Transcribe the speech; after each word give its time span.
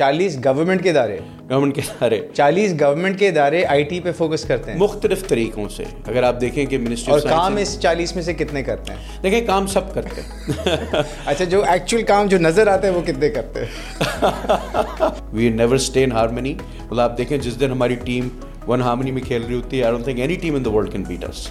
چالیس 0.00 0.36
گورنمنٹ 0.44 0.82
کے 0.82 0.90
ادارے 0.90 1.18
گورنمنٹ 1.50 1.74
کے 1.74 1.82
ادارے 1.82 2.20
چالیس 2.34 2.72
گورنمنٹ 2.80 3.18
کے 3.18 3.28
ادارے 3.28 3.64
آئی 3.66 3.82
ٹی 3.84 3.98
پہ 4.00 4.12
فوکس 4.12 4.44
کرتے 4.44 4.70
ہیں 4.70 4.78
مختلف 4.78 5.26
طریقوں 5.28 5.68
سے 5.68 5.84
اگر 6.04 6.22
آپ 6.22 6.40
دیکھیں 6.40 6.64
کہ 6.66 6.78
منسٹری 6.78 7.12
اور 7.12 7.20
کام 7.22 7.56
اس 7.56 7.76
چالیس 7.80 8.14
میں 8.14 8.22
سے 8.22 8.34
کتنے 8.34 8.62
کرتے 8.62 8.92
ہیں 8.92 9.22
دیکھیں 9.22 9.40
کام 9.46 9.66
سب 9.68 9.92
کرتے 9.94 10.20
ہیں 10.20 11.02
اچھا 11.26 11.44
جو 11.44 11.62
ایکچوئل 11.64 12.02
کام 12.04 12.26
جو 12.26 12.38
نظر 12.38 12.66
آتا 12.68 12.86
ہے 12.86 12.92
وہ 12.92 13.02
کتنے 13.06 13.28
کرتے 13.30 13.64
ہیں 13.64 15.10
we 15.32 15.48
never 15.50 15.74
stay 15.74 16.04
in 16.04 16.12
harmony 16.12 16.54
مطلب 16.54 17.00
آپ 17.00 17.18
دیکھیں 17.18 17.36
جس 17.38 17.60
دن 17.60 17.70
ہماری 17.70 17.94
ٹیم 18.04 18.28
ون 18.66 18.82
ہارمنی 18.82 19.10
میں 19.10 19.22
کھیل 19.22 19.42
رہی 19.42 19.54
ہوتی 19.54 19.78
ہے 19.78 19.84
I 19.84 19.92
don't 19.92 20.04
think 20.04 20.20
any 20.20 20.36
team 20.36 20.54
in 20.54 20.64
the 20.64 20.70
world 20.70 20.92
can 20.92 21.02
beat 21.04 21.24
us 21.24 21.48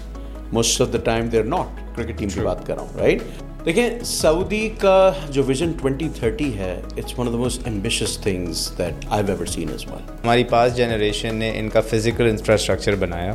most 0.53 0.81
of 0.81 0.93
the 0.93 1.03
time 1.05 1.27
they 1.27 1.39
are 1.39 1.43
not 1.47 1.95
cricket 1.95 2.19
team 2.19 2.29
کی 2.29 2.39
بات 2.41 2.65
کر 2.65 2.75
رہا 2.75 2.83
ہوں 2.83 2.99
رائٹ 2.99 3.48
دیکھیں 3.65 4.03
سعودی 4.05 4.67
کا 4.79 5.11
جو 5.31 5.43
ویژن 5.43 5.71
ٹوینٹی 5.81 6.07
تھرٹی 6.15 6.47
ہے 6.57 6.71
it's 6.97 7.17
one 7.19 7.27
of 7.27 7.33
the 7.33 7.39
most 7.39 7.67
ambitious 7.67 8.17
things 8.17 8.61
that 8.77 9.05
I 9.09 9.23
ever 9.27 9.45
seen 9.45 9.69
is 9.73 9.85
one 9.91 10.03
ہماری 10.23 10.43
پاس 10.43 10.75
جنریشن 10.77 11.35
نے 11.35 11.51
ان 11.59 11.69
کا 11.69 11.81
فزیکل 11.81 12.29
انفراسٹرکچر 12.29 12.95
بنایا 12.95 13.33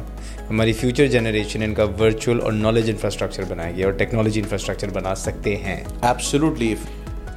ہماری 0.50 0.72
فیوچر 0.72 1.06
جنریشن 1.06 1.62
ان 1.62 1.74
کا 1.74 1.86
ورچوئل 2.00 2.40
اور 2.40 2.52
نالج 2.52 2.90
انفراسٹرکچر 2.90 3.44
بنائے 3.48 3.74
گی 3.76 3.84
اور 3.84 3.92
ٹیکنالوجی 3.92 4.40
انفراسٹرکچر 4.40 4.90
بنا 4.90 5.14
سکتے 5.14 5.56
ہیں 5.56 5.82
ایبسلوٹلی 6.02 6.74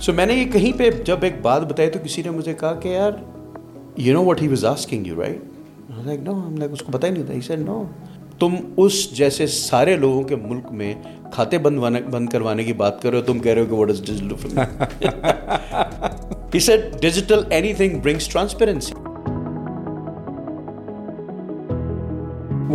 سو 0.00 0.14
میں 0.14 0.26
نے 0.26 0.34
یہ 0.34 0.52
کہیں 0.52 0.72
پہ 0.78 0.90
جب 1.06 1.24
ایک 1.24 1.42
بات 1.42 1.62
بتائی 1.62 1.90
تو 1.90 2.00
کسی 2.06 2.22
نے 2.22 2.30
مجھے 2.30 2.54
کہا 2.54 2.74
کہ 2.74 2.88
یار 2.88 3.12
you 3.98 4.14
know 4.14 4.24
what 4.26 4.42
he 4.42 4.48
was 4.48 4.66
asking 4.66 5.08
you 5.08 5.22
right 5.22 6.20
no 6.20 6.34
ہم 6.34 6.64
اس 6.72 6.82
کو 6.82 6.98
ہی 7.04 7.10
نہیں 7.10 7.24
تھا 7.24 7.34
ہی 7.34 7.42
سین 7.42 7.66
نو 7.66 7.84
تم 8.40 8.56
اس 8.78 9.10
جیسے 9.12 9.48
سارے 9.48 9.96
لوگوں 9.96 10.24
کے 10.24 10.36
ملک 10.36 10.72
میں 10.72 10.94
کھاتے 11.34 11.58
بند 11.58 11.80
بند 12.10 12.30
کروانے 12.30 12.64
کی 12.64 12.74
بات 12.74 13.02
کر 13.02 13.10
رہے 13.10 13.18
ہو 13.18 13.24
تم 13.24 13.40
کہہ 13.40 13.52
رہے 13.52 13.62
ہو 13.62 13.66
کہ 13.66 13.74
what 13.74 13.90
is 13.90 14.02
digital 14.02 14.58
he 16.54 16.60
said 16.60 16.86
digital 17.02 17.44
any 17.50 17.74
thing 17.74 18.00
brings 18.00 18.28
transparency 18.28 18.94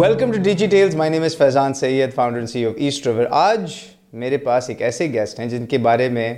welcome 0.00 0.33
to 0.33 0.43
D 0.43 0.53
G 0.55 0.67
tales 0.67 0.95
my 0.97 1.11
name 1.11 1.23
is 1.23 1.37
Faizan 1.37 1.75
Syed 1.75 2.15
founder 2.15 2.47
C 2.47 2.65
of 2.67 2.73
asset 2.77 3.07
river 3.07 3.27
آج 3.31 3.75
میرے 4.13 4.37
پاس 4.37 4.69
ایک 4.69 4.83
ایسے 4.83 5.13
گیسٹ 5.13 5.41
ہیں 5.41 5.47
جن 5.47 5.67
کے 5.67 5.79
بارے 5.79 6.09
میں 6.09 6.35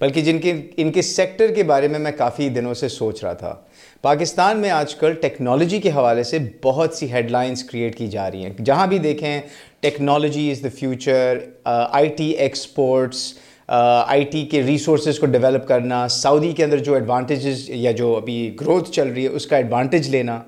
بلکہ 0.00 0.20
جن 0.20 0.38
کے 0.38 0.52
ان 0.76 0.92
کے 0.92 1.02
سیکٹر 1.02 1.54
کے 1.54 1.62
بارے 1.62 1.88
میں 1.88 1.98
میں 1.98 2.12
کافی 2.12 2.48
دنوں 2.48 2.74
سے 2.74 2.88
سوچ 2.88 3.24
رہا 3.24 3.32
تھا 3.32 3.54
پاکستان 4.04 4.58
میں 4.60 4.70
آج 4.70 4.94
کل 4.94 5.12
ٹیکنالوجی 5.22 5.80
کے 5.80 5.90
حوالے 5.90 6.22
سے 6.24 6.38
بہت 6.64 6.94
سی 6.94 7.10
ہیڈ 7.12 7.30
لائنز 7.30 7.64
کریٹ 7.64 7.96
کی 7.98 8.06
جا 8.08 8.30
رہی 8.30 8.44
ہیں 8.44 8.64
جہاں 8.64 8.86
بھی 8.86 8.98
دیکھیں 8.98 9.40
technology 9.80 10.50
is 10.50 10.62
the 10.64 10.68
future 10.78 11.38
I 11.64 12.08
T 12.08 12.30
exports 12.30 13.32
I 13.68 14.24
T 14.24 14.44
کے 14.46 14.62
ریسورسز 14.62 15.18
کو 15.18 15.26
ڈیولپ 15.26 15.66
کرنا 15.68 16.06
سعودی 16.08 16.52
کے 16.52 16.64
اندر 16.64 16.78
جو 16.78 16.94
ایڈوانٹیجز 16.94 17.64
یا 17.70 17.92
جو 17.92 18.14
ابھی 18.16 18.56
گروتھ 18.60 18.90
چل 18.90 19.08
رہی 19.08 19.24
ہے 19.24 19.28
اس 19.28 19.46
کا 19.46 19.56
ایڈوانٹیج 19.56 20.08
لینا 20.10 20.40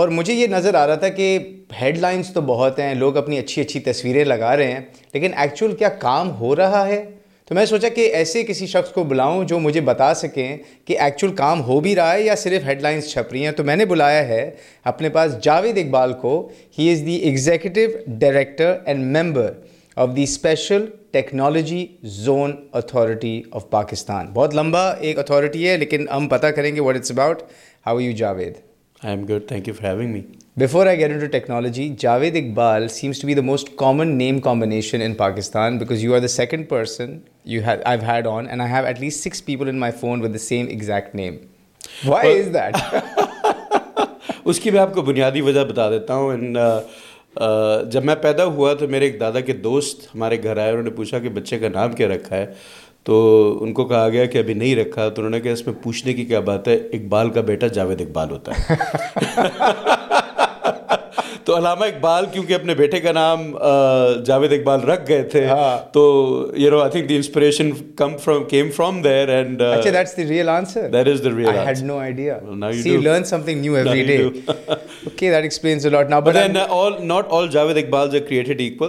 اور 0.00 0.08
مجھے 0.08 0.34
یہ 0.34 0.46
نظر 0.46 0.74
آ 0.74 0.86
رہا 0.86 0.94
تھا 0.94 1.08
کہ 1.08 1.38
ہیڈ 1.80 1.98
لائنز 1.98 2.32
تو 2.32 2.40
بہت 2.40 2.78
ہیں 2.78 2.94
لوگ 2.94 3.16
اپنی 3.16 3.38
اچھی 3.38 3.62
اچھی 3.62 3.80
تصویریں 3.80 4.24
لگا 4.24 4.56
رہے 4.56 4.72
ہیں 4.72 4.80
لیکن 5.14 5.32
ایکچول 5.36 5.76
کیا 5.76 5.88
کام 6.00 6.30
ہو 6.30 6.54
رہا 6.56 6.86
ہے 6.86 7.04
تو 7.50 7.54
میں 7.54 7.64
سوچا 7.66 7.88
کہ 7.88 8.00
ایسے 8.14 8.42
کسی 8.42 8.66
شخص 8.66 8.90
کو 8.92 9.02
بلاؤں 9.04 9.44
جو 9.44 9.58
مجھے 9.60 9.80
بتا 9.80 10.12
سکیں 10.14 10.56
کہ 10.84 10.98
ایکچول 10.98 11.34
کام 11.36 11.60
ہو 11.60 11.78
بھی 11.80 11.94
رہا 11.96 12.12
ہے 12.12 12.20
یا 12.22 12.34
صرف 12.36 12.66
ہیڈ 12.66 12.82
لائنز 12.82 13.06
چھپ 13.06 13.32
رہی 13.32 13.44
ہیں 13.44 13.52
تو 13.52 13.64
میں 13.64 13.76
نے 13.76 13.84
بلایا 13.84 14.26
ہے 14.28 14.50
اپنے 14.84 15.08
پاس 15.08 15.32
جاوید 15.42 15.78
اقبال 15.78 16.12
کو 16.12 16.32
he 16.78 16.90
is 16.92 17.04
the 17.06 17.14
executive 17.28 17.86
director 18.20 18.76
and 18.84 19.16
member 19.16 19.50
of 19.96 20.14
the 20.16 20.22
special 20.22 20.86
technology 21.10 21.86
zone 22.16 22.52
authority 22.72 23.40
of 23.50 23.68
Pakistan 23.70 24.26
بہت 24.34 24.54
لمبا 24.54 24.88
ایک 24.90 25.18
اتھارٹی 25.18 25.68
ہے 25.68 25.76
لیکن 25.76 26.08
ہم 26.12 26.28
پتہ 26.28 26.46
کریں 26.46 26.74
گے 26.76 26.80
what 26.80 26.96
it's 26.96 27.10
about 27.10 27.42
how 27.86 28.00
you 28.00 28.12
Javed 28.16 28.54
I 29.02 29.16
am 29.16 29.26
good 29.26 29.48
thank 29.48 29.68
you 29.68 29.74
for 29.74 29.88
having 29.88 30.12
me 30.12 30.22
before 30.56 30.86
I 30.86 30.98
get 30.98 31.12
in 31.12 31.18
to 31.18 31.26
technology 31.26 31.88
Javed 31.98 32.36
Iqbal 32.36 32.86
seems 32.88 33.20
to 33.20 33.26
be 33.26 33.34
the 33.34 33.42
most 33.42 33.68
common 33.78 34.16
name 34.18 34.38
combination 34.40 35.02
in 35.02 35.14
Pakistan 35.14 35.78
because 35.78 36.02
you 36.04 36.14
are 36.14 36.20
the 36.20 36.28
second 36.28 36.68
person 36.68 37.18
you 37.44 37.60
I 37.84 37.98
had 38.06 38.26
on 38.26 38.48
and 38.48 38.62
I 38.62 38.72
have 38.72 38.86
at 38.86 39.00
least 39.00 39.22
six 39.24 39.44
people 39.44 39.68
in 39.68 39.78
my 39.80 39.92
phone 40.00 40.22
with 40.22 40.34
the 40.34 40.38
same 40.38 40.66
exact 40.66 41.14
name 41.14 41.36
why 42.06 42.38
is 42.40 42.52
that 42.54 42.76
اس 44.44 44.60
کی 44.60 44.70
میں 44.70 44.80
آپ 44.80 44.94
کو 44.94 45.02
بنیادی 45.02 45.40
وجہ 45.40 45.64
بتا 45.64 45.88
دیتا 45.90 46.14
ہوں 46.14 46.30
اینڈ 46.32 46.58
جب 47.92 48.04
میں 48.04 48.14
پیدا 48.14 48.44
ہوا 48.44 48.74
تو 48.74 48.88
میرے 48.88 49.04
ایک 49.04 49.18
دادا 49.20 49.40
کے 49.40 49.52
دوست 49.62 50.06
ہمارے 50.14 50.42
گھر 50.42 50.56
آئے 50.56 50.70
انہوں 50.70 50.84
نے 50.84 50.90
پوچھا 50.90 51.18
کہ 51.18 51.28
بچے 51.28 51.58
کا 51.58 51.68
نام 51.68 51.92
کیا 51.92 52.08
رکھا 52.08 52.36
ہے 52.36 52.46
تو 53.04 53.22
ان 53.60 53.72
کو 53.72 53.84
کہا 53.84 54.08
گیا 54.08 54.24
کہ 54.24 54.38
ابھی 54.38 54.54
نہیں 54.54 54.76
رکھا 54.76 55.08
تو 55.08 55.22
انہوں 55.22 55.30
نے 55.30 55.40
کہا 55.40 55.52
اس 55.52 55.66
میں 55.66 55.74
پوچھنے 55.82 56.14
کی 56.14 56.24
کیا 56.24 56.40
بات 56.40 56.68
ہے 56.68 56.74
اقبال 56.74 57.30
کا 57.30 57.40
بیٹا 57.40 57.66
جاوید 57.66 58.00
اقبال 58.00 58.30
ہوتا 58.30 58.52
ہے 58.60 59.99
تو 61.50 61.56
علامہ 61.56 61.84
اقبال 61.84 62.24
کیونکہ 62.32 62.54
اپنے 62.54 62.74
بیٹے 62.74 62.98
کا 63.00 63.12
نام 63.12 63.40
جاوید 64.26 64.52
اقبال 64.52 64.80
رکھ 64.80 65.00
گئے 65.08 65.22
تھے 65.30 65.44
ہاں۔ 65.46 65.78
تو 65.92 66.02
you 66.54 66.70
know 66.70 66.78
I 66.80 66.90
think 66.90 67.08
the 67.08 67.14
inspiration 67.16 67.70
come 67.96 68.16
from 68.16 68.44
came 68.48 68.70
from 68.70 69.00
there 69.02 69.28
and 69.28 69.62
اچھا 69.62 69.90
that's 69.92 70.16
the 70.16 70.26
real 70.26 70.48
answer 70.48 70.86
that 70.88 71.08
is 71.08 71.24
the 71.24 71.30
real 71.30 71.48
I 71.48 71.66
had 71.68 71.82
no 71.84 71.96
idea 71.98 72.38
see 72.72 72.90
you 72.90 73.00
learn 73.00 73.24
some 73.24 73.42
thing 73.42 73.60
new 73.60 73.74
every 73.74 74.02
day 74.06 74.16
okay 74.16 75.30
that 75.30 75.42
explains 75.42 75.86
a 75.86 75.90
lot 75.90 76.10
now 76.10 76.20
but 76.20 76.34
then 76.34 76.56
all 76.68 76.92
not 77.06 77.32
all 77.38 77.48
Javed 77.50 77.76
Iqbal 77.76 78.10
ز 78.10 78.22
created 78.28 78.60
equal 78.60 78.88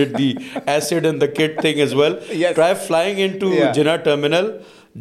ڈڈ 0.00 0.18
the 0.18 0.32
acid 0.66 1.06
and 1.06 1.20
the 1.20 1.26
cut 1.36 1.60
thing 1.60 1.78
as 1.78 1.94
well 1.94 2.14
try 2.54 2.74
flying 2.86 3.20
into 3.20 3.52
Jinnah 3.74 3.96
terminal 4.04 4.50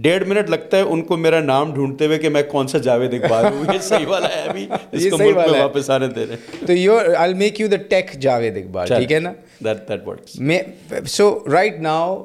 ڈیڑھ 0.00 0.24
minute 0.28 0.50
لگتا 0.50 0.78
ہے 0.78 0.82
ان 0.84 1.02
کو 1.02 1.18
میرا 1.18 1.40
نام 1.42 1.74
ڈھونڈتے 1.74 2.06
ہوئے 2.06 2.18
کہ 2.18 2.30
میں 2.30 2.42
کون 2.44 2.68
سا 2.68 2.78
جاوید 2.78 3.14
اقبال 3.14 3.46
ہوں 3.46 3.74
یہ 3.74 3.80
صحیح 3.80 4.06
والا 4.08 4.28
ہے 4.28 4.42
ابھی 4.42 4.68
اس 4.92 5.10
کو 5.10 5.18
ملک 5.18 5.38
میں 5.38 5.60
واپس 5.60 5.90
آنے 5.90 6.08
دے 6.08 6.26
رہے 6.26 6.66
تو 6.66 6.74
you 6.74 6.98
I 7.18 7.34
make 7.34 7.62
you 7.62 7.68
the 7.68 7.78
tech 7.90 8.14
Javed 8.20 8.58
Iqbal 8.58 8.88
ٹھیک 8.88 9.12
ہے 9.12 9.20
نا 9.20 9.32
that 9.66 9.88
that 9.90 10.08
works 10.08 11.12
so 11.12 11.32
right 11.52 11.80
now 11.82 12.22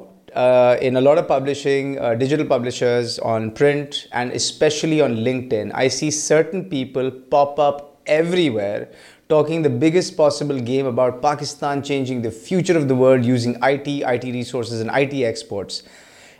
in 0.35 0.97
a lot 0.97 1.17
of 1.17 1.27
publishing 1.27 1.97
digital 2.19 2.47
publishers 2.47 3.19
on 3.23 3.49
print 3.49 3.95
and 4.11 4.31
especially 4.35 5.01
on 5.01 5.19
linked 5.23 5.53
in 5.53 5.69
I 5.73 5.89
see 5.89 6.11
certain 6.11 6.63
people 6.69 7.09
pop 7.29 7.61
up 7.61 7.81
every 8.05 8.49
where 8.49 8.83
talking 9.27 9.63
the 9.63 9.69
biggest 9.79 10.15
possible 10.15 10.59
game 10.67 10.87
about 10.87 11.21
Pakistan 11.21 11.83
changing 11.83 12.23
the 12.23 12.29
future 12.43 12.75
of 12.75 12.89
the 12.89 12.95
world 12.95 13.25
using 13.25 13.53
I 13.61 13.77
T 13.77 14.03
I 14.03 14.17
T 14.17 14.31
resources 14.33 14.81
and 14.81 14.91
I 14.93 15.05
T 15.05 15.25
exports 15.25 15.81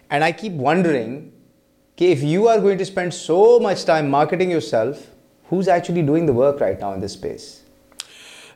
And 0.10 0.24
I 0.24 0.32
keep 0.32 0.54
wondering 0.54 1.32
okay, 1.98 2.12
if 2.12 2.24
you 2.24 2.48
are 2.48 2.60
going 2.60 2.78
to 2.78 2.86
spend 2.86 3.14
so 3.14 3.60
much 3.60 3.86
time 3.86 4.10
marketing 4.10 4.52
yourself, 4.52 5.08
who's 5.50 5.68
actually 5.68 6.02
doing 6.02 6.26
the 6.26 6.34
work 6.34 6.60
right 6.60 6.80
now 6.80 6.94
in 6.94 7.00
this 7.02 7.14
space? 7.14 7.46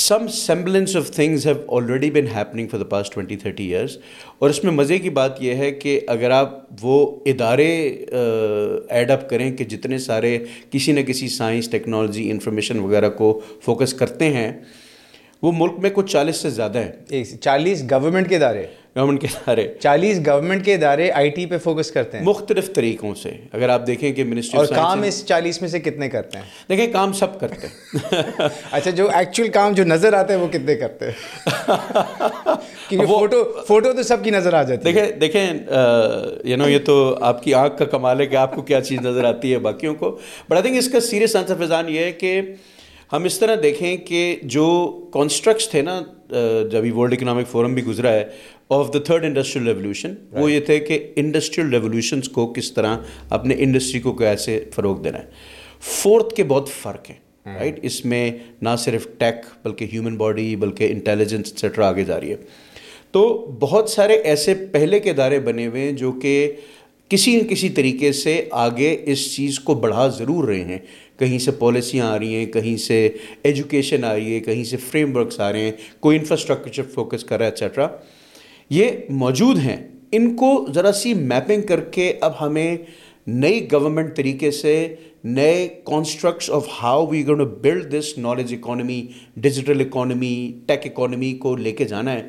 some 0.00 0.26
semblance 0.26 0.94
of 0.96 1.10
things 1.10 1.46
have 1.46 1.54
already 1.76 2.10
been 2.10 2.26
happening 2.26 2.68
for 2.68 2.78
the 2.78 2.84
past 2.84 3.14
twenty 3.14 3.36
thirty 3.36 3.64
years 3.64 3.96
اور 4.38 4.50
اس 4.50 4.62
میں 4.64 4.72
مزے 4.72 4.98
کی 4.98 5.10
بات 5.10 5.42
یہ 5.42 5.54
ہے 5.54 5.70
کہ 5.72 5.98
اگر 6.08 6.30
آپ 6.30 6.54
وہ 6.80 6.94
ادارے 7.26 7.66
ایڈ 8.90 9.10
اپ 9.10 9.28
کریں 9.30 9.50
کہ 9.56 9.64
جتنے 9.64 9.98
سارے 9.98 10.38
کسی 10.70 10.92
نہ 10.92 11.00
کسی 11.00 11.28
سائنس 11.28 11.68
ٹیکنالوجی 11.70 12.30
انفارمیشن 12.30 12.78
وغیرہ 12.78 13.10
کو 13.10 13.38
فوکس 13.64 13.94
کرتے 13.94 14.32
ہیں 14.32 14.50
وہ 15.42 15.52
ملک 15.52 15.78
میں 15.78 15.90
کچھ 15.94 16.10
چالیس 16.12 16.36
سے 16.36 16.50
زیادہ 16.50 16.82
ہیں 16.82 17.24
چالیس 17.40 17.82
گورنمنٹ 17.90 18.28
کے 18.28 18.36
ادارے 18.36 18.66
گورنمنٹ 18.96 19.20
کے 19.20 19.28
ادارے 19.28 19.66
چالیس 19.80 20.18
گورنمنٹ 20.26 20.64
کے 20.64 20.74
ادارے 20.74 21.10
آئی 21.10 21.30
ٹی 21.30 21.46
پہ 21.46 21.58
فوکس 21.58 21.90
کرتے 21.90 22.18
ہیں 22.18 22.24
مختلف 22.24 22.72
طریقوں 22.74 23.14
سے 23.14 23.30
اگر 23.52 23.68
آپ 23.68 23.86
دیکھیں 23.86 24.12
کہ 24.12 24.24
منسٹری 24.24 24.58
اور 24.58 24.66
کام 24.68 25.02
اس 25.02 25.24
چالیس 25.26 25.60
میں 25.60 25.68
سے 25.68 25.80
کتنے 25.80 26.08
کرتے 26.08 26.38
ہیں 26.38 26.44
دیکھیں 26.68 26.86
کام 26.92 27.12
سب 27.12 27.40
کرتے 27.40 27.66
ہیں 27.66 28.48
اچھا 28.72 28.90
جو 28.90 29.10
ایکچوئل 29.10 29.50
کام 29.50 29.72
جو 29.72 29.84
نظر 29.84 30.12
آتا 30.12 30.32
ہے 30.32 30.38
وہ 30.38 30.48
کتنے 30.48 30.76
کرتے 30.76 31.06
ہیں 31.06 33.06
فوٹو 33.06 33.42
فوٹو 33.66 33.92
تو 33.92 34.02
سب 34.02 34.24
کی 34.24 34.30
نظر 34.30 34.54
آ 34.54 34.62
جاتی 34.62 34.90
ہے 34.90 35.10
دیکھیں 35.20 35.52
یو 36.44 36.56
نو 36.56 36.68
یہ 36.68 36.78
تو 36.86 37.18
آپ 37.22 37.42
کی 37.42 37.54
آنکھ 37.54 37.78
کا 37.78 37.86
کمال 37.86 38.20
ہے 38.20 38.26
کہ 38.26 38.36
آپ 38.36 38.54
کو 38.54 38.62
کیا 38.62 38.82
چیز 38.82 39.00
نظر 39.00 39.24
آتی 39.24 39.52
ہے 39.52 39.58
باقیوں 39.60 39.94
کو 39.94 40.10
بٹ 40.48 40.52
آئی 40.52 40.62
تھنک 40.62 40.76
اس 40.78 40.88
کا 40.88 41.00
سیریس 41.02 41.36
آنسر 41.36 41.56
فیضان 41.58 41.88
یہ 41.88 42.00
ہے 42.00 42.12
کہ 42.14 42.40
ہم 43.12 43.24
اس 43.24 43.38
طرح 43.38 43.54
دیکھیں 43.62 43.96
کہ 43.96 44.36
جو 44.42 44.66
کانسٹرکٹس 45.12 45.68
تھے 45.70 45.82
نا 45.82 46.00
جب 46.70 46.84
ورلڈ 46.96 47.12
اکنامک 47.12 47.48
فورم 47.48 47.74
بھی 47.74 47.84
گزرا 47.84 48.12
ہے 48.12 48.24
of 48.70 48.92
the 48.94 48.98
third 48.98 49.24
industrial 49.24 49.66
revolution 49.66 50.14
وہ 50.32 50.50
یہ 50.52 50.60
تھے 50.60 50.78
کہ 50.80 50.98
انڈسٹریل 51.16 51.68
ریولیوشنس 51.68 52.28
کو 52.28 52.46
کس 52.52 52.72
طرح 52.72 52.96
اپنے 53.30 53.54
انڈسٹری 53.58 54.00
کو 54.00 54.12
کیسے 54.12 54.58
فروغ 54.74 55.02
دینا 55.02 55.18
ہے 55.18 55.26
فورتھ 55.80 56.34
کے 56.34 56.44
بہت 56.44 56.68
فرق 56.82 57.10
ہیں 57.10 57.16
رائٹ 57.46 57.78
اس 57.82 58.04
میں 58.04 58.30
نہ 58.62 58.76
صرف 58.78 59.06
ٹیک 59.18 59.44
بلکہ 59.64 59.88
ہیومن 59.92 60.16
باڈی 60.16 60.54
بلکہ 60.56 60.92
انٹیلیجنس 60.92 61.52
ایٹسٹرا 61.52 61.88
آگے 61.88 62.04
جا 62.04 62.20
رہی 62.20 62.30
ہے 62.30 62.36
تو 63.10 63.28
بہت 63.60 63.90
سارے 63.90 64.14
ایسے 64.24 64.54
پہلے 64.72 65.00
کے 65.00 65.10
ادارے 65.10 65.38
بنے 65.40 65.66
ہوئے 65.66 65.80
ہیں 65.80 65.92
جو 65.92 66.12
کہ 66.12 66.52
کسی 67.10 67.34
نہ 67.36 67.48
کسی 67.48 67.68
طریقے 67.68 68.12
سے 68.12 68.40
آگے 68.50 68.96
اس 69.04 69.24
چیز 69.36 69.58
کو 69.60 69.74
بڑھا 69.74 70.06
ضرور 70.08 70.44
رہے 70.44 70.62
ہیں 70.64 70.78
کہیں 71.18 71.38
سے 71.38 71.50
پالیسیاں 71.50 72.06
آ 72.06 72.18
رہی 72.18 72.34
ہیں 72.34 72.46
کہیں 72.46 72.76
سے 72.76 73.08
ایجوکیشن 73.42 74.04
آ 74.04 74.14
رہی 74.14 74.34
ہے 74.34 74.40
کہیں 74.40 74.64
سے 74.64 74.76
فریم 74.90 75.16
ورکس 75.16 75.40
آ 75.40 75.52
رہے 75.52 75.60
ہیں 75.60 75.72
کوئی 76.00 76.18
انفراسٹرکچر 76.18 76.82
فوکس 76.94 77.24
کر 77.24 77.38
رہا 77.38 77.46
ہے 77.46 77.50
ایٹسٹرا 77.50 77.88
یہ 78.70 78.90
موجود 79.10 79.58
ہیں 79.58 79.76
ان 80.12 80.34
کو 80.36 80.54
ذرا 80.74 80.92
سی 80.92 81.14
میپنگ 81.14 81.62
کر 81.62 81.80
کے 81.90 82.12
اب 82.20 82.32
ہمیں 82.40 82.76
نئی 83.26 83.66
گورنمنٹ 83.72 84.16
طریقے 84.16 84.50
سے 84.50 84.74
نئے 85.24 85.68
constructs 85.84 86.50
of 86.50 86.68
how 86.82 87.06
we 87.06 87.26
gonna 87.26 87.44
build 87.60 87.92
this 87.92 88.06
knowledge 88.18 88.54
economy 88.54 89.02
digital 89.36 89.80
economy 89.80 90.52
tech 90.66 90.86
economy 90.86 91.32
کو 91.34 91.54
لے 91.56 91.72
کے 91.72 91.84
جانا 91.84 92.12
ہے 92.12 92.22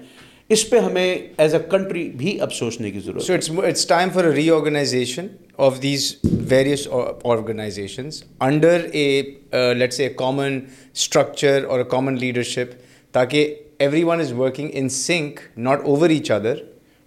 اس 0.50 0.70
پہ 0.70 0.78
ہمیں 0.78 1.18
ایز 1.38 1.54
اے 1.56 1.60
کنٹری 1.70 2.04
بھی 2.18 2.40
اب 2.42 2.54
سوچنے 2.54 2.90
کی 2.92 3.00
ضرورت 3.00 3.30
ہے 3.30 3.40
so 3.42 3.62
it's 3.62 3.86
time 3.88 4.10
for 4.14 4.24
re 4.34 4.50
organization 4.52 5.28
of 5.58 5.82
these 5.82 6.14
various 6.50 6.88
organisations 7.24 8.22
under 8.42 8.86
a 8.94 9.22
let's 9.76 10.00
a 10.00 10.10
common 10.18 10.60
structure 10.96 11.64
اور 11.64 11.80
اے 11.80 11.86
کامن 11.90 12.18
لیڈرشپ 12.20 12.74
تاکہ 13.14 13.56
every 13.80 14.04
one 14.04 14.20
is 14.20 14.34
working 14.34 14.70
in 14.74 14.90
sync 14.90 15.40
not 15.60 15.86
over 15.86 16.10
each 16.10 16.32
other 16.32 16.58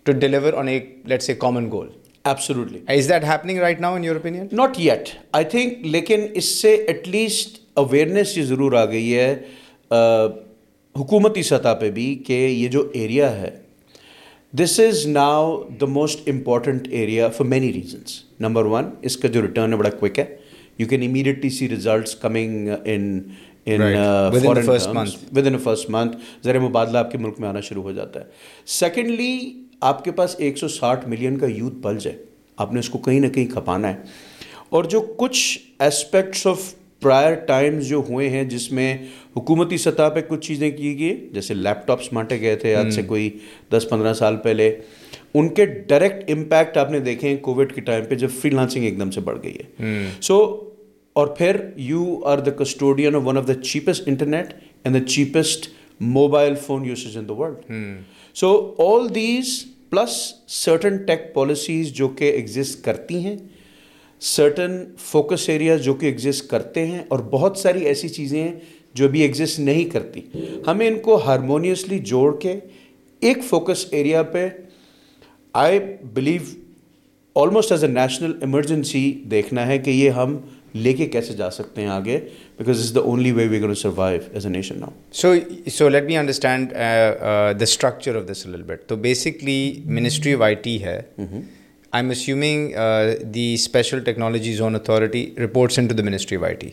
to 0.06 0.12
deliver 0.20 0.52
on 0.52 0.68
a 0.68 0.78
let's 1.04 1.28
a 1.30 1.34
common 1.36 1.70
goal 1.72 1.88
absolutely 2.24 2.78
is 2.88 3.08
that 3.08 3.24
happening 3.24 3.58
right 3.58 3.80
now 3.80 3.94
in 3.94 4.04
your 4.04 4.16
opinion 4.16 4.46
not 4.52 4.80
yet 4.80 5.08
I 5.32 5.44
think 5.50 5.86
لیکن 5.86 6.26
اس 6.34 6.48
سے 6.54 6.74
at 6.76 7.08
least 7.08 7.60
awareness 7.76 8.36
یہ 8.38 8.44
ضرور 8.44 8.72
آ 8.72 8.84
گئی 8.84 9.14
ہے 9.14 9.34
uh, 9.90 10.28
حکومتی 10.96 11.42
سطح 11.42 11.74
پہ 11.80 11.90
بھی 11.90 12.14
کہ 12.26 12.32
یہ 12.32 12.68
جو 12.68 12.88
ایریا 12.92 13.30
ہے 13.36 13.50
this 14.52 14.78
is 14.80 15.06
now 15.06 15.56
the 15.80 15.86
most 15.86 16.28
important 16.28 16.88
area 16.90 17.28
for 17.28 17.46
many 17.46 17.72
reasons 17.72 18.22
number 18.40 18.64
one 18.64 18.90
اس 19.02 19.16
کا 19.16 19.28
جو 19.28 19.42
ریٹرن 19.42 19.72
ہے 19.72 19.78
بڑا 19.78 19.90
کوئک 19.90 20.18
ہے 20.18 20.24
you 20.78 20.86
can 20.88 21.02
immediately 21.02 21.50
see 21.50 21.68
results 21.68 22.14
coming 22.16 22.68
in 22.84 23.20
in 23.66 23.82
with 24.32 25.48
first 25.54 25.90
month 25.90 26.16
ذرا 26.44 26.58
مبادلہ 26.58 26.98
آپ 26.98 27.10
کے 27.12 27.18
ملک 27.18 27.40
میں 27.40 27.48
آنا 27.48 27.60
شروع 27.60 27.82
ہو 27.82 27.92
جاتا 27.92 28.20
ہے 28.20 28.24
سیکنڈلی 28.66 29.38
آپ 29.80 30.04
کے 30.04 30.10
پاس 30.10 30.34
ایک 30.38 30.58
سو 30.58 30.68
ساٹھ 30.68 31.08
ملین 31.08 31.38
کا 31.38 31.46
یوتھ 31.46 31.74
بلز 31.74 32.06
ہے 32.06 32.16
آپ 32.58 32.72
نے 32.72 32.80
اس 32.80 32.88
کو 32.88 32.98
کہیں 32.98 33.20
نہ 33.20 33.28
کہیں 33.28 33.46
کھپانا 33.46 33.88
ہے 33.88 34.02
اور 34.68 34.84
جو 34.84 35.00
کچھ 35.16 35.58
اسپیکٹس 35.82 36.46
آف 36.46 36.72
پرائر 37.02 37.34
ٹائمز 37.46 37.88
جو 37.88 38.02
ہوئے 38.08 38.28
ہیں 38.28 38.44
جس 38.44 38.70
میں 38.72 38.92
حکومتی 39.36 39.76
سطح 39.78 40.08
پہ 40.08 40.20
کچھ 40.28 40.46
چیزیں 40.46 40.70
کی 40.70 40.98
گئی 40.98 41.16
جیسے 41.32 41.54
لیپ 41.54 41.86
ٹاپس 41.86 42.12
بانٹے 42.12 42.40
گئے 42.40 42.56
تھے 42.56 42.74
آج 42.74 42.94
سے 42.94 43.02
کوئی 43.02 43.30
دس 43.72 43.88
پندرہ 43.90 44.12
سال 44.14 44.36
پہلے 44.36 44.70
ان 45.34 45.48
کے 45.48 45.64
ڈائریکٹ 45.86 46.30
امپیکٹ 46.30 46.76
آپ 46.76 46.90
نے 46.90 47.00
دیکھے 47.00 47.28
ہیں 47.28 47.36
کووڈ 47.36 47.72
کے 47.72 47.80
ٹائم 47.80 48.04
پہ 48.04 48.14
جب 48.14 48.28
فری 48.40 48.50
لانسنگ 48.50 48.84
ایک 48.84 48.98
دم 49.00 49.10
سے 49.10 49.20
بڑھ 49.20 49.38
گئی 49.42 49.56
ہے 49.56 50.04
سو 50.20 50.38
اور 51.16 51.26
پھر 51.36 51.60
you 51.76 52.04
are 52.24 52.38
the 52.38 52.50
custodian 52.58 53.14
cheapest 53.62 54.08
internet 54.08 54.52
and 54.84 54.96
the 54.96 55.06
cheapest 55.06 55.68
mobile 56.00 56.54
phone 56.66 56.84
use 56.84 57.16
in 57.16 57.28
the 57.28 57.32
world 57.32 57.72
so 58.36 58.50
all 58.78 59.14
these 59.14 59.64
plus 59.90 60.18
certain 60.54 60.96
tech 61.04 61.32
policies 61.34 61.92
جو 61.92 62.08
کہ 62.08 62.30
ایگزسٹ 62.30 62.84
کرتی 62.84 63.24
ہیں 63.24 63.36
سرٹن 64.22 64.84
فوکس 64.98 65.48
ایریا 65.48 65.76
جو 65.76 65.94
کہ 65.94 66.06
ایگزسٹ 66.06 66.48
کرتے 66.50 66.86
ہیں 66.86 67.02
اور 67.08 67.18
بہت 67.30 67.58
ساری 67.58 67.84
ایسی 67.86 68.08
چیزیں 68.08 68.42
ہیں 68.42 68.52
جو 68.94 69.04
ابھی 69.04 69.20
ایگزسٹ 69.22 69.58
نہیں 69.60 69.84
کرتی 69.90 70.20
ہمیں 70.66 70.86
ان 70.88 70.98
کو 70.98 71.16
ہارمونیسلی 71.24 71.98
جوڑ 72.04 72.36
کے 72.40 72.58
ایک 73.22 73.44
فوکس 73.48 73.86
ایریا 73.90 74.22
پہ 74.22 74.48
I 75.54 75.78
believe 76.14 76.42
almost 77.36 77.72
as 77.72 77.84
a 77.84 77.90
national 77.90 78.32
emergency 78.40 79.10
دیکھنا 79.24 79.66
ہے 79.66 79.78
کہ 79.78 79.90
یہ 79.90 80.10
ہم 80.10 80.36
لے 80.74 80.92
کے 80.92 81.06
کیسے 81.06 81.34
جا 81.34 81.50
سکتے 81.50 81.80
ہیں 81.80 81.88
آگے 81.88 82.18
because 82.58 82.80
is 82.80 82.94
the 82.94 83.00
only 83.00 83.32
way 83.32 83.46
we 83.48 83.60
gun 83.62 83.74
survive 83.74 84.20
as 84.32 84.46
a 84.46 84.52
nation 84.52 84.80
now 84.80 84.90
so 85.12 85.34
so 85.72 85.88
let 85.88 86.04
me 86.04 86.16
understand 86.16 86.72
the 86.72 87.62
structure 87.62 88.16
of 88.16 88.28
this 88.28 88.46
but 88.66 88.88
تو 88.88 88.96
basically 88.96 89.82
ministry 89.86 90.34
of 90.34 90.42
I 90.42 90.54
T 90.54 90.82
ہے 90.84 91.00
I 91.96 92.04
am 92.04 92.10
assuming 92.10 92.72
the 93.34 93.52
special 93.54 94.00
technology 94.04 94.52
zone 94.54 94.74
authority 94.74 95.24
reports 95.38 95.78
in 95.78 95.86
to 95.86 95.94
the 95.94 95.98
the 95.98 96.04
ministry 96.04 96.36
of 96.36 96.42
I 96.42 96.50
I 96.50 96.58
T 96.60 96.66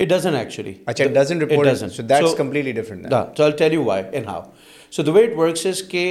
it 0.02 0.08
doesn't 0.08 0.30
doesn't 0.30 0.36
actually 0.36 0.72
اچھا 0.86 1.04
report 1.42 1.68
so 1.68 1.88
so 1.88 2.02
so 2.20 2.34
completely 2.36 2.72
different 2.72 3.06
tell 3.58 3.72
you 3.72 3.82
why 3.84 4.02
and 4.12 4.26
how 4.26 4.42
way 5.08 5.26
works 5.36 5.66
is 5.66 5.82
کہ 5.90 6.06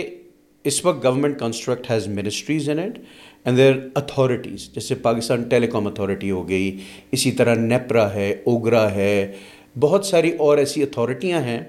اس 0.65 0.83
وقت 0.85 1.03
government 1.03 1.39
construct 1.39 1.89
has 1.91 2.07
ministries 2.09 2.69
in 2.69 2.79
it 2.79 2.99
and 3.45 3.57
their 3.57 3.73
authorities 3.95 4.69
جیسے 4.73 4.95
پاکستان 5.01 5.43
ٹیلی 5.49 5.67
کام 5.67 5.87
authority 5.87 6.31
ہو 6.31 6.47
گئی 6.49 6.77
اسی 7.11 7.31
طرح 7.31 7.55
نیپرا 7.63 8.13
ہے 8.13 8.31
اوگرا 8.43 8.89
ہے 8.91 9.15
بہت 9.79 10.05
ساری 10.05 10.31
اور 10.37 10.57
ایسی 10.57 10.83
اتھارٹیاں 10.83 11.41
ہیں 11.41 11.59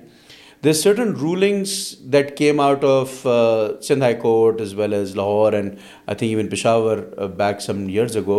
There's 0.67 0.83
certain 0.83 1.15
rulings 1.15 1.73
that 2.05 2.35
came 2.35 2.59
out 2.59 2.83
of 2.83 3.25
uh, 3.25 3.81
Sindh 3.81 4.19
Court 4.19 4.61
as 4.61 4.75
well 4.75 4.95
as 4.95 5.15
Lahore 5.15 5.55
and 5.55 5.79
I 6.09 6.15
think 6.15 6.33
even 6.33 6.49
Peshawar 6.49 7.05
uh, 7.17 7.29
back 7.29 7.61
some 7.61 7.89
years 7.89 8.17
ago 8.17 8.39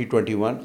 2021 0.00 0.64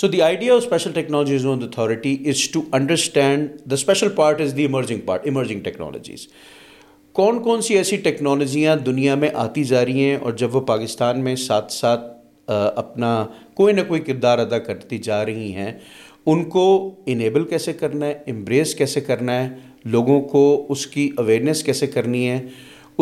so 0.00 0.08
the 0.08 0.20
idea 0.22 0.54
of 0.54 0.62
special 0.62 0.92
technologies 0.92 1.46
on 1.46 1.62
authority 1.62 2.16
is 2.28 2.48
to 2.48 2.60
understand 2.72 3.48
the 3.70 3.74
special 3.74 4.08
part 4.08 4.40
is 4.40 4.56
the 4.56 4.62
emerging 4.62 5.00
part 5.00 5.24
emerging 5.24 5.60
technologies 5.60 6.26
کون 7.12 7.42
کون 7.42 7.62
سی 7.62 7.76
ایسی 7.76 7.96
ٹیکنالوجیاں 7.96 8.76
دنیا 8.76 9.14
میں 9.14 9.28
آتی 9.34 9.64
جا 9.64 9.84
رہی 9.84 10.04
ہیں 10.04 10.16
اور 10.16 10.32
جب 10.32 10.56
وہ 10.56 10.60
پاکستان 10.60 11.24
میں 11.24 11.34
ساتھ 11.36 11.72
ساتھ 11.72 12.04
اپنا 12.50 13.26
کوئی 13.54 13.74
نہ 13.74 13.80
کوئی 13.88 14.00
کردار 14.00 14.38
ادا 14.38 14.58
کرتی 14.58 14.98
جا 14.98 15.24
رہی 15.24 15.52
ہیں 15.54 15.72
ان 16.26 16.44
کو 16.44 16.94
انیبل 17.06 17.44
کیسے 17.44 17.72
کرنا 17.72 18.06
ہے 18.06 18.14
امبریس 18.26 18.74
کیسے 18.74 19.00
کرنا 19.00 19.44
ہے 19.44 19.48
لوگوں 19.84 20.20
کو 20.20 20.44
اس 20.68 20.86
کی 20.86 21.10
اویئرنیس 21.16 21.62
کیسے 21.64 21.86
کرنی 21.86 22.28
ہے 22.30 22.40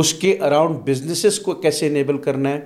اس 0.00 0.14
کے 0.14 0.37
اراؤنڈ 0.41 0.76
بزنسز 0.87 1.38
کو 1.38 1.55
کیسے 1.55 1.87
انیبل 1.87 2.19
کرنا 2.19 2.50
ہے 2.50 2.61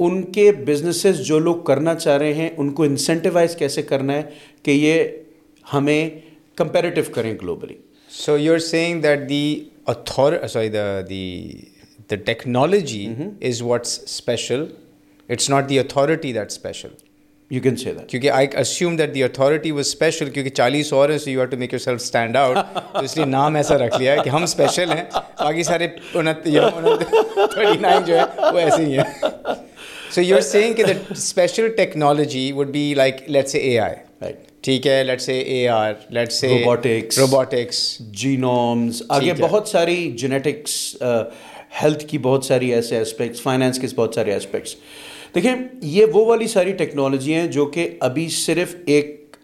ان 0.00 0.22
کے 0.32 0.50
بزنسز 0.66 1.20
جو 1.20 1.38
لوگ 1.38 1.62
کرنا 1.62 1.94
چاہ 1.94 2.16
رہے 2.16 2.32
ہیں 2.34 2.48
ان 2.56 2.70
کو 2.70 2.82
انسینٹیوائز 2.82 3.56
کیسے 3.56 3.82
کرنا 3.82 4.14
ہے 4.14 4.22
کہ 4.62 4.70
یہ 4.70 5.04
ہمیں 5.66 6.10
کمپیریٹیو 6.56 7.04
کریں 7.14 7.32
globally 7.42 7.74
so 8.10 8.36
you 8.38 8.52
are 8.52 8.58
seeing 8.58 9.02
that 9.02 9.28
the 9.28 9.64
sorry 10.46 10.68
the 10.68 11.00
the 11.10 11.60
the 12.10 12.16
technology 12.16 13.06
is 13.42 13.62
what's 13.62 13.98
special 14.04 14.64
it's 15.28 15.50
not 15.50 15.68
the 15.68 15.78
authority 15.78 16.32
that 16.32 16.46
special 16.46 16.88
you 17.50 17.60
can 17.62 17.76
see 17.76 17.90
کیونکہ 18.08 18.30
I 18.30 18.46
assume 18.56 18.96
that 18.96 19.14
the 19.14 19.22
authority 19.24 19.70
was 19.70 19.86
special 19.86 20.30
کیونکہ 20.30 20.50
چالیس 20.50 20.92
اور 20.92 21.10
ہیں 21.10 21.18
so 21.18 21.30
you 21.30 21.44
to 21.44 21.56
make 21.56 21.72
your 21.72 21.80
self 21.80 22.00
stand 22.00 22.36
out 22.36 22.56
اس 23.02 23.16
لیے 23.16 23.26
نام 23.26 23.54
ایسا 23.54 23.78
رکھ 23.78 23.98
لیا 23.98 24.12
ہے 24.12 24.24
کہ 24.24 24.28
ہم 24.28 24.42
اسپیشل 24.42 24.92
ہیں 24.92 25.04
باقی 25.38 25.62
سارے 25.62 25.88
تھرٹی 26.12 27.78
نائن 27.80 28.04
جو 28.06 28.18
ہے 28.18 28.24
وہ 28.52 28.58
ایسے 28.58 28.84
ہی 28.84 28.98
ہیں 28.98 29.62
سو 30.14 30.20
یو 30.20 30.36
کہ 30.76 30.84
special 31.10 31.68
technology 31.76 32.50
would 32.52 32.68
be 32.70 32.92
like 32.94 33.16
late 33.28 33.48
say 33.48 33.58
A 33.60 33.78
I 33.78 34.32
ٹھیک 34.62 34.86
ہے 34.86 35.02
late 35.04 35.20
say 35.20 35.38
A 35.38 35.66
R 35.68 35.92
late 36.10 36.32
robotics 36.44 37.18
robotics 37.18 37.80
جینومس 38.12 39.02
آگے 39.08 39.32
بہت 39.40 39.68
ساری 39.68 39.96
جینیٹکس 40.18 40.76
ہیلتھ 41.82 42.04
کی 42.06 42.18
بہت 42.18 42.44
ساری 42.44 42.72
ایسے 42.74 42.98
اسپیکٹس 42.98 43.42
فائنینس 43.42 43.78
کے 43.78 43.86
بہت 43.96 44.14
سارے 44.14 44.34
اسپیکٹس 44.34 44.76
دیکھیں 45.34 45.54
یہ 45.82 46.06
وہ 46.12 46.24
والی 46.24 46.46
ساری 46.46 46.72
ٹیکنالوجی 46.72 47.34
ہیں 47.34 47.46
جو 47.48 47.66
کہ 47.66 47.88
ابھی 48.00 48.28
صرف 48.36 48.74
ایک 48.86 49.36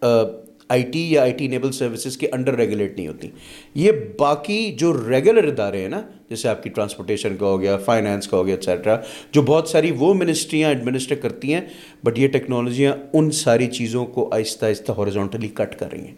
آئی 0.71 0.83
ٹی 0.93 1.01
یا 1.11 1.23
آئی 1.23 1.33
ٹی 1.33 1.47
نیبل 1.49 1.73
سروسز 1.73 2.17
کے 2.17 2.29
انڈر 2.33 2.55
ریگولیٹ 2.57 2.97
نہیں 2.97 3.07
ہوتی 3.09 3.29
یہ 3.75 3.93
باقی 4.19 4.61
جو 4.79 4.93
ریگولر 5.09 5.45
ادارے 5.45 5.81
ہیں 5.81 5.89
نا 5.89 6.01
جیسے 6.31 6.49
آپ 6.49 6.63
کی 6.63 6.71
ٹرانسپورٹیشن 6.71 7.37
کا 7.37 7.47
ہو 7.47 7.61
گیا 7.61 7.77
فائنانس 7.85 8.29
کا 8.29 8.37
ہو 8.37 8.47
گیا 8.47 8.55
ایٹسٹرا 8.55 8.97
جو 9.33 9.43
بہت 9.43 9.69
ساری 9.69 9.91
وہ 9.99 10.13
منسٹریاں 10.15 10.69
ایڈمنسٹر 10.69 11.15
کرتی 11.15 11.55
ہیں 11.55 11.61
بٹ 12.05 12.19
یہ 12.19 12.29
ٹیکنالوجیاں 12.29 12.95
ان 13.13 13.31
ساری 13.37 13.67
چیزوں 13.71 14.05
کو 14.09 14.29
آہستہ 14.33 14.67
آہستہ 14.67 14.93
ہارزونٹلی 14.93 15.49
کٹ 15.55 15.79
کر 15.79 15.91
رہی 15.93 16.01
ہیں 16.01 16.15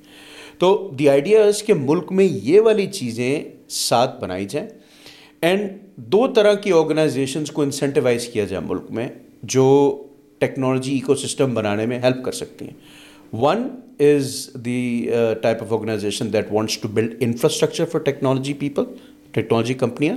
تو 0.58 0.76
دی 0.98 1.08
آئیڈیا 1.08 1.44
اس 1.44 1.62
کہ 1.62 1.74
ملک 1.74 2.12
میں 2.12 2.24
یہ 2.24 2.60
والی 2.60 2.86
چیزیں 2.92 3.42
ساتھ 3.70 4.20
بنائی 4.20 4.46
جائیں 4.46 4.68
اینڈ 5.42 5.68
دو 6.12 6.26
طرح 6.26 6.54
کی 6.54 6.72
آرگنائزیشنس 6.72 7.50
کو 7.50 7.62
انسینٹیوائز 7.62 8.26
کیا 8.26 8.44
جائے 8.44 8.62
ملک 8.66 8.90
میں 8.90 9.08
جو 9.44 9.64
ٹیکنالوجی 10.40 10.92
ایکو 10.92 11.14
سسٹم 11.14 11.54
بنانے 11.54 11.86
میں 11.86 11.98
ہیلپ 11.98 12.24
کر 12.24 12.32
سکتی 12.32 12.64
ہیں 12.64 12.74
one 13.32 13.68
is 14.00 14.34
the 14.54 15.10
type 15.42 15.62
of 15.62 15.72
organization 15.72 16.32
that 16.32 16.52
wants 16.52 16.78
to 16.78 16.88
build 16.88 17.14
infrastructure 17.20 17.84
for 17.84 18.00
technology 18.00 18.52
people 18.54 18.84
technology 19.32 19.74
کمپنیاں 19.74 20.16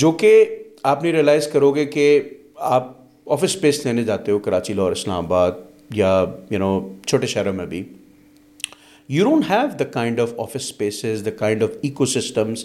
جو 0.00 0.10
کہ 0.12 0.32
آپ 0.82 1.02
نے 1.04 1.12
ریئلائز 1.12 1.46
کرو 1.46 1.70
گے 1.70 1.84
کہ 1.86 2.20
آپ 2.56 2.88
آفس 3.26 3.44
اسپیس 3.44 3.84
لینے 3.86 4.04
جاتے 4.04 4.32
ہو 4.32 4.38
کراچی 4.38 4.72
لاہور 4.72 4.92
اسلام 4.92 5.24
آباد 5.24 5.52
یا 5.94 6.24
یو 6.50 6.58
نو 6.58 6.78
چھوٹے 7.06 7.26
شہروں 7.26 7.52
میں 7.52 7.66
بھی 7.66 7.82
you 9.08 9.24
don't 9.24 9.44
have 9.50 9.66
the 9.78 9.84
kind 9.84 10.20
of 10.20 10.32
office 10.38 10.56
spaces 10.56 11.24
the 11.24 11.30
kind 11.30 11.62
of 11.62 11.70
eco 11.82 12.06
systems 12.06 12.64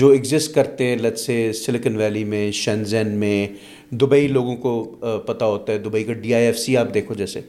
جو 0.00 0.08
ایگزسٹ 0.08 0.54
کرتے 0.54 0.86
ہیں 0.86 0.96
لت 0.96 1.18
سے 1.18 1.52
سلیکن 1.52 1.96
ویلی 1.96 2.24
میں 2.24 2.50
شنزین 2.52 3.08
میں 3.18 3.46
دبئی 3.90 4.28
لوگوں 4.28 4.56
کو 4.56 4.72
uh، 5.02 5.26
پتہ 5.26 5.44
ہوتا 5.44 5.72
ہے 5.72 5.78
دبئی 5.78 6.04
کا 6.04 6.12
ڈی 6.12 6.34
آئی 6.34 6.46
ایف 6.46 6.58
سی 6.58 6.76
آپ 6.76 6.94
دیکھو 6.94 7.14
جیسے 7.14 7.40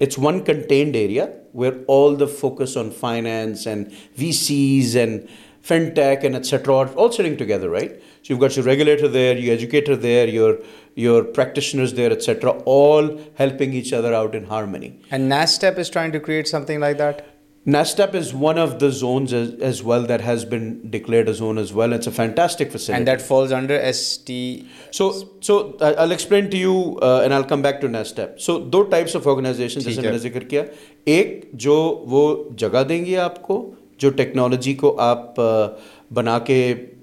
It's 0.00 0.16
one 0.18 0.42
contained 0.44 0.96
area 0.96 1.32
where 1.52 1.74
all 1.86 2.16
the 2.16 2.26
focus 2.26 2.76
on 2.76 2.90
finance 2.90 3.66
and 3.66 3.90
VCs 4.16 4.96
and 4.96 5.28
fintech 5.62 6.24
and 6.24 6.34
etc. 6.34 6.74
are 6.74 6.88
all 6.94 7.12
sitting 7.12 7.36
together, 7.36 7.68
right? 7.68 8.00
So 8.22 8.32
you've 8.32 8.40
got 8.40 8.56
your 8.56 8.64
regulator 8.64 9.08
there, 9.08 9.36
your 9.36 9.54
educator 9.54 9.96
there, 9.96 10.26
your 10.26 10.58
your 10.94 11.22
practitioners 11.22 11.94
there, 11.94 12.10
etc. 12.10 12.50
All 12.64 13.20
helping 13.34 13.74
each 13.74 13.92
other 13.92 14.12
out 14.14 14.34
in 14.34 14.44
harmony. 14.46 15.00
And 15.10 15.30
NASDAQ 15.30 15.78
is 15.78 15.90
trying 15.90 16.12
to 16.12 16.20
create 16.20 16.48
something 16.48 16.80
like 16.80 16.98
that. 16.98 17.26
Nestep 17.66 18.14
is 18.14 18.32
one 18.32 18.56
of 18.56 18.78
the 18.78 18.90
zones 18.90 19.34
as, 19.34 19.82
well 19.82 20.02
that 20.04 20.22
has 20.22 20.46
been 20.46 20.90
declared 20.90 21.28
a 21.28 21.34
zone 21.34 21.58
as 21.58 21.74
well. 21.74 21.92
It's 21.92 22.06
a 22.06 22.10
fantastic 22.10 22.72
facility. 22.72 22.98
And 22.98 23.06
that 23.06 23.20
falls 23.20 23.52
under 23.52 23.92
ST. 23.92 24.66
So, 24.90 25.28
so 25.40 25.76
uh, 25.80 25.94
I'll 25.98 26.10
explain 26.10 26.50
to 26.50 26.56
you 26.56 26.98
uh, 27.02 27.20
and 27.22 27.34
I'll 27.34 27.44
come 27.44 27.60
back 27.60 27.82
to 27.82 27.88
Nestep. 27.88 28.40
So, 28.40 28.70
two 28.70 28.88
types 28.88 29.14
of 29.14 29.26
organizations, 29.26 29.86
as 29.86 29.98
I 29.98 30.02
mentioned. 30.02 30.34
One, 30.34 30.56
which 31.04 32.62
will 32.62 32.84
give 32.84 33.08
you 33.08 33.16
the 33.16 33.34
space, 33.34 33.48
which 33.48 34.02
you 34.02 34.10
technology 34.12 34.74
ko 34.74 34.96
aap, 34.96 35.38
uh, 35.38 35.78
bana 36.10 36.40
ke, 36.40 36.90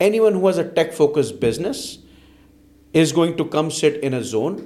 anyone 0.00 0.34
who 0.34 0.46
has 0.46 0.58
a 0.58 0.64
tech 0.64 0.92
focused 0.92 1.40
business 1.40 1.98
is 2.92 3.12
going 3.12 3.36
to 3.36 3.44
come 3.44 3.70
sit 3.70 4.02
in 4.02 4.14
a 4.14 4.24
zone 4.24 4.65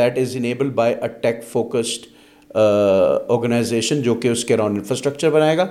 that 0.00 0.16
is 0.16 0.34
enabled 0.34 0.74
by 0.74 0.88
a 0.88 1.08
tech 1.08 1.42
focused 1.42 2.08
uh, 2.54 3.18
organization 3.28 4.02
joke 4.02 4.24
around 4.24 4.76
infrastructure 4.76 5.30
banayega. 5.30 5.70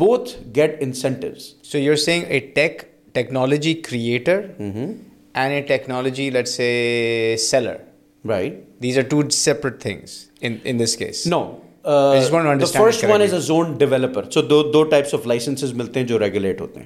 both 0.00 0.52
get 0.52 0.80
incentives 0.80 1.54
so 1.62 1.78
you're 1.78 1.96
saying 1.96 2.26
a 2.28 2.40
tech 2.58 2.86
technology 3.14 3.74
creator 3.74 4.54
mm-hmm. 4.58 4.92
and 5.34 5.52
a 5.52 5.62
technology 5.66 6.30
let's 6.30 6.54
say 6.54 7.36
seller 7.36 7.80
right 8.24 8.80
these 8.80 8.96
are 8.96 9.02
two 9.02 9.28
separate 9.30 9.80
things 9.80 10.30
in 10.40 10.60
in 10.64 10.76
this 10.76 10.94
case 11.02 11.26
no 11.26 11.40
uh, 11.84 12.12
the 12.64 12.72
first 12.74 13.02
one 13.04 13.20
is 13.20 13.32
a 13.32 13.40
zone 13.40 13.76
developer 13.78 14.24
so 14.30 14.40
those 14.40 14.72
two 14.72 14.84
types 14.94 15.12
of 15.12 15.26
licenses 15.26 15.72
milte 15.80 15.98
hain 16.00 16.06
jo 16.12 16.20
regulate 16.26 16.60
hote 16.64 16.78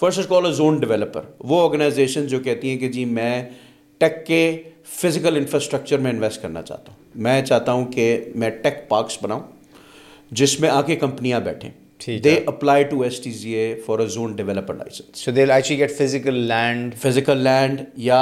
first 0.00 0.18
is 0.18 0.26
call 0.26 0.46
a 0.46 0.52
zone 0.52 0.78
developer 0.80 1.20
وہ 1.40 1.60
organization 1.62 2.26
جو 2.26 2.38
کہتی 2.40 2.70
ہیں 2.70 2.78
کہ 2.78 2.88
جی 2.88 3.04
میں 3.04 3.42
tech 4.00 4.26
کے 4.26 4.62
physical 4.92 5.36
infrastructure 5.36 5.98
میں 5.98 6.10
invest 6.10 6.42
کرنا 6.42 6.62
چاہتا 6.62 6.92
ہوں 6.92 7.20
میں 7.22 7.42
چاہتا 7.42 7.72
ہوں 7.72 7.84
کہ 7.92 8.24
میں 8.34 8.50
ٹیک 8.62 8.88
پارکس 8.88 9.18
بناؤں 9.22 9.40
جس 10.30 10.58
میں 10.60 10.68
آ 10.68 10.80
کے 10.82 10.96
کمپنیاں 10.96 11.40
بیٹھیں 11.40 11.70
دے 12.24 12.34
apply 12.46 12.84
to 12.84 13.00
S 13.00 13.20
T 13.20 13.30
Z 13.30 13.50
A 13.50 13.74
for 13.86 13.98
a 13.98 14.06
zone 14.06 14.36
developer 14.36 14.74
licence 14.74 15.28
get 15.70 15.96
physical 15.98 16.34
land 16.34 16.94
physical 16.94 17.38
land 17.38 17.80
یا 17.96 18.22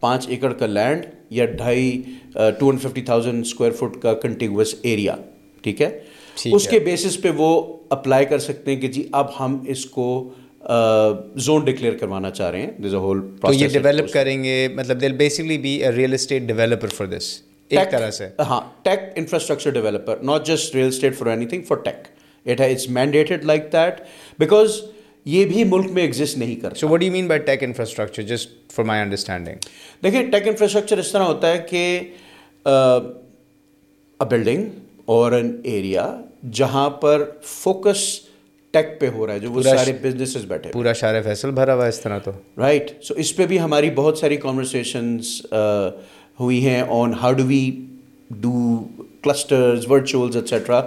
پانچ 0.00 0.28
ایکڑ 0.28 0.52
کا 0.52 0.66
لینڈ 0.66 1.06
یا 1.30 1.44
ڈھائی 1.46 2.02
two 2.60 2.70
hundred 2.70 2.80
fifty 2.80 3.02
thousand 3.02 3.44
square 3.46 3.72
fit 3.72 4.00
کا 4.02 4.14
کنٹینیوس 4.14 4.74
ایریا 4.82 5.16
ٹھیک 5.62 5.82
ہے 5.82 5.98
اس 6.44 6.68
کے 6.68 6.78
بیسس 6.78 7.22
پہ 7.22 7.30
وہ 7.36 7.50
اپلائی 7.90 8.24
کر 8.24 8.38
سکتے 8.38 8.74
ہیں 8.74 8.80
کہ 8.80 8.88
جی 8.88 9.08
اب 9.12 9.26
ہم 9.40 9.58
اس 9.66 9.86
کو 9.86 10.08
زون 10.66 11.64
ڈکلیئر 11.64 11.96
کروانا 11.98 12.30
چاہ 12.30 12.50
رہے 12.50 12.60
ہیں 12.60 12.70
دز 12.78 12.94
اے 12.94 13.00
ہول 13.00 13.20
تو 13.40 13.52
یہ 13.52 13.68
ڈیولپ 13.68 14.12
کریں 14.12 14.42
گے 14.44 14.68
مطلب 14.74 15.00
دل 15.00 15.12
basically 15.12 15.58
be 15.58 15.74
a 15.74 15.92
real 15.92 16.14
estate 16.14 16.42
developer 16.42 16.88
for 16.88 17.06
this 17.06 17.40
ایک 17.70 17.90
طرح 17.90 18.10
سے 18.10 18.28
ہاں 18.38 18.60
tech 18.82 19.00
infrastructure 19.16 19.70
developer 19.70 20.16
not 20.22 20.46
just 20.46 20.74
real 20.74 20.88
estate 20.88 21.16
for 21.16 21.26
any 21.26 21.46
thing 21.46 21.62
for 21.62 21.76
tech 21.76 22.08
it 22.46 22.60
it's 22.60 22.88
mandated 22.88 23.44
like 23.44 23.72
that 23.72 24.00
because 24.38 24.80
یہ 25.24 25.44
بھی 25.44 25.64
ملک 25.64 25.90
میں 25.90 26.02
ایگزٹ 26.02 26.38
نہیں 26.38 26.54
کرتا 26.54 26.74
so 26.74 26.88
what 26.88 27.02
you 27.02 27.12
mean 27.12 27.28
by 27.28 27.40
tech 27.40 27.62
infrastructure 27.62 28.22
just 28.22 28.72
for 28.72 28.84
my 28.84 29.00
understanding 29.00 29.68
دیکھیے 30.02 30.22
ٹیک 30.22 30.48
انفراسٹرکچر 30.48 30.98
اس 30.98 31.12
طرح 31.12 31.22
ہوتا 31.22 31.50
ہے 31.50 31.58
کہ 31.70 32.00
بلڈنگ 34.20 34.68
اور 35.04 35.32
این 35.32 35.56
ایریا 35.64 36.20
جہاں 36.52 36.90
پر 36.90 37.24
فوکس 37.42 38.20
ٹیک 38.76 38.98
پہ 39.00 39.08
ہو 39.08 39.26
رہا 39.26 39.34
ہے 39.34 39.38
جو 39.38 39.50
وہ 39.50 39.62
سارے 39.62 39.92
بزنسز 40.02 40.44
بیٹھے 40.44 40.70
پورا 40.72 40.92
شار 40.92 41.20
فیصل 41.22 41.50
بھرا 41.50 41.74
ہوا 41.74 41.84
ہے 41.84 41.88
اس 41.88 42.00
طرح 42.00 42.18
تو 42.18 42.32
رائٹ 42.58 42.90
سو 43.02 43.14
اس 43.14 43.34
پہ 43.36 43.46
بھی 43.46 43.60
ہماری 43.60 43.90
بہت 43.90 44.18
ساری 44.18 44.36
کانورسیشنس 44.36 45.40
ہوئی 46.40 46.66
ہیں 46.66 46.82
on 46.88 47.14
how 47.14 47.32
do 47.32 47.44
we 47.44 47.60
do 48.30 48.76
clusters 49.22 49.90
virtuals 49.90 50.36
etcetera 50.36 50.82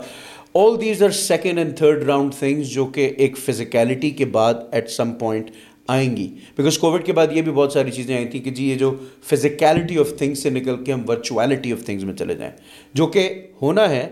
all 0.55 0.79
these 0.81 1.03
are 1.03 1.09
second 1.09 1.57
and 1.57 1.77
third 1.77 2.03
round 2.03 2.33
things 2.39 2.69
جو 2.69 2.85
کہ 2.85 3.11
ایک 3.17 3.37
فزیکیلٹی 3.37 4.09
کے 4.11 4.25
بعد 4.25 4.53
ایٹ 4.71 4.89
سم 4.89 5.13
پوائنٹ 5.13 5.51
آئیں 5.87 6.17
گی 6.17 6.27
بیکاز 6.55 6.77
کووڈ 6.77 7.05
کے 7.05 7.13
بعد 7.13 7.27
یہ 7.31 7.41
بھی 7.41 7.51
بہت 7.51 7.73
ساری 7.73 7.91
چیزیں 7.91 8.15
آئی 8.15 8.25
تھیں 8.25 8.41
کہ 8.41 8.51
جی 8.51 8.69
یہ 8.69 8.75
جو 8.75 8.95
فزیکیلٹی 9.29 9.97
آف 9.97 10.13
تھنگس 10.17 10.43
سے 10.43 10.49
نکل 10.49 10.83
کے 10.83 10.93
ہم 10.93 11.03
ورچوئلٹی 11.09 11.73
آف 11.73 11.85
تھنگس 11.85 12.03
میں 12.03 12.13
چلے 12.13 12.35
جائیں 12.35 12.51
جو 12.93 13.07
کہ 13.07 13.29
ہونا 13.61 13.89
ہے 13.89 14.07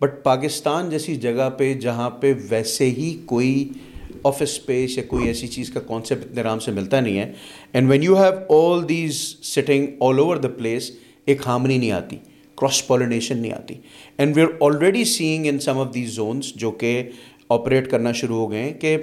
بٹ 0.00 0.22
پاکستان 0.22 0.90
جیسی 0.90 1.14
جگہ 1.16 1.48
پہ 1.58 1.72
جہاں 1.74 2.08
پہ 2.10 2.32
ویسے 2.48 2.90
ہی 2.90 3.14
کوئی 3.26 3.68
آفس 4.24 4.42
اسپیس 4.42 4.96
یا 4.98 5.04
کوئی 5.08 5.26
ایسی 5.26 5.46
چیز 5.46 5.70
کا 5.70 5.80
کانسیپٹ 5.86 6.24
اتنے 6.24 6.40
آرام 6.40 6.58
سے 6.58 6.72
ملتا 6.72 7.00
نہیں 7.00 7.18
ہے 7.18 7.32
and 7.72 7.90
when 7.90 8.02
you 8.02 8.16
have 8.16 8.32
all 8.54 8.88
these 8.88 9.20
sitting 9.44 9.86
all 10.00 10.18
over 10.18 10.36
the 10.36 10.48
place 10.48 10.90
ایک 11.26 11.46
ہامنی 11.46 11.78
نہیں 11.78 11.92
آتی 11.92 12.16
کراس 12.58 12.86
پالینیشن 12.86 13.38
نہیں 13.38 13.52
آتی 13.52 13.74
and 14.18 14.36
we 14.36 14.42
are 14.42 14.48
already 14.60 15.04
seeing 15.04 15.46
in 15.46 15.58
some 15.58 15.78
of 15.78 15.94
these 15.94 16.14
zones 16.14 16.54
جو 16.54 16.70
کہ 16.70 17.02
آپریٹ 17.50 17.90
کرنا 17.90 18.12
شروع 18.12 18.36
ہو 18.36 18.50
گئے 18.50 18.62
ہیں 18.62 18.72
کہ 18.72 18.96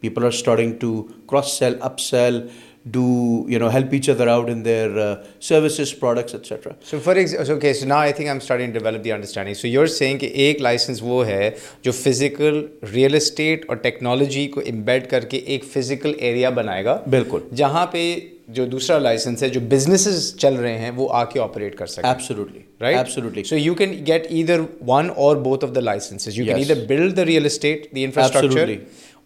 people 0.02 0.24
are 0.24 0.28
starting 0.28 0.72
to 0.72 1.02
cross 1.26 1.58
sell 1.58 1.74
up 1.80 2.00
sell 2.00 2.40
technology 13.82 14.46
کو 14.46 14.60
امبیٹ 14.60 15.10
کر 15.10 15.20
کے 15.20 15.40
بالکل 17.10 17.38
جہاں 17.54 17.86
پہ 17.86 18.16
جو 18.48 18.66
دوسرا 18.66 18.98
لائسنس 18.98 19.42
ہے 19.42 19.48
جو 19.48 19.60
بزنس 19.60 20.36
چل 20.36 20.54
رہے 20.54 20.78
ہیں 20.78 20.90
وہ 20.90 21.08
آ 21.10 21.24
کے 21.24 21.40
آپریٹ 21.40 21.76
کر 21.76 21.86
سکتے 21.86 22.08
ہیں 22.84 23.44
سو 23.44 23.56
یو 23.56 23.74
کین 23.74 24.06
گیٹ 24.06 24.26
ادھر 24.30 24.60
ون 24.86 25.10
اور 25.10 25.36
لائسنس 25.76 26.28
یو 26.32 26.44
گیٹ 26.44 26.56
ادھر 26.56 26.84
build 26.86 27.18
real 27.18 27.44
اسٹیٹرکچر 27.44 28.74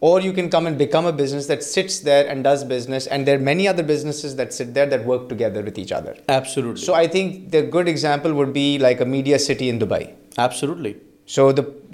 or 0.08 0.14
you 0.20 0.32
can 0.36 0.48
come 0.50 0.66
and 0.68 0.78
become 0.78 1.06
a 1.06 1.12
business 1.18 1.46
that 1.50 1.62
sits 1.64 2.00
there 2.08 2.24
and 2.30 2.48
does 2.48 2.64
business 2.72 3.06
and 3.06 3.28
there 3.28 3.38
are 3.38 3.44
many 3.50 3.68
other 3.72 3.84
businesses 3.90 4.34
that 4.40 4.52
sit 4.52 4.74
there 4.78 4.88
that 4.94 5.04
work 5.12 5.28
together 5.28 5.62
with 5.68 5.78
each 5.82 5.92
other 6.00 6.14
absolutely 6.40 6.84
so 6.86 6.98
i 7.02 7.06
think 7.14 7.38
the 7.56 7.62
good 7.76 7.92
example 7.94 8.34
would 8.40 8.52
be 8.58 8.66
like 8.88 9.06
a 9.06 9.08
media 9.14 9.38
city 9.48 9.70
in 9.74 9.80
dubai 9.86 10.02
absolutely 10.48 10.94
So 11.34 11.42
the 11.56 11.62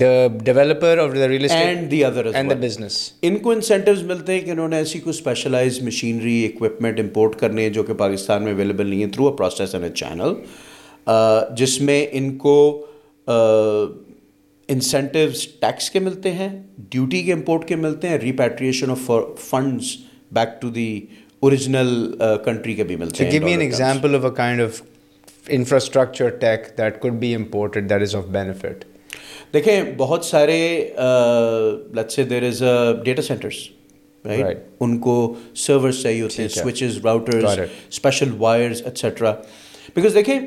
the 0.00 0.26
developer 0.44 0.98
اور 0.98 1.10
real 1.10 1.44
estate 1.44 1.66
and 1.66 1.90
the 1.90 2.04
other 2.04 2.26
and 2.34 2.50
the 2.50 2.54
business 2.56 2.98
ان 3.22 3.36
کو 3.38 3.50
incentives 3.50 4.02
ملتے 4.02 4.32
ہیں 4.32 4.40
کہ 4.40 4.50
انہوں 4.50 4.68
نے 4.68 4.76
ایسی 4.76 4.98
کوئی 4.98 5.16
اسپیشلائز 5.16 5.80
مشینری 5.82 6.44
اکوپمنٹ 6.46 7.00
امپورٹ 7.00 7.36
کرنے 7.36 7.62
ہیں 7.62 7.70
جو 7.70 7.82
کہ 7.82 7.94
پاکستان 7.94 8.42
میں 8.44 8.52
اویلیبل 8.52 8.86
نہیں 8.86 9.02
ہے 9.02 9.08
through 9.08 9.26
a 9.28 9.36
process 9.36 9.74
and 9.74 9.84
a 9.84 9.90
channel 9.92 10.34
جس 11.56 11.80
میں 11.80 12.06
ان 12.12 12.36
کو 12.38 12.56
انسینٹیوز 14.68 15.46
ٹیکس 15.60 15.90
کے 15.90 16.00
ملتے 16.00 16.32
ہیں 16.32 16.48
ڈیوٹی 16.90 17.22
کے 17.22 17.32
امپورٹ 17.32 17.66
کے 17.68 17.76
ملتے 17.76 18.08
ہیں 18.08 18.18
repatriation 18.18 18.90
of 18.90 19.10
funds 19.40 19.96
back 20.32 20.60
to 20.62 20.70
the 20.70 21.00
original 21.40 21.94
country 22.44 22.74
کے 22.74 22.84
بھی 22.84 22.96
ملتے 22.96 23.24
ہیں 23.24 23.32
give 23.32 23.42
me 23.42 23.50
an 23.50 23.60
example 23.60 24.14
of 24.14 24.24
a 24.24 24.30
kind 24.36 24.62
of 24.62 24.82
infrastructure 25.48 26.28
tech 26.40 26.66
that 26.78 27.00
could 27.00 27.12
be 27.12 27.34
imported 27.34 27.90
that 27.90 28.02
is 28.02 28.16
of 28.16 28.24
benefit 28.32 28.84
دیکھیں 29.54 29.82
بہت 29.96 30.24
سارے 30.24 30.58
دیر 32.30 32.42
از 32.42 32.62
ڈیٹا 33.04 33.22
سینٹرس 33.22 33.56
ان 34.24 34.98
کو 34.98 35.14
سرورس 35.56 36.02
چاہیے 36.02 36.22
ہوتے 36.22 36.42
ہیں 36.42 36.48
switches 36.48 36.98
router 37.04 37.44
special 37.88 38.30
wires 38.38 38.82
etcetera 38.84 39.32
because 39.94 40.14
دیکھیں 40.14 40.38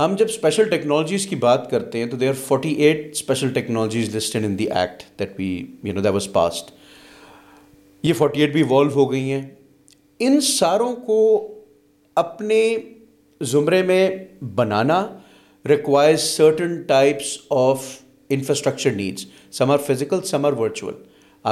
ہم 0.00 0.14
جب 0.18 0.26
اسپیشل 0.26 0.68
ٹیکنالوجیز 0.68 1.26
کی 1.26 1.36
بات 1.36 1.70
کرتے 1.70 2.02
ہیں 2.02 2.10
تو 2.10 2.16
they 2.16 2.28
are 2.28 2.34
forty 2.44 2.72
eight 2.74 3.10
special 3.10 3.52
technologies 3.52 4.14
listed 4.16 4.44
in 4.44 4.58
the 4.58 4.66
act 4.72 5.02
that 5.18 5.32
we 5.38 5.48
you 5.82 5.94
know 5.94 6.00
that 6.00 6.12
was 6.12 6.28
passed 6.32 6.70
یہ 8.04 8.12
فورٹی 8.12 8.40
ایٹ 8.40 8.52
بھی 8.52 8.62
ایوالو 8.62 8.90
ہو 8.94 9.10
گئی 9.12 9.32
ہیں 9.32 9.42
ان 10.20 10.40
ساروں 10.40 10.94
کو 11.06 11.18
اپنے 12.16 12.62
زمرے 13.40 13.82
میں 13.82 14.08
بنانا 14.54 15.06
require 15.64 16.16
certain 16.16 16.80
types 16.82 17.36
of 17.50 17.84
infrastructure 18.34 18.90
needs 18.90 19.26
some 19.50 19.70
are 19.70 19.78
physical 19.86 20.22
some 20.24 20.44
are 20.44 20.52
virtual 20.52 20.94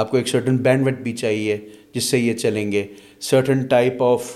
آپ 0.00 0.11
کو 0.11 0.17
ایک 0.17 0.27
سرٹن 0.27 0.57
بینڈ 0.57 0.85
ویٹ 0.85 0.99
بھی 0.99 1.15
چاہیے 1.15 1.57
جس 1.93 2.03
سے 2.03 2.19
یہ 2.19 2.33
چلیں 2.33 2.71
گے 2.71 2.85
certain 3.21 3.65
type 3.67 4.03
of 4.03 4.36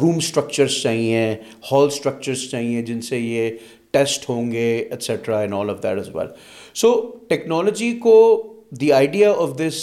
room 0.00 0.16
structures 0.16 0.82
چاہیے 0.82 1.34
ہال 1.72 1.86
اسٹرکچرس 1.86 2.50
چاہیے 2.50 2.82
جن 2.82 3.00
سے 3.00 3.18
یہ 3.18 3.50
ٹیسٹ 3.90 4.28
ہوں 4.28 4.50
گے 4.52 4.66
ایٹسٹرا 4.90 6.26
سو 6.74 6.94
ٹیکنالوجی 7.28 7.92
کو 8.02 8.16
the 8.80 8.92
idea 8.92 9.30
of 9.32 9.58
this 9.58 9.82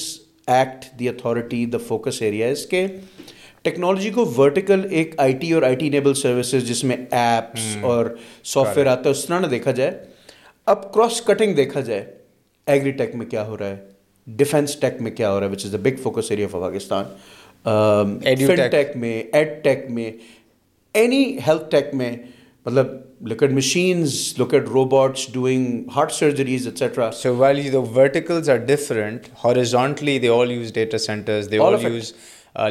act 0.47 0.85
the 0.99 1.09
authority 1.09 1.65
the 1.65 1.77
focus 1.87 2.21
area 2.21 2.47
اس 2.47 2.65
کے 2.65 2.85
ٹیکنالوجی 3.61 4.09
کو 4.09 4.25
ورٹیکل 4.37 4.85
ایک 4.89 5.13
آئی 5.17 5.33
ٹی 5.33 5.51
اور 5.53 5.63
آئی 5.63 5.75
ٹی 5.75 5.89
نیبل 5.89 6.13
سروسز 6.13 6.67
جس 6.67 6.83
میں 6.83 6.95
ایپس 6.97 7.75
hmm. 7.75 7.83
اور 7.83 8.05
سافٹ 8.43 8.77
ویئر 8.77 8.87
آتا 8.87 9.09
ہے 9.09 9.11
اس 9.11 9.25
طرح 9.25 9.39
نہ 9.39 9.47
دیکھا 9.47 9.71
جائے 9.71 9.91
اب 10.71 10.91
کراس 10.93 11.21
کٹنگ 11.21 11.53
دیکھا 11.53 11.79
جائے 11.81 12.03
ایگری 12.67 12.91
ٹیک 12.91 13.15
میں 13.15 13.25
کیا 13.25 13.47
ہو 13.47 13.57
رہا 13.57 13.67
ہے 13.67 13.77
ڈیفینس 14.27 14.75
ٹیک 14.79 15.01
میں 15.01 15.11
کیا 15.11 15.31
ہو 15.31 15.39
رہا 15.39 15.47
ہے 15.47 15.51
which 15.51 15.65
is 15.65 15.75
a 15.75 15.81
big 15.81 16.01
focus 16.03 16.31
area 16.31 16.45
of 16.45 16.61
Pakistan 16.61 17.05
tech 18.71 18.95
میں 18.97 19.21
ایڈ 19.33 19.51
ٹیک 19.63 19.89
میں 19.89 20.11
اینی 20.95 21.23
ہیلتھ 21.47 21.69
ٹیک 21.71 21.93
میں 21.93 22.11
مطلب 22.65 22.87
like 23.27 23.51
machines 23.53 24.15
like 24.39 24.67
robots 24.67 25.27
doing 25.33 25.89
heart 25.95 26.11
surgeries 26.11 26.67
etcetera 26.67 27.11
so 27.13 27.35
well 27.35 27.59
you 27.59 27.71
the 27.71 27.83
verticals 27.95 28.49
are 28.49 28.57
different 28.67 29.27
horizontally 29.45 30.17
they 30.19 30.29
all 30.31 30.51
use 30.51 30.73
data 30.73 30.97
centres 30.97 31.51
they 31.51 31.59
all 31.59 31.75
use 31.83 32.13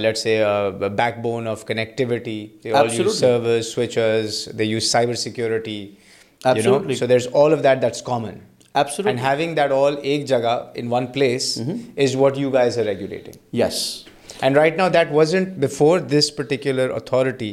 let's 0.00 0.26
a 0.26 0.38
back 0.96 1.18
bone 1.22 1.48
of 1.48 1.64
connectivity 1.66 2.46
they 2.64 2.72
all 2.72 2.88
use 2.92 3.18
service 3.20 3.74
switchers 3.74 4.48
they 4.58 4.64
use 4.64 4.90
cyber 4.90 5.14
security 5.16 5.84
Absolutely. 6.44 6.80
You 6.82 6.88
know? 6.88 6.94
So 6.94 7.06
there's 7.06 7.26
all 7.28 7.52
of 7.52 7.62
that 7.62 7.80
that's 7.80 8.00
common. 8.00 8.42
Absolutely. 8.74 9.10
And 9.10 9.20
having 9.20 9.54
that 9.56 9.72
all 9.72 9.98
ek 9.98 10.26
jaga 10.26 10.74
in 10.76 10.90
one 10.90 11.08
place 11.08 11.58
mm-hmm. 11.58 11.80
is 11.96 12.16
what 12.16 12.36
you 12.36 12.50
guys 12.50 12.78
are 12.78 12.84
regulating. 12.84 13.36
Yes. 13.50 14.04
And 14.42 14.56
right 14.56 14.76
now 14.76 14.88
that 14.88 15.10
wasn't 15.10 15.60
before 15.60 16.00
this 16.00 16.30
particular 16.30 16.90
authority. 16.90 17.52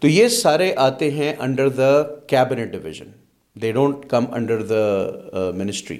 تو 0.02 0.08
یہ 0.08 0.28
سارے 0.28 0.72
آتے 0.78 1.10
ہیں 1.10 1.32
under 1.38 1.68
the 1.70 1.92
cabinet 2.28 2.72
division 2.72 3.10
they 3.56 3.72
don't 3.72 4.04
come 4.08 4.24
under 4.32 4.62
the 4.64 5.50
ministry 5.54 5.98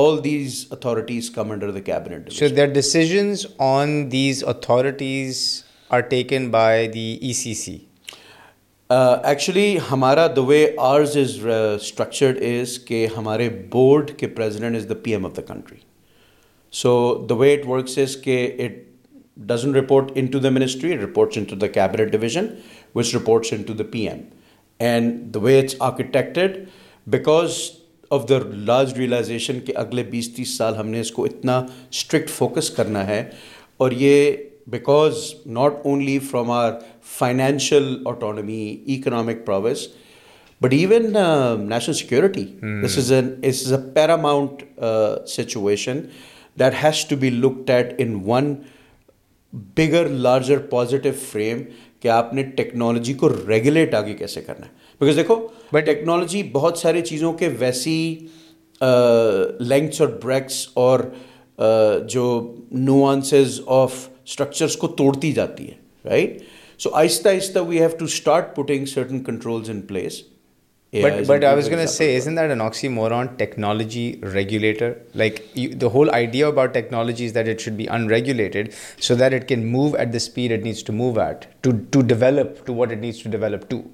all 0.00 0.22
these 0.24 0.64
authorities 0.70 1.30
come 1.30 1.50
under 1.50 1.70
the 1.70 1.80
cabinet 1.82 2.32
so 2.32 2.48
their 2.56 2.66
decisions 2.72 3.46
on 3.58 4.10
these 4.12 4.44
authorities 4.46 5.40
are 5.90 6.00
taken 6.10 6.50
by 6.50 6.88
the 6.88 7.08
E 7.20 7.32
C 7.32 7.54
C 7.54 7.78
actually 8.90 9.76
ہمارا 9.90 10.26
the 10.26 10.42
way 10.42 10.66
ours 10.78 11.16
is 11.16 11.38
structured 11.46 12.38
is 12.42 12.78
کہ 12.84 13.06
ہمارے 13.16 13.48
board 13.72 14.10
کے 14.18 14.26
president 14.26 14.76
is 14.76 14.88
the 14.88 14.94
P 15.02 15.12
M 15.12 15.26
of 15.26 15.36
the 15.36 15.42
country 15.46 15.76
so 16.72 16.92
the 17.28 17.34
way 17.34 17.52
it 17.54 17.66
works 17.66 17.98
is 17.98 18.16
کہ 18.16 18.46
it 18.58 18.78
doesn't 19.48 19.74
report 19.74 20.10
in 20.14 20.26
to 20.26 20.38
the 20.38 20.50
ministry 20.50 20.96
reports 20.98 21.38
in 21.38 21.44
to 21.44 21.56
the 21.56 21.66
cabinet 21.66 22.12
division 22.12 22.46
which 22.92 23.14
reports 23.14 23.52
into 23.52 23.74
the 23.74 23.84
PM. 23.84 24.30
And 24.78 25.32
the 25.32 25.40
way 25.40 25.58
it's 25.58 25.74
architected, 25.74 26.68
because 27.08 27.80
of 28.10 28.26
the 28.26 28.40
large 28.40 28.96
realization 28.96 29.64
that 29.64 29.66
we 29.66 29.74
have 29.74 29.90
to 29.90 31.22
itna 31.22 31.72
strict 31.90 32.28
focus 32.28 32.78
on 32.78 32.96
this, 32.96 33.34
because 34.68 35.36
not 35.46 35.80
only 35.84 36.18
from 36.18 36.50
our 36.50 36.80
financial 37.00 38.06
autonomy, 38.06 38.82
economic 38.88 39.44
progress, 39.44 39.88
but 40.60 40.72
even 40.72 41.16
uh, 41.16 41.56
national 41.56 41.94
security, 41.94 42.46
hmm. 42.46 42.82
this, 42.82 42.96
is 42.96 43.10
a 43.70 43.78
paramount 43.78 44.64
uh, 44.78 45.24
situation 45.24 46.12
that 46.56 46.74
has 46.74 47.04
to 47.04 47.16
be 47.16 47.30
looked 47.30 47.70
at 47.70 47.98
in 47.98 48.24
one 48.24 48.66
bigger, 49.74 50.08
larger 50.08 50.60
positive 50.60 51.18
frame 51.18 51.74
کہ 52.02 52.08
آپ 52.08 52.32
نے 52.34 52.42
technology 52.56 53.12
کو 53.14 53.28
regulate 53.48 53.94
آگے 53.94 54.14
کیسے 54.14 54.40
کرنا 54.40 54.66
ہے 54.66 54.88
because 55.00 55.16
دیکھو 55.16 55.36
but 55.72 55.86
technology 55.86 56.42
بہت 56.52 56.78
سارے 56.78 57.00
چیزوں 57.00 57.32
کے 57.32 57.48
ویسی 57.58 57.98
لینگس 59.60 60.00
اور 60.00 60.08
بریکس 60.22 60.66
اور 60.74 61.00
جو 62.08 62.24
نو 62.70 63.04
آنسز 63.06 63.60
آف 63.66 64.08
اسٹرکچرس 64.26 64.76
کو 64.76 64.88
توڑتی 64.88 65.32
جاتی 65.32 65.68
ہے 65.68 65.74
رائٹ 66.04 66.42
سو 66.80 66.90
آہستہ 66.94 67.28
آہستہ 67.28 67.58
we 67.58 67.78
have 67.78 67.88
to 67.98 68.04
start 68.04 68.54
putting 68.56 68.84
certain 68.86 69.22
controls 69.24 69.70
in 69.70 69.80
place 69.80 70.22
AI 70.92 71.02
but 71.02 71.26
but 71.26 71.44
I 71.44 71.54
was 71.54 71.68
gonna 71.68 71.86
say, 71.86 72.16
isn't 72.16 72.34
that 72.34 72.50
an 72.50 72.58
oxymoron? 72.58 73.38
Technology 73.38 74.18
regulator, 74.22 75.00
like 75.14 75.48
you, 75.54 75.68
the 75.74 75.88
whole 75.88 76.10
idea 76.10 76.48
about 76.48 76.74
technology 76.74 77.24
is 77.24 77.32
that 77.34 77.46
it 77.46 77.60
should 77.60 77.76
be 77.76 77.86
unregulated, 77.86 78.74
so 78.98 79.14
that 79.14 79.32
it 79.32 79.46
can 79.46 79.64
move 79.66 79.94
at 79.94 80.10
the 80.10 80.18
speed 80.18 80.50
it 80.50 80.64
needs 80.64 80.82
to 80.82 80.92
move 80.92 81.16
at, 81.16 81.46
to 81.62 81.74
to 81.92 82.02
develop 82.02 82.66
to 82.66 82.72
what 82.72 82.90
it 82.90 82.98
needs 82.98 83.22
to 83.22 83.28
develop 83.28 83.68
to. 83.70 83.88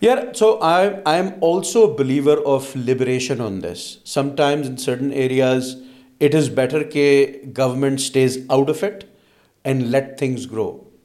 Yeah, 0.00 0.32
so 0.32 0.58
I 0.62 1.02
I'm 1.04 1.34
also 1.40 1.90
a 1.90 1.94
believer 1.94 2.38
of 2.56 2.74
liberation 2.74 3.42
on 3.42 3.60
this. 3.60 3.98
Sometimes 4.04 4.66
in 4.66 4.78
certain 4.78 5.12
areas, 5.12 5.76
it 6.20 6.34
is 6.34 6.48
better 6.48 6.82
that 6.84 7.52
government 7.52 8.00
stays 8.00 8.38
out 8.48 8.70
of 8.70 8.82
it 8.82 9.08
and 9.64 9.90
let 9.90 10.18
things 10.18 10.46
grow. 10.46 10.84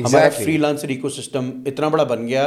exactly. 0.00 0.46
freelancer 0.46 0.88
ecosystem, 0.94 1.62
itna 1.64 1.90
bada 1.90 2.08
ban 2.08 2.26
gaya. 2.26 2.46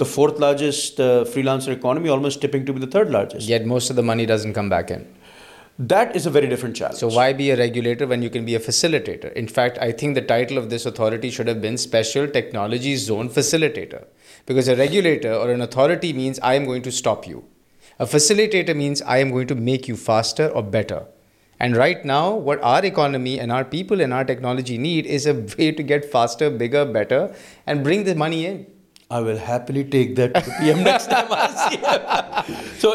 the 0.00 0.06
fourth 0.10 0.38
largest 0.42 1.00
freelancer 1.32 1.72
economy, 1.76 2.08
almost 2.08 2.40
tipping 2.40 2.66
to 2.66 2.72
be 2.76 2.80
the 2.80 2.92
third 2.96 3.10
largest. 3.10 3.48
Yet 3.54 3.66
most 3.72 3.90
of 3.90 3.96
the 3.96 4.04
money 4.10 4.26
doesn't 4.26 4.54
come 4.54 4.70
back 4.74 4.90
in. 4.90 5.06
That 5.78 6.14
is 6.14 6.26
a 6.26 6.30
very 6.30 6.46
different 6.46 6.76
challenge. 6.76 6.98
So, 6.98 7.08
why 7.08 7.32
be 7.32 7.50
a 7.50 7.56
regulator 7.56 8.06
when 8.06 8.22
you 8.22 8.30
can 8.30 8.44
be 8.44 8.54
a 8.54 8.60
facilitator? 8.60 9.32
In 9.32 9.46
fact, 9.48 9.78
I 9.78 9.92
think 9.92 10.14
the 10.14 10.22
title 10.22 10.58
of 10.58 10.68
this 10.68 10.84
authority 10.84 11.30
should 11.30 11.48
have 11.48 11.62
been 11.62 11.78
Special 11.78 12.28
Technology 12.28 12.96
Zone 12.96 13.30
Facilitator. 13.30 14.04
Because 14.50 14.66
a 14.66 14.74
regulator 14.74 15.32
or 15.32 15.48
an 15.50 15.60
authority 15.60 16.12
means 16.12 16.40
I 16.42 16.54
am 16.54 16.64
going 16.64 16.82
to 16.82 16.90
stop 16.90 17.24
you. 17.24 17.44
A 18.00 18.06
facilitator 18.06 18.74
means 18.74 19.00
I 19.02 19.18
am 19.18 19.30
going 19.30 19.46
to 19.46 19.54
make 19.54 19.86
you 19.86 19.96
faster 19.96 20.48
or 20.48 20.64
better. 20.64 21.04
And 21.60 21.76
right 21.76 22.04
now, 22.04 22.34
what 22.34 22.60
our 22.62 22.84
economy 22.84 23.38
and 23.38 23.52
our 23.52 23.64
people 23.64 24.00
and 24.00 24.12
our 24.12 24.24
technology 24.24 24.76
need 24.76 25.06
is 25.06 25.26
a 25.26 25.34
way 25.34 25.70
to 25.70 25.84
get 25.84 26.10
faster, 26.16 26.50
bigger, 26.50 26.84
better, 26.84 27.32
and 27.64 27.84
bring 27.84 28.02
the 28.02 28.16
money 28.16 28.44
in. 28.46 28.66
I 29.08 29.20
will 29.20 29.38
happily 29.38 29.84
take 29.84 30.16
that 30.16 30.34
to 30.34 30.50
PM 30.58 30.82
next 30.90 31.10
time 31.10 31.30
I 31.30 31.46
see 31.62 31.76
him. 31.76 32.58
So 32.82 32.94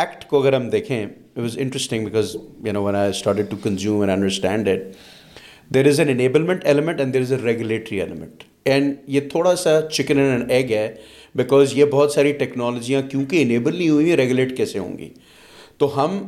act 0.00 0.24
کو 0.28 0.40
اگر 0.40 0.52
ہم 0.52 0.68
دیکھیں 0.70 1.04
it 1.04 1.38
was 1.38 1.58
interesting 1.58 2.04
because 2.04 2.36
you 2.66 2.72
know 2.72 2.86
I 2.88 3.10
started 3.10 3.50
to 3.50 3.56
consume 3.62 4.00
and 4.00 4.10
and 4.10 4.22
understand 4.22 4.66
there 4.66 4.78
there 5.74 5.86
is 5.86 5.92
is 5.92 6.00
an 6.00 6.08
enablement 6.10 6.64
element 6.64 7.00
a 7.00 7.36
regulatory 7.42 8.00
element 8.00 8.44
and 8.64 8.94
یہ 9.06 9.28
تھوڑا 9.30 9.54
سا 9.56 9.80
chicken 9.88 10.18
and 10.18 10.50
egg 10.52 10.72
ہے 10.72 10.94
because 11.34 11.72
یہ 11.74 11.84
بہت 11.84 12.12
ساری 12.12 12.32
ٹیکنالوجیاں 12.32 13.02
کیونکہ 13.02 13.42
انیبل 13.42 13.76
نہیں 13.76 13.88
ہوئی 13.88 14.08
ہیں 14.08 14.16
ریگولیٹ 14.16 14.56
کیسے 14.56 14.78
ہوں 14.78 14.96
گی 14.98 15.08
تو 15.78 15.96
ہم 15.96 16.18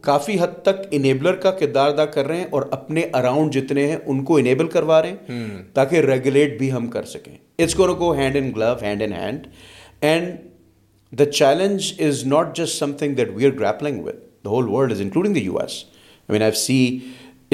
کافی 0.00 0.38
حد 0.40 0.62
تک 0.62 0.86
انیبلر 0.90 1.34
کا 1.34 1.50
کردار 1.50 1.88
ادا 1.88 2.04
کر 2.06 2.26
رہے 2.26 2.36
ہیں 2.36 2.46
اور 2.50 2.62
اپنے 2.70 3.02
اراؤنڈ 3.12 3.52
جتنے 3.52 3.86
ہیں 3.86 3.96
ان 4.04 4.24
کو 4.24 4.36
انیبل 4.36 4.68
کروا 4.68 5.02
رہے 5.02 5.14
ہیں 5.28 5.62
تاکہ 5.72 6.00
ریگولیٹ 6.00 6.58
بھی 6.58 6.72
ہم 6.72 6.86
کر 6.86 7.04
سکیں 7.04 7.32
اٹس 7.58 7.74
کو 7.74 8.12
hand 8.12 8.36
and 8.36 8.56
glove 8.56 8.72
hand 8.82 9.02
and 9.02 9.14
hand 9.14 9.46
and 10.00 10.36
the 11.18 11.24
challenge 11.24 11.94
is 11.98 12.26
not 12.26 12.56
just 12.56 12.78
some 12.78 12.92
thing 12.92 13.14
that 13.14 13.30
we 13.34 13.46
are 13.46 13.50
grappling 13.50 14.04
with 14.04 14.14
the 14.44 14.50
whole 14.50 14.68
world 14.68 14.92
is 14.92 15.00
including 15.00 15.34
the 15.34 15.40
U 15.40 15.58
S 15.58 15.84
I 15.84 15.92
mean 16.28 16.42
I 16.42 16.52
سی 16.52 16.98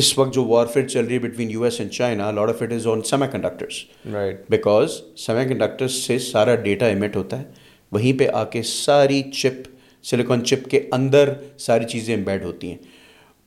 اس 0.00 0.18
وقت 0.18 0.34
جو 0.34 0.44
وار 0.44 0.66
fair 0.66 0.88
چل 0.88 1.04
رہی 1.04 1.14
ہے 1.14 1.18
between 1.18 1.50
U 1.50 1.62
S 1.62 1.80
and 1.80 1.92
China 1.92 2.30
lot 2.30 2.48
of 2.48 2.62
it 2.62 2.72
is 2.72 2.86
on 2.86 3.02
Seema 3.02 3.26
conductors 3.26 3.84
سے 5.92 6.18
سارا 6.18 6.54
data 6.54 6.86
ایمٹ 6.86 7.16
ہوتا 7.16 7.38
ہے 7.38 7.44
وہیں 7.92 8.18
پہ 8.18 8.28
آ 8.32 8.44
کے 8.44 8.62
ساری 8.62 9.22
چپ 9.32 9.68
سلیکون 10.02 10.44
چپ 10.44 10.70
کے 10.70 10.88
اندر 10.92 11.32
ساری 11.58 11.84
چیزیں 11.84 12.14
امبیڈ 12.14 12.44
ہوتی 12.44 12.68
ہیں 12.68 12.76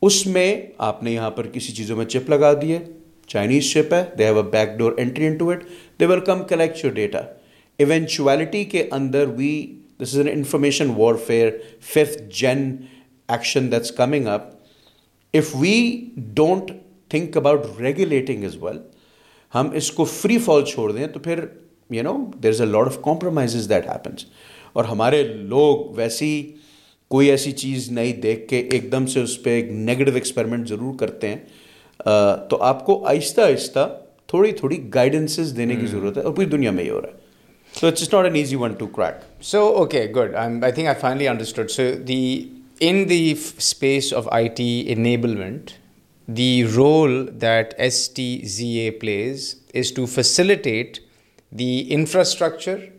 اس 0.01 0.27
میں 0.27 0.61
آپ 0.77 1.03
نے 1.03 1.11
یہاں 1.11 1.31
پر 1.31 1.47
کسی 1.47 1.73
چیزوں 1.73 1.97
میں 1.97 2.05
چپ 2.05 2.29
لگا 2.29 2.61
دی 2.61 2.73
ہے 2.73 2.79
چائنیز 3.27 3.73
چپ 3.73 3.93
ہے 3.93 4.05
they 4.17 4.25
have 4.25 4.37
a 4.37 4.43
back 4.51 4.69
door 4.77 4.91
entry 4.97 5.27
in 5.27 5.37
to 5.37 5.49
it 5.49 5.63
they 5.99 6.05
will 6.05 6.19
come 6.19 6.43
collect 6.43 6.85
your 6.85 6.93
data 6.93 7.19
eventuality 7.79 8.63
کے 8.63 8.87
اندر 8.91 9.27
we 9.27 9.75
this 10.03 10.15
is 10.15 10.19
an 10.19 10.37
information 10.37 10.89
war 10.89 11.15
fair 11.15 11.49
fifth 11.79 12.21
Jain 12.29 12.75
action 13.29 13.71
that's 13.71 13.91
coming 13.91 14.27
up 14.27 14.41
if 15.33 15.55
we 15.55 15.75
don't 16.35 16.71
think 17.09 17.37
about 17.37 17.81
regulating 17.81 18.43
is 18.43 18.57
well 18.61 18.77
ہم 19.53 19.69
اس 19.73 19.91
کو 19.91 20.03
free 20.03 20.37
fall 20.37 20.65
چھوڑ 20.65 20.91
دیں 20.91 21.07
تو 21.07 21.19
پھر 21.19 21.45
you 21.89 22.03
know 22.03 22.17
there 22.43 22.49
is 22.49 22.61
a 22.61 22.67
lot 22.67 22.85
of 22.85 23.01
compromise 23.01 23.69
that 23.69 23.87
happens 23.89 24.25
اور 24.73 24.85
ہمارے 24.85 25.23
لوگ 25.23 25.85
ویسی 25.95 26.51
کوئی 27.11 27.29
ایسی 27.29 27.51
چیز 27.51 27.91
نہیں 27.91 28.13
دیکھ 28.13 28.47
کے 28.47 28.59
ایک 28.71 28.91
دم 28.91 29.05
سے 29.05 29.21
اس 29.21 29.41
پہ 29.43 29.49
ایک 29.49 29.71
نگیٹو 29.71 30.13
ایکسپیریمنٹ 30.13 30.69
ضرور 30.69 30.97
کرتے 30.99 31.27
ہیں 31.27 31.37
تو 32.49 32.57
آپ 32.61 32.85
کو 32.85 33.05
آہستہ 33.05 33.41
آہستہ 33.41 33.87
تھوڑی 34.27 34.51
تھوڑی 34.51 34.79
گائیڈنسز 34.93 35.53
دینے 35.57 35.75
کی 35.75 35.87
ضرورت 35.87 36.17
ہے 36.17 36.23
اور 36.23 36.33
پوری 36.33 36.45
دنیا 36.45 36.71
میں 36.71 36.83
یہ 36.83 36.91
ہو 36.91 37.01
رہا 37.01 37.09
ہے 37.09 37.22
So 37.73 37.87
it's 37.87 37.99
just 37.99 38.11
not 38.11 38.25
an 38.25 38.35
easy 38.35 38.55
one 38.55 38.77
to 38.77 38.87
crack. 38.87 39.21
So 39.39 39.75
okay, 39.83 40.07
good. 40.07 40.35
I 40.35 40.71
think 40.71 40.87
I 40.87 40.93
finally 40.93 41.27
understood. 41.27 41.71
So 41.71 41.95
the 41.95 42.49
in 42.79 43.07
the 43.07 43.31
f- 43.31 43.59
space 43.59 44.11
of 44.11 44.27
IT 44.31 44.57
enablement, 44.57 45.73
the 46.27 46.65
role 46.65 47.25
that 47.25 47.77
STZA 47.77 48.99
plays 48.99 49.57
is 49.73 49.91
to 49.93 50.07
facilitate 50.07 50.99
the 51.51 51.91
infrastructure, 51.91 52.91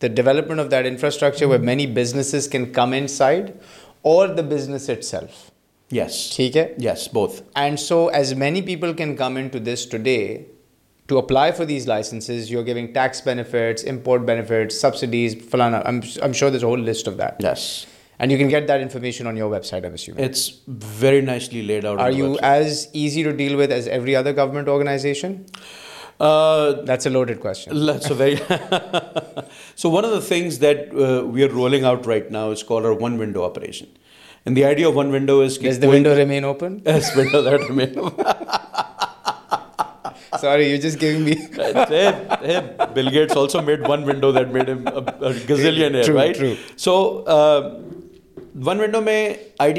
the 0.00 0.08
development 0.08 0.60
of 0.60 0.70
that 0.70 0.86
infrastructure 0.86 1.44
mm-hmm. 1.44 1.50
where 1.50 1.58
many 1.58 1.86
businesses 1.86 2.48
can 2.48 2.72
come 2.72 2.92
inside, 2.92 3.58
or 4.02 4.28
the 4.28 4.42
business 4.42 4.88
itself. 4.88 5.50
Yes. 5.90 6.32
Okay. 6.32 6.74
Yes, 6.78 7.08
both. 7.08 7.42
And 7.56 7.78
so 7.78 8.08
as 8.08 8.34
many 8.34 8.62
people 8.62 8.94
can 8.94 9.16
come 9.16 9.36
into 9.36 9.58
this 9.58 9.84
today, 9.86 10.46
to 11.10 11.18
apply 11.18 11.50
for 11.50 11.66
these 11.66 11.88
licenses, 11.88 12.50
you're 12.50 12.62
giving 12.62 12.92
tax 12.94 13.20
benefits, 13.20 13.82
import 13.82 14.24
benefits, 14.24 14.78
subsidies, 14.78 15.34
falana. 15.34 15.82
I'm, 15.84 16.02
I'm 16.22 16.32
sure 16.32 16.50
there's 16.50 16.62
a 16.62 16.68
whole 16.68 16.78
list 16.78 17.08
of 17.08 17.16
that. 17.16 17.36
Yes. 17.40 17.86
And 18.20 18.30
you 18.30 18.38
can 18.38 18.48
get 18.48 18.68
that 18.68 18.80
information 18.80 19.26
on 19.26 19.36
your 19.36 19.50
website, 19.50 19.84
I'm 19.84 19.94
assuming. 19.94 20.22
It's 20.22 20.60
very 20.68 21.20
nicely 21.20 21.62
laid 21.62 21.84
out. 21.84 21.98
Are 21.98 22.12
you 22.12 22.36
website. 22.36 22.42
as 22.42 22.88
easy 22.92 23.24
to 23.24 23.32
deal 23.32 23.56
with 23.56 23.72
as 23.72 23.88
every 23.88 24.14
other 24.14 24.32
government 24.32 24.68
organization? 24.68 25.46
Uh, 26.20 26.82
that's 26.82 27.06
a 27.06 27.10
loaded 27.10 27.40
question. 27.40 27.86
That's 27.86 28.10
a 28.10 28.14
very. 28.14 28.36
so, 29.74 29.88
one 29.88 30.04
of 30.04 30.10
the 30.10 30.20
things 30.20 30.58
that 30.58 30.92
uh, 30.92 31.26
we 31.26 31.42
are 31.42 31.48
rolling 31.48 31.82
out 31.82 32.04
right 32.04 32.30
now 32.30 32.50
is 32.50 32.62
called 32.62 32.84
our 32.84 32.92
one 32.92 33.16
window 33.16 33.42
operation. 33.42 33.88
And 34.44 34.54
the 34.54 34.66
idea 34.66 34.86
of 34.86 34.94
one 34.94 35.10
window 35.10 35.40
is. 35.40 35.56
Does 35.56 35.80
the 35.80 35.88
window 35.88 36.14
remain 36.14 36.44
open? 36.44 36.82
Yes, 36.86 37.16
window 37.16 37.40
that 37.40 37.60
remain 37.60 37.98
open. 37.98 38.26
Idea 40.30 41.18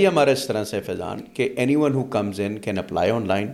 ہمارا 0.10 0.32
اس 0.32 0.48
طرح 0.48 0.64
سے 0.64 0.82
فیضان 0.82 1.20
کہ 1.34 1.50
any 1.58 1.76
one 1.76 2.78
apply 2.78 3.12
on 3.12 3.28
line 3.28 3.48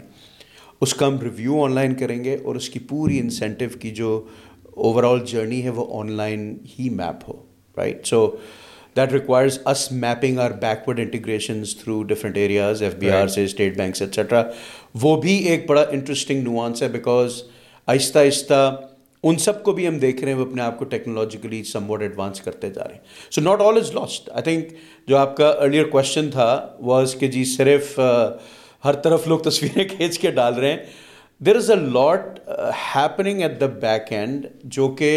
اس 0.82 0.94
کا 0.94 1.08
ہم 1.08 1.20
review 1.20 1.64
on 1.64 1.76
line 1.76 1.96
کریں 1.96 2.24
گے 2.24 2.38
اور 2.44 2.56
اس 2.56 2.70
کی 2.70 2.80
پوری 2.80 3.20
انسینٹیو 3.20 3.70
کی 3.80 3.92
جو 3.92 4.26
اوور 4.76 5.04
آل 5.04 5.26
جرنی 5.26 5.64
ہے 5.64 5.70
وہ 5.70 6.00
آن 6.00 6.12
لائن 6.12 6.58
ہی 6.80 6.90
میپ 6.90 7.30
ہو 7.30 7.44
رائٹ 7.78 8.08
سو 8.08 8.36
دیٹ 8.98 9.12
ریکوائرز 9.14 9.60
اس 9.66 9.92
mapping 9.94 10.40
or 10.40 10.52
backward 10.62 11.00
integrations 11.00 11.76
through 11.78 12.02
different 12.04 12.38
areas 12.38 12.84
F 12.84 12.96
be 12.96 13.10
R 13.12 13.28
سے 13.28 13.44
اسٹیٹ 13.44 13.78
بینکس 13.78 14.02
ایٹسٹرا 14.02 14.44
وہ 15.02 15.16
بھی 15.22 15.36
ایک 15.50 15.68
بڑا 15.70 15.86
انٹرسٹنگ 15.92 16.44
نوانس 16.44 16.84
ہے 16.84 16.88
بیکاز 16.88 17.42
آہستہ 17.88 18.20
آہستہ 18.20 18.76
ان 19.24 19.38
سب 19.38 19.64
کو 19.64 19.72
بھی 19.72 19.88
ہم 19.88 19.98
دیکھ 20.00 20.24
رہے 20.24 20.32
ہیں 20.32 20.40
وہ 20.40 20.46
اپنے 20.46 20.62
آپ 20.62 20.78
کو 20.80 20.86
ٹیکنالوجیکلی 20.86 21.64
سم 21.64 21.90
واٹ 21.90 22.02
ایڈوانس 22.02 22.42
کرتے 22.42 22.70
جا 22.70 22.84
رہے 22.84 22.94
ہیں 22.94 23.32
so 23.32 23.42
not 23.42 23.62
all 23.62 23.78
is 23.78 23.94
lost 23.94 24.30
I 24.30 24.44
think 24.44 24.74
جو 25.08 25.18
آپ 25.18 25.36
کا 25.38 25.50
ارلیئر 25.50 25.86
کوشچن 25.88 26.30
تھا 26.32 26.50
وہ 26.80 27.04
کہ 27.20 27.28
جی 27.28 27.44
صرف 27.46 28.00
ہر 28.86 28.94
طرف 29.04 29.28
لوگ 29.28 29.40
تصویریں 29.40 29.88
کھینچ 29.88 30.20
کے 30.20 30.32
ڈال 30.32 30.54
رہے 30.54 30.70
ہیں 30.70 30.78
there 31.42 31.56
is 31.56 31.72
a 31.72 31.76
lot 31.76 32.40
happening 32.96 33.42
at 33.42 33.60
the 33.62 33.66
back 33.82 34.12
end 34.14 34.46
جو 34.64 34.88
کہ 34.90 35.17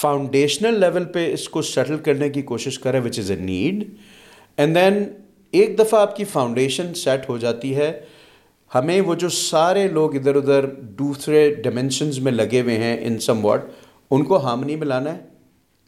فاؤنڈیشنل 0.00 0.80
لیول 0.80 1.04
پہ 1.04 1.32
اس 1.32 1.48
کو 1.48 1.62
سیٹل 1.62 1.96
کرنے 1.98 2.28
کی 2.30 2.42
کوشش 2.42 2.78
کریں 2.78 3.00
which 3.00 3.18
is 3.18 3.30
a 3.30 3.36
need 3.36 3.84
and 4.56 4.74
then 4.74 5.04
ایک 5.52 5.78
دفعہ 5.78 6.00
آپ 6.00 6.16
کی 6.16 6.24
فاؤنڈیشن 6.24 6.94
سیٹ 6.94 7.28
ہو 7.28 7.36
جاتی 7.38 7.74
ہے 7.76 7.92
ہمیں 8.70 9.00
وہ 9.00 9.14
جو 9.14 9.28
سارے 9.28 9.86
لوگ 9.88 10.14
ادھر 10.16 10.36
ادھر 10.36 10.66
دوسرے 10.98 11.48
ڈائمینشنز 11.54 12.18
میں 12.18 12.32
لگے 12.32 12.60
ہوئے 12.60 12.76
ہیں 12.78 12.96
ان 13.00 13.18
سم 13.18 13.44
وارڈ 13.44 13.62
ان 14.10 14.24
کو 14.24 14.36
ہارمنی 14.36 14.76
میں 14.76 14.86
لانا 14.86 15.14
ہے 15.14 15.20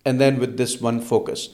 and 0.06 0.20
then 0.20 0.40
with 0.40 0.50
this 0.50 0.76
one 0.80 1.00
focus 1.00 1.48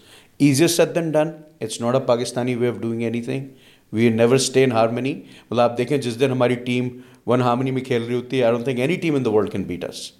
ایزیس 0.40 0.76
set 0.76 0.94
then 0.94 1.10
done 1.10 1.30
it's 1.60 1.80
not 1.80 1.94
a 1.94 2.00
Pakistani 2.06 2.54
way 2.54 2.68
of 2.68 2.80
doing 2.80 3.02
any 3.02 3.22
thing 3.22 3.46
we 3.92 4.08
never 4.08 4.34
stay 4.34 4.64
in 4.64 4.72
harmony 4.72 5.14
مطلب 5.14 5.60
آپ 5.60 5.78
دیکھیں 5.78 5.96
جس 5.98 6.20
دن 6.20 6.30
ہماری 6.30 6.54
ٹیم 6.64 6.88
ون 7.26 7.42
ہارمنی 7.42 7.70
میں 7.70 7.82
کھیل 7.82 8.02
رہی 8.02 8.14
ہوتی 8.14 8.38
ہے 8.38 8.44
I 8.44 8.52
don't 8.52 8.64
think 8.64 8.80
any 8.80 8.96
team 8.96 9.14
in 9.14 9.24
the 9.24 9.30
world 9.30 9.52
can 9.52 9.84
us 9.84 10.10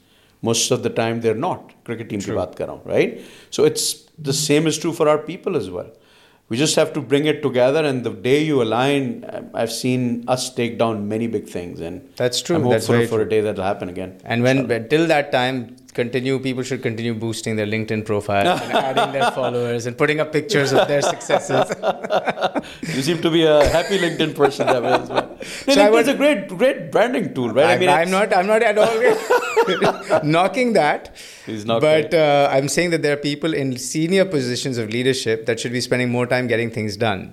most 0.43 0.71
of 0.71 0.83
the 0.83 0.91
time 0.91 1.21
they're 1.21 1.43
not 1.49 1.73
cricket 1.85 2.09
team 2.11 2.21
true. 2.21 2.35
ki 2.35 2.41
baat 2.41 2.55
kar 2.61 2.69
raha 2.73 2.93
right 2.95 3.19
so 3.57 3.65
it's 3.71 3.87
the 4.31 4.37
same 4.43 4.67
is 4.73 4.79
true 4.85 4.95
for 5.01 5.09
our 5.15 5.19
people 5.31 5.57
as 5.63 5.71
well 5.79 5.91
we 6.51 6.57
just 6.57 6.75
have 6.75 6.93
to 6.93 7.01
bring 7.01 7.27
it 7.33 7.43
together 7.43 7.83
and 7.89 8.05
the 8.05 8.13
day 8.29 8.39
you 8.45 8.63
align 8.63 9.05
i've 9.55 9.73
seen 9.73 10.25
us 10.35 10.47
take 10.61 10.79
down 10.83 11.09
many 11.13 11.29
big 11.37 11.47
things 11.57 11.85
and 11.89 12.21
that's 12.23 12.43
true 12.47 12.57
i'm 12.57 12.67
hopeful 12.71 13.07
for 13.13 13.19
true. 13.19 13.27
a 13.27 13.29
day 13.35 13.41
that'll 13.41 13.69
happen 13.73 13.89
again 13.95 14.17
and 14.25 14.43
when 14.43 14.89
till 14.95 15.07
that 15.15 15.31
time 15.37 15.61
continue 16.01 16.39
people 16.47 16.65
should 16.71 16.83
continue 16.89 17.15
boosting 17.27 17.57
their 17.61 17.71
linkedin 17.75 18.05
profile 18.11 18.49
and 18.65 18.73
adding 18.73 19.13
their 19.19 19.31
followers 19.39 19.87
and 19.87 19.97
putting 20.03 20.21
up 20.25 20.33
pictures 20.39 20.73
of 20.73 20.87
their 20.89 21.03
successes 21.03 21.73
you 22.97 23.03
seem 23.11 23.23
to 23.27 23.31
be 23.39 23.45
a 23.45 23.59
happy 23.77 23.99
linkedin 24.05 24.35
person 24.43 24.67
that 24.67 24.85
as 24.85 25.09
well 25.09 25.30
so 25.43 25.73
it's 25.73 25.93
was 25.93 26.09
a 26.09 26.15
great, 26.15 26.49
great 26.49 26.91
branding 26.93 27.35
tool, 27.35 27.51
right? 27.51 27.67
i 27.67 27.75
I 27.75 27.79
mean, 27.79 27.89
I'm 27.89 28.11
not, 28.11 28.37
I'm 28.37 28.47
not 28.47 28.63
at 28.63 28.79
all 28.79 30.23
knocking 30.25 30.73
that. 30.75 31.17
He's 31.47 31.65
not. 31.65 31.81
But 31.81 32.15
uh, 32.15 32.49
I'm 32.53 32.69
saying 32.69 32.91
that 32.91 33.03
there 33.03 33.13
are 33.13 33.17
people 33.17 33.55
in 33.55 33.77
senior 33.79 34.25
positions 34.25 34.79
of 34.79 34.91
leadership 34.91 35.47
that 35.47 35.61
should 35.61 35.73
be 35.73 35.81
spending 35.81 36.11
more 36.11 36.27
time 36.27 36.47
getting 36.47 36.71
things 36.71 36.97
done 36.97 37.33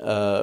uh, 0.00 0.42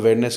awareness 0.00 0.36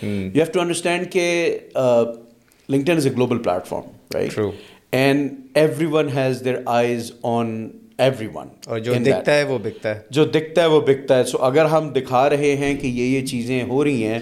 Hmm. 0.00 0.30
You 0.34 0.40
have 0.40 0.52
to 0.52 0.60
understand 0.60 1.12
that 1.12 1.76
uh, 1.76 2.16
LinkedIn 2.68 2.96
is 2.96 3.06
a 3.06 3.10
global 3.10 3.38
platform, 3.38 3.84
right? 4.14 4.30
True. 4.30 4.52
And 4.92 5.30
every 5.54 5.86
one 5.86 6.08
has 6.08 6.44
their 6.44 6.54
eyes 6.66 7.10
on 7.22 7.68
every 7.98 8.26
one 8.34 8.48
اور 8.66 8.78
جو 8.78 8.94
دکھتا 8.94 9.34
ہے 9.34 9.42
وہ 9.44 9.58
بکتا 9.58 9.94
ہے 9.94 10.00
جو 10.10 10.24
دکھتا 10.24 10.62
ہے 10.62 10.66
وہ 10.66 10.80
بکتا 10.80 11.18
ہے 11.18 11.24
سو 11.24 11.38
اگر 11.38 11.64
ہم 11.64 11.88
دکھا 11.88 12.28
رہے 12.30 12.54
ہیں 12.56 12.74
کہ 12.74 12.86
یہ 12.86 13.18
یہ 13.18 13.26
چیزیں 13.26 13.62
ہو 13.62 13.82
رہی 13.84 14.06
ہیں 14.06 14.18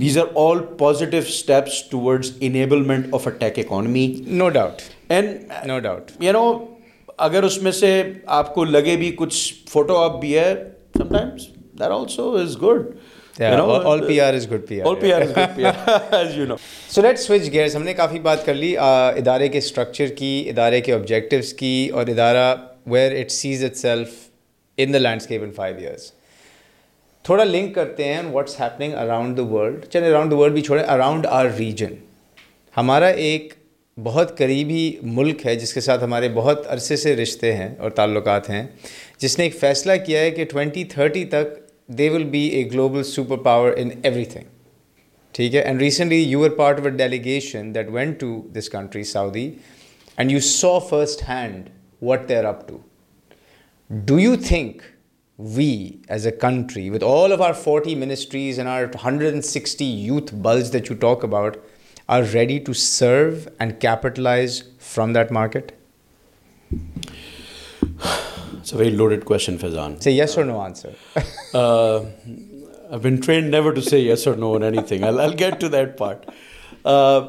these 0.00 0.18
are 0.18 0.26
all 0.34 0.58
positive 0.78 1.22
steps 1.28 1.82
towards 1.84 2.30
enablement 2.40 3.14
of 3.14 3.26
a 3.26 3.32
tech 3.38 3.58
economy 3.58 4.06
no 4.26 4.48
doubt 4.48 4.82
and 5.08 5.52
no 5.66 5.78
doubt 5.78 6.10
you 6.20 6.32
know 6.32 6.52
اگر 7.18 7.42
اس 7.42 7.62
میں 7.62 7.72
سے 7.72 7.90
آپ 8.38 8.54
کو 8.54 8.64
لگے 8.64 8.96
بھی 8.96 9.14
کچھ 9.16 9.54
فوٹو 9.68 9.96
آپ 9.96 10.20
بھی 10.20 10.36
ہے 10.38 10.54
some 10.98 11.08
times 11.08 11.48
there 11.78 11.90
also 11.90 12.30
is 12.32 12.56
good 12.62 12.86
ہم 17.74 17.82
نے 17.82 17.94
کافی 17.94 18.18
بات 18.18 18.44
کر 18.46 18.54
لی 18.54 18.76
ادارے 18.78 19.48
کے 19.48 19.58
اسٹرکچر 19.58 20.06
کی 20.16 20.44
ادارے 20.48 20.80
کے 20.80 20.92
آبجیکٹوس 20.92 21.52
کی 21.52 21.88
اور 21.94 22.06
ادارہ 22.06 22.54
where 22.86 23.20
it 23.20 23.30
sees 23.30 23.64
it 23.64 23.76
self 23.76 24.08
in 24.78 24.92
the 24.92 24.98
landscape 24.98 25.42
in 25.42 25.52
five 25.52 25.76
years 25.78 26.12
تھوڑا 27.24 27.44
لنک 27.44 27.74
کرتے 27.74 28.04
ہیں 28.04 28.22
what's 28.32 28.60
happening 28.60 28.94
around 28.94 29.36
the 29.36 29.42
the 29.42 29.48
world 29.48 29.74
world 29.74 29.92
چلے 29.92 30.08
اراؤنڈ 30.08 30.52
بھی 30.52 30.62
چھوڑے 30.62 30.82
اراؤنڈ 30.82 31.26
آر 31.26 31.46
ریجن 31.58 31.94
ہمارا 32.76 33.06
ایک 33.06 33.54
بہت 33.98 34.36
قریبی 34.38 34.92
ملک 35.02 35.46
ہے 35.46 35.54
جس 35.54 35.74
کے 35.74 35.80
ساتھ 35.80 36.02
ہمارے 36.04 36.28
بہت 36.28 36.66
عرصے 36.68 36.96
سے 36.96 37.14
رشتے 37.16 37.52
ہیں 37.54 37.68
اور 37.78 37.90
تعلقات 37.90 38.50
ہیں 38.50 38.66
جس 39.18 39.38
نے 39.38 39.44
ایک 39.44 39.58
فیصلہ 39.60 39.92
کیا 40.06 40.20
ہے 40.20 40.30
کہ 40.30 40.44
ٹوینٹی 40.44 40.84
تھرٹی 40.84 41.24
تک 41.24 41.65
they 41.88 42.10
will 42.10 42.24
be 42.24 42.54
a 42.56 42.64
global 42.64 43.00
superpower 43.00 43.74
in 43.74 44.00
everything. 44.04 44.48
And 45.38 45.80
recently, 45.80 46.20
you 46.20 46.38
were 46.38 46.50
part 46.50 46.78
of 46.78 46.86
a 46.86 46.90
delegation 46.90 47.74
that 47.74 47.92
went 47.92 48.18
to 48.20 48.48
this 48.52 48.70
country, 48.70 49.04
Saudi, 49.04 49.58
and 50.16 50.30
you 50.30 50.40
saw 50.40 50.80
firsthand 50.80 51.70
what 52.00 52.26
they're 52.26 52.46
up 52.46 52.66
to. 52.68 52.82
Do 54.04 54.16
you 54.16 54.36
think 54.38 54.82
we, 55.36 56.00
as 56.08 56.24
a 56.24 56.32
country, 56.32 56.88
with 56.88 57.02
all 57.02 57.32
of 57.32 57.42
our 57.42 57.52
40 57.52 57.94
ministries 57.94 58.56
and 58.56 58.66
our 58.66 58.86
160 58.86 59.84
youth 59.84 60.42
bulge 60.42 60.70
that 60.70 60.88
you 60.88 60.96
talk 60.96 61.22
about, 61.22 61.62
are 62.08 62.22
ready 62.22 62.58
to 62.60 62.72
serve 62.72 63.46
and 63.60 63.78
capitalize 63.78 64.64
from 64.78 65.12
that 65.12 65.30
market? 65.30 65.78
It's 68.66 68.72
a 68.72 68.78
very 68.78 68.90
loaded 68.90 69.24
question, 69.24 69.58
Fazan. 69.58 70.02
Say 70.02 70.10
yes 70.10 70.36
or 70.36 70.44
no 70.44 70.60
answer. 70.60 70.92
uh, 71.54 72.00
I've 72.90 73.00
been 73.00 73.20
trained 73.20 73.48
never 73.48 73.72
to 73.72 73.80
say 73.80 74.00
yes 74.00 74.26
or 74.26 74.34
no 74.34 74.56
on 74.56 74.64
anything. 74.64 75.04
I'll, 75.04 75.20
I'll 75.20 75.34
get 75.34 75.60
to 75.60 75.68
that 75.68 75.96
part. 75.96 76.24
Uh, 76.84 77.28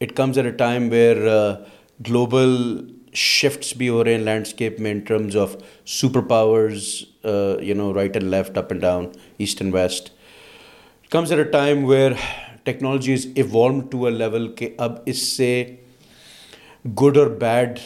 it 0.00 0.14
comes 0.14 0.38
at 0.38 0.46
a 0.46 0.52
time 0.52 0.90
where 0.90 1.26
uh, 1.26 1.64
global 2.02 2.84
shifts 3.12 3.72
be 3.72 3.88
over 3.88 4.08
in 4.08 4.24
landscape 4.24 4.78
in 4.78 5.04
terms 5.04 5.34
of 5.34 5.56
superpowers, 5.86 7.06
uh, 7.24 7.58
you 7.60 7.74
know, 7.74 7.92
right 7.92 8.14
and 8.14 8.30
left, 8.30 8.56
up 8.58 8.70
and 8.70 8.80
down, 8.80 9.12
east 9.38 9.60
and 9.60 9.72
west. 9.72 10.10
It 11.04 11.10
comes 11.10 11.32
at 11.32 11.38
a 11.38 11.44
time 11.44 11.84
where 11.84 12.18
technology 12.64 13.12
is 13.12 13.28
evolved 13.36 13.90
to 13.92 14.08
a 14.08 14.10
level 14.10 14.48
ke 14.50 14.72
ab 14.78 15.08
say 15.14 15.78
good 16.94 17.16
or 17.16 17.28
bad 17.30 17.80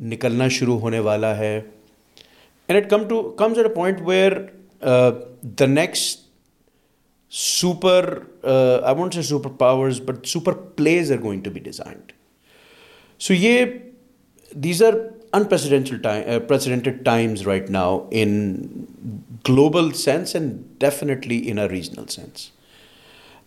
nikalna 0.00 0.48
shuru 0.58 0.80
hone 0.80 1.02
wala 1.02 1.34
hai. 1.34 1.64
And 2.68 2.78
it 2.78 2.88
come 2.88 3.08
to 3.08 3.34
comes 3.38 3.58
at 3.58 3.66
a 3.66 3.70
point 3.70 4.02
where 4.02 4.50
uh, 4.82 5.12
the 5.42 5.66
next 5.66 6.23
super, 7.36 8.28
uh, 8.44 8.76
I 8.84 8.92
won't 8.92 9.12
say 9.12 9.18
superpowers, 9.18 9.98
but 10.04 10.24
super 10.24 10.54
plays 10.54 11.10
are 11.10 11.16
going 11.16 11.42
to 11.42 11.50
be 11.50 11.58
designed. 11.58 12.12
So, 13.18 13.34
yeah, 13.34 13.72
these 14.54 14.80
are 14.80 15.12
unprecedented 15.32 16.04
time, 16.04 16.24
uh, 16.28 16.38
precedented 16.38 17.04
times 17.04 17.44
right 17.44 17.68
now 17.68 18.06
in 18.12 18.86
global 19.42 19.90
sense 19.90 20.36
and 20.36 20.78
definitely 20.78 21.48
in 21.48 21.58
a 21.58 21.66
regional 21.66 22.06
sense. 22.06 22.52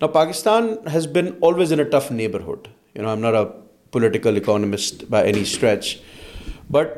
Now, 0.02 0.10
Pakistan 0.10 0.86
has 0.88 1.08
been 1.08 1.38
always 1.40 1.72
in 1.72 1.80
a 1.80 1.86
tough 1.86 2.12
neighborhood. 2.12 2.68
You 2.94 3.04
know, 3.04 3.10
I'm 3.10 3.22
not 3.22 3.36
a 3.36 3.54
political 3.92 4.36
economist 4.36 5.10
by 5.10 5.26
any 5.26 5.46
stretch, 5.46 6.02
but 6.70 6.98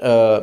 uh, 0.00 0.42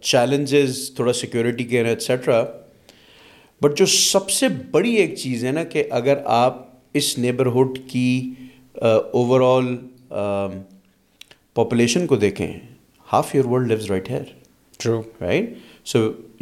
challenges 0.00 0.78
تھوڑا 0.96 1.12
security 1.12 1.64
کے 1.64 1.82
ہیں 1.82 1.88
etcetera 1.88 2.44
but 3.60 3.76
جو 3.78 3.86
سب 3.86 4.30
سے 4.30 4.48
بڑی 4.70 4.94
ایک 4.94 5.14
چیز 5.18 5.44
ہے 5.44 5.52
نا 5.52 5.64
کہ 5.64 5.84
اگر 5.90 6.18
آپ 6.24 6.64
اس 6.94 7.16
نیبرہڈ 7.18 7.78
کی 7.88 8.30
اوور 8.82 9.40
آل 9.44 9.76
پاپولیشن 11.54 12.06
کو 12.06 12.16
دیکھیں 12.16 12.48
half 13.08 13.34
your 13.34 13.44
world 13.44 13.68
lives 13.68 13.90
right 13.90 14.10
here 14.10 14.22
true 14.80 15.00
right 15.20 15.54
so 15.84 16.10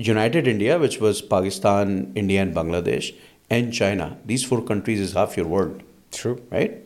United 0.00 0.49
India 0.49 0.77
which 0.77 1.01
was 1.03 1.23
Pakistan 1.29 2.05
India 2.15 2.41
and 2.41 2.55
بنگلہ 2.55 2.81
دیش 2.81 3.13
and 3.49 3.73
China 3.75 4.09
these 4.29 4.47
four 4.47 4.59
countries 4.69 5.03
is 5.03 5.17
half 5.17 5.39
your 5.39 5.47
world 5.47 5.83
true 6.11 6.35
right 6.53 6.83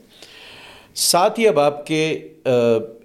ساتھ 0.95 1.41
ہی 1.41 1.49
اب 1.49 1.59
آپ 1.61 1.87
کے 1.87 2.19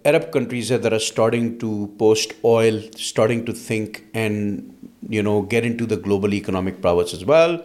Arab 0.06 0.32
countries 0.32 0.70
that 0.70 0.92
are 0.92 1.00
starting 1.00 1.58
to 1.60 1.94
post 1.98 2.34
oil, 2.44 2.82
starting 2.96 3.46
to 3.46 3.54
think 3.54 4.04
and 4.14 4.36
you 5.10 5.24
know 5.24 5.42
get 5.44 5.64
into 5.64 5.86
the 5.86 5.98
global 5.98 6.34
economic 6.34 6.82
powers 6.82 7.14
as 7.14 7.24
well. 7.26 7.64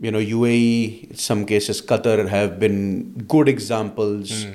You 0.00 0.10
know, 0.10 0.18
UAE, 0.18 1.10
in 1.10 1.16
some 1.16 1.46
cases 1.46 1.80
Qatar 1.80 2.28
have 2.28 2.58
been 2.60 3.12
good 3.26 3.48
examples, 3.48 4.30
mm. 4.30 4.54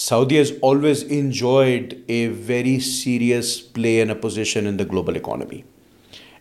Saudi 0.00 0.36
has 0.38 0.52
always 0.62 1.04
enjoyed 1.10 1.94
a 2.06 2.26
very 2.46 2.78
serious 2.80 3.50
play 3.72 4.00
in 4.02 4.10
a 4.10 4.14
position 4.14 4.66
in 4.66 4.78
the 4.78 4.84
global 4.90 5.16
economy 5.16 5.60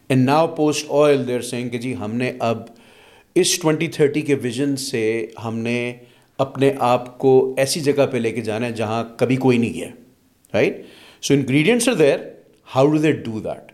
and 0.10 0.26
now 0.26 0.48
post 0.48 0.92
oil 0.92 1.26
جی 1.74 1.96
ہم 1.96 2.16
نے 2.16 2.32
اب 2.40 2.62
اس 3.36 3.58
twenty 3.60 3.88
thirty 3.88 4.22
کے 4.22 4.36
vision 4.36 4.76
سے 4.76 5.04
ہم 5.44 5.58
نے 5.58 5.94
اپنے 6.40 6.72
آپ 6.80 7.18
کو 7.18 7.34
ایسی 7.58 7.80
جگہ 7.82 8.06
پہ 8.12 8.18
لے 8.18 8.32
کے 8.32 8.42
جانا 8.42 8.66
ہے 8.66 8.72
جہاں 8.72 9.04
کبھی 9.18 9.36
کوئی 9.36 9.58
نہیں 9.58 9.74
گیا 9.74 9.90
right 10.54 10.82
so 11.24 11.34
ingredients 11.34 11.90
are 11.90 11.94
there 11.94 12.20
how 12.76 12.88
do 12.88 12.98
they 12.98 13.12
do 13.22 13.40
that 13.40 13.72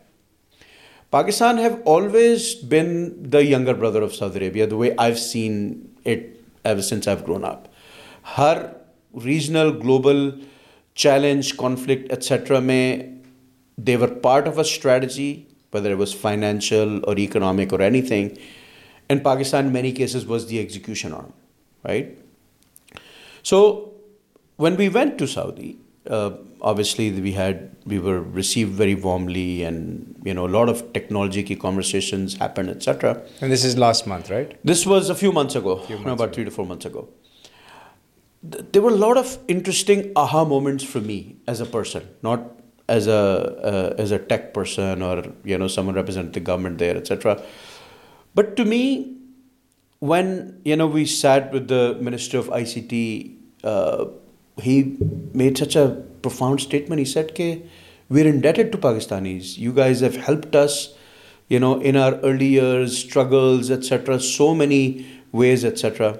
Pakistan 1.13 1.60
have 1.60 1.93
always 1.93 2.54
been 2.70 2.89
the 3.34 3.39
younger 3.39 3.74
brother 3.74 4.02
of 4.02 4.15
Saudi 4.15 4.39
Arabia 4.39 4.65
the 4.65 4.76
way 4.76 4.89
I 4.89 5.12
I 5.12 5.22
seen 5.22 5.72
it 6.06 6.28
ever 6.63 6.82
since 6.82 7.08
grown 7.22 7.46
up 7.46 7.67
ہر 8.38 8.58
regional, 9.17 9.72
global 9.72 10.38
challenge, 10.96 11.58
conflict, 11.58 12.12
etc. 12.12 12.62
may 12.62 13.13
they 13.78 13.96
were 13.96 14.08
part 14.08 14.48
of 14.48 14.58
a 14.58 14.65
strategy, 14.65 15.48
whether 15.72 15.91
it 15.91 15.98
was 15.98 16.13
financial 16.13 17.04
or 17.08 17.17
economic 17.17 17.72
or 17.72 17.82
anything. 17.82 18.38
And 19.10 19.24
Pakistan, 19.24 19.67
in 19.67 19.74
many 19.74 19.91
cases, 19.91 20.26
was 20.26 20.48
the 20.48 20.60
execution 20.60 21.13
arm, 21.13 21.34
right? 21.84 22.17
So 23.43 23.93
when 24.58 24.76
we 24.76 24.89
went 24.89 25.17
to 25.20 25.28
Saudi, 25.28 25.78
uh, 26.10 26.32
obviously 26.62 27.12
we 27.12 27.32
had 27.34 27.76
we 27.86 28.00
were 28.00 28.22
received 28.22 28.72
very 28.72 28.96
warmly 28.96 29.63
and 29.63 30.20
you 30.24 30.34
know 30.34 30.46
a 30.46 30.54
lot 30.58 30.70
of 30.70 30.91
technology 30.93 31.43
key 31.43 31.56
conversations 31.56 32.36
happened 32.36 32.70
etc 32.70 33.22
and 33.41 33.52
this 33.52 33.63
is 33.63 33.78
last 33.78 34.08
month 34.08 34.30
right 34.30 34.58
this 34.63 34.86
was 34.86 35.10
a 35.10 35.15
few 35.15 35.32
months 35.32 35.56
ago 35.56 35.78
few 35.80 35.98
months 35.98 36.13
about 36.13 36.30
ago. 36.30 36.34
3 36.34 36.46
to 36.46 36.52
4 36.52 36.65
months 36.65 36.86
ago 36.86 37.08
there 38.43 38.82
were 38.82 38.91
a 38.91 39.02
lot 39.06 39.17
of 39.17 39.38
interesting 39.48 40.12
aha 40.15 40.46
moments 40.46 40.84
for 40.84 41.02
me 41.02 41.38
as 41.48 41.60
a 41.60 41.65
person, 41.65 42.08
not 42.22 42.41
as 42.88 43.08
a 43.08 43.13
uh, 43.13 43.96
as 43.98 44.12
a 44.12 44.20
tech 44.20 44.54
person 44.54 45.02
or 45.02 45.24
you 45.43 45.58
know 45.58 45.67
someone 45.67 45.96
representing 45.96 46.32
the 46.32 46.39
government 46.39 46.78
there, 46.78 46.96
etc. 46.96 47.41
But 48.36 48.56
to 48.58 48.65
me, 48.65 49.15
when 50.00 50.62
you 50.63 50.76
know 50.76 50.88
we 50.88 51.06
sat 51.06 51.52
with 51.52 51.67
the 51.67 51.98
minister 52.00 52.38
of 52.38 52.48
ICT, 52.48 53.36
uh, 53.63 54.06
he 54.62 54.98
made 55.34 55.58
such 55.58 55.76
a 55.76 56.04
profound 56.22 56.62
statement. 56.62 57.00
He 57.00 57.06
said, 57.06 57.34
"K, 57.34 57.63
we're 58.10 58.28
indebted 58.28 58.72
to 58.74 58.78
Pakistanis. 58.78 59.58
You 59.58 59.74
guys 59.74 60.02
have 60.02 60.15
helped 60.15 60.56
us." 60.56 60.93
You 61.50 61.60
know, 61.62 61.80
in 61.80 61.96
our 61.96 62.15
early 62.30 62.48
years, 62.48 62.98
struggles, 62.98 63.72
etc., 63.72 64.20
so 64.20 64.54
many 64.54 65.06
ways, 65.32 65.63
etc. 65.63 66.20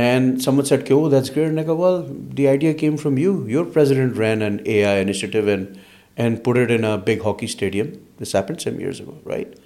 And 0.00 0.40
someone 0.42 0.66
said, 0.66 0.90
Oh, 0.92 1.08
that's 1.08 1.30
great. 1.36 1.46
And 1.46 1.60
I 1.60 1.64
go, 1.64 1.74
Well, 1.74 2.02
the 2.08 2.44
idea 2.48 2.74
came 2.74 2.96
from 2.96 3.16
you. 3.18 3.30
Your 3.48 3.64
president 3.76 4.16
ran 4.16 4.42
an 4.42 4.60
AI 4.64 4.98
initiative, 4.98 5.48
and 5.48 5.80
and 6.18 6.42
put 6.44 6.58
it 6.58 6.70
in 6.70 6.84
a 6.84 6.98
big 6.98 7.22
hockey 7.22 7.46
stadium. 7.46 7.90
This 8.18 8.32
happened 8.32 8.60
some 8.60 8.80
years 8.80 9.00
ago, 9.00 9.16
right? 9.24 9.58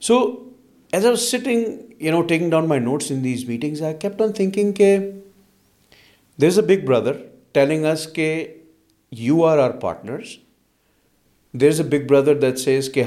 So 0.00 0.18
as 0.92 1.04
I 1.04 1.10
was 1.10 1.28
sitting, 1.28 1.94
you 1.98 2.10
know, 2.10 2.22
taking 2.22 2.50
down 2.50 2.68
my 2.68 2.78
notes 2.78 3.10
in 3.10 3.22
these 3.22 3.46
meetings, 3.46 3.82
I 3.82 3.92
kept 3.92 4.20
on 4.20 4.32
thinking 4.32 4.72
that 4.74 5.14
there's 6.38 6.56
a 6.56 6.62
big 6.62 6.86
brother 6.86 7.20
telling 7.52 7.84
us 7.84 8.06
that 8.06 8.50
you 9.10 9.42
are 9.42 9.58
our 9.58 9.72
partners. 9.72 10.38
There's 11.52 11.80
a 11.80 11.84
big 11.84 12.06
brother 12.06 12.34
that 12.34 12.58
says 12.58 12.90
that 12.90 13.06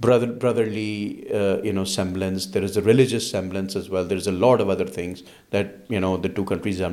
brother, 0.00 0.26
brotherly 0.26 1.26
uh, 1.32 1.62
you 1.62 1.72
know 1.72 1.84
semblance 1.84 2.46
there 2.46 2.62
is 2.62 2.76
a 2.76 2.82
religious 2.82 3.30
semblance 3.30 3.76
as 3.76 3.88
well 3.88 4.04
there 4.04 4.18
is 4.18 4.26
a 4.26 4.32
lot 4.32 4.60
of 4.60 4.68
other 4.68 4.86
things 4.86 5.22
that 5.50 5.84
you 5.88 6.00
know 6.00 6.16
the 6.16 6.28
two 6.28 6.44
countries 6.44 6.78
have, 6.78 6.92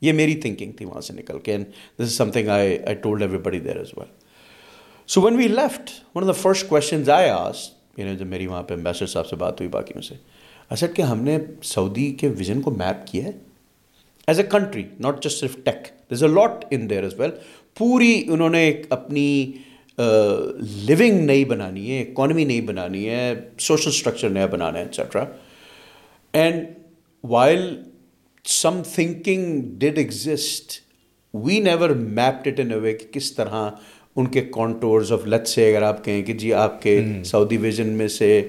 یہ 0.02 0.12
میری 0.12 0.34
thinking 0.40 0.72
تھی 0.72 0.86
وہاں 0.86 1.00
سے 1.00 1.12
نکل 1.12 1.38
کے 1.38 1.52
and 1.52 1.66
this 1.98 2.02
is 2.02 2.16
some 2.16 2.30
thing 2.30 2.48
I 2.48 2.76
I 2.86 2.94
told 2.94 3.22
every 3.22 3.38
بڑی 3.38 3.60
there 3.60 3.80
is 3.80 3.92
well 3.96 4.08
so 5.08 5.20
when 5.20 5.36
we 5.36 5.48
left 5.48 5.90
one 6.14 6.22
of 6.22 6.28
the 6.28 6.40
first 6.42 6.68
questions 6.68 7.10
I 7.10 7.28
آس 7.28 7.68
جب 7.96 8.26
میری 8.26 8.46
وہاں 8.46 8.62
پہ 8.62 8.74
امبیسڈر 8.74 9.06
صاحب 9.06 9.26
سے 9.26 9.36
بات 9.36 9.60
ہوئی 9.60 9.68
باقیوں 9.70 10.02
سے 10.02 10.14
اصل 10.70 10.86
کہ 10.94 11.02
ہم 11.02 11.22
نے 11.24 11.38
سعودی 11.62 12.10
کے 12.12 12.28
ویژن 12.28 12.60
کو 12.60 12.70
میپ 12.70 13.06
کیا 13.06 13.24
ہے 13.24 13.30
as 14.28 14.40
a 14.40 14.46
country 14.50 14.82
not 15.00 15.22
just 15.22 15.40
صرف 15.40 15.56
ٹیک 15.64 15.86
this 16.10 16.12
is 16.12 16.22
a 16.22 16.28
lot 16.28 16.64
in 16.70 16.88
there 16.90 17.04
is 17.04 17.14
well 17.20 17.30
پوری 17.74 18.24
انہوں 18.28 18.48
نے 18.48 18.62
ایک 18.64 18.86
اپنی 18.90 19.52
لیونگ 20.86 21.20
نئی 21.26 21.44
بنانی 21.44 21.90
ہے 21.90 22.00
اکانومی 22.02 22.44
نئی 22.44 22.60
بنانی 22.60 23.08
ہے 23.08 23.34
سوشل 23.58 23.90
اسٹرکچر 23.90 24.28
نیا 24.28 24.46
بنانا 24.46 24.78
ہے 24.78 24.84
etcetera 24.84 25.24
and 26.32 26.64
while 27.24 27.76
some 28.48 28.80
thinking 28.94 29.62
did 29.78 29.98
exist 29.98 30.72
we 31.34 31.58
never 31.60 31.90
mapped 31.90 32.48
it 32.48 32.60
in 32.60 32.72
a 32.72 32.78
way 32.78 32.92
کہ 32.92 33.12
کس 33.12 33.32
طرح 33.32 33.70
ان 34.16 34.26
کے 34.26 34.40
کانٹورز 34.40 35.12
آف 35.12 35.26
لت 35.26 35.48
سے 35.48 35.68
اگر 35.70 35.82
آپ 35.82 36.04
کہیں 36.04 36.22
کہ 36.22 36.32
جی 36.32 36.52
آپ 36.54 36.82
کے 36.82 37.00
سعودی 37.24 37.56
hmm. 37.56 37.64
ویژن 37.64 37.88
میں 37.88 38.08
سے 38.08 38.48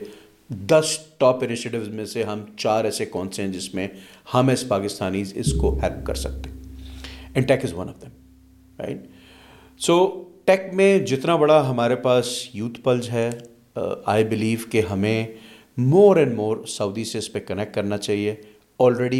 دس 0.49 0.97
ٹاپ 1.17 1.43
انیشیٹوز 1.43 1.87
میں 1.89 2.05
سے 2.05 2.23
ہم 2.23 2.43
چار 2.57 2.85
ایسے 2.85 3.05
کون 3.05 3.31
سے 3.31 3.41
ہیں 3.41 3.51
جس 3.51 3.73
میں 3.73 3.87
ہم 4.33 4.49
ایز 4.49 4.67
پاکستانیز 4.67 5.33
اس 5.35 5.53
کو 5.53 5.77
ہیلپ 5.83 6.05
کر 6.05 6.15
سکتے 6.15 6.49
ہیں 7.35 7.41
tech 7.41 7.63
is 7.63 7.73
one 7.73 7.89
of 7.89 8.01
them 8.01 8.09
right 8.79 8.97
so 9.81 10.23
tech 10.45 10.73
میں 10.73 10.99
جتنا 10.99 11.35
بڑا 11.35 11.69
ہمارے 11.69 11.95
پاس 11.95 12.27
یوتھ 12.53 12.79
پلز 12.81 13.09
ہے 13.09 13.29
آئی 14.05 14.23
بلیو 14.23 14.59
کہ 14.71 14.81
ہمیں 14.89 15.25
مور 15.77 16.15
اینڈ 16.15 16.33
مور 16.33 16.65
سعودی 16.65 17.03
سے 17.03 17.17
اس 17.17 17.33
پہ 17.33 17.39
کنیکٹ 17.39 17.73
کرنا 17.73 17.97
چاہیے 17.97 18.35
already 18.79 19.19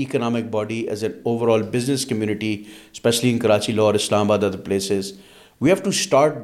economic 0.00 0.50
body, 0.50 0.88
as 0.88 1.02
an 1.02 1.20
overall 1.24 1.62
business 1.62 2.04
community, 2.04 2.68
especially 2.92 3.30
in 3.30 3.38
Karachi, 3.38 3.72
Lahore, 3.72 3.96
Islamabad, 3.96 4.44
other 4.44 4.58
places, 4.58 5.18
we 5.60 5.70
have 5.70 5.82
to 5.82 5.92
start 5.92 6.44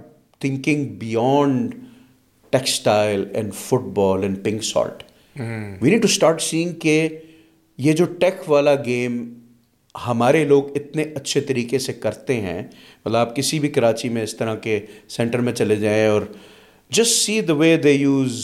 thinking 0.40 0.98
beyond 0.98 1.90
textile 2.50 3.26
and 3.34 3.54
football 3.54 4.24
and 4.24 4.42
pink 4.42 4.62
salt. 4.62 5.04
We 5.36 5.90
need 5.90 6.02
to 6.02 6.08
start 6.08 6.40
saying 6.42 6.72
کہ 6.80 7.08
یہ 7.78 7.92
جو 7.92 8.04
ٹیک 8.20 8.48
والا 8.48 8.74
game 8.86 9.24
ہمارے 9.94 10.44
لوگ 10.44 10.76
اتنے 10.76 11.04
اچھے 11.16 11.40
طریقے 11.40 11.78
سے 11.78 11.92
کرتے 11.92 12.40
ہیں 12.40 12.60
مطلب 12.60 13.16
آپ 13.16 13.34
کسی 13.36 13.58
بھی 13.58 13.68
کراچی 13.68 14.08
میں 14.08 14.22
اس 14.22 14.36
طرح 14.36 14.54
کے 14.62 14.78
سینٹر 15.08 15.40
میں 15.40 15.52
چلے 15.52 15.76
جائیں 15.76 16.06
اور 16.06 16.22
just 16.92 17.14
see 17.16 17.40
the 17.40 17.54
way 17.54 17.76
they 17.76 17.92
use 17.92 18.44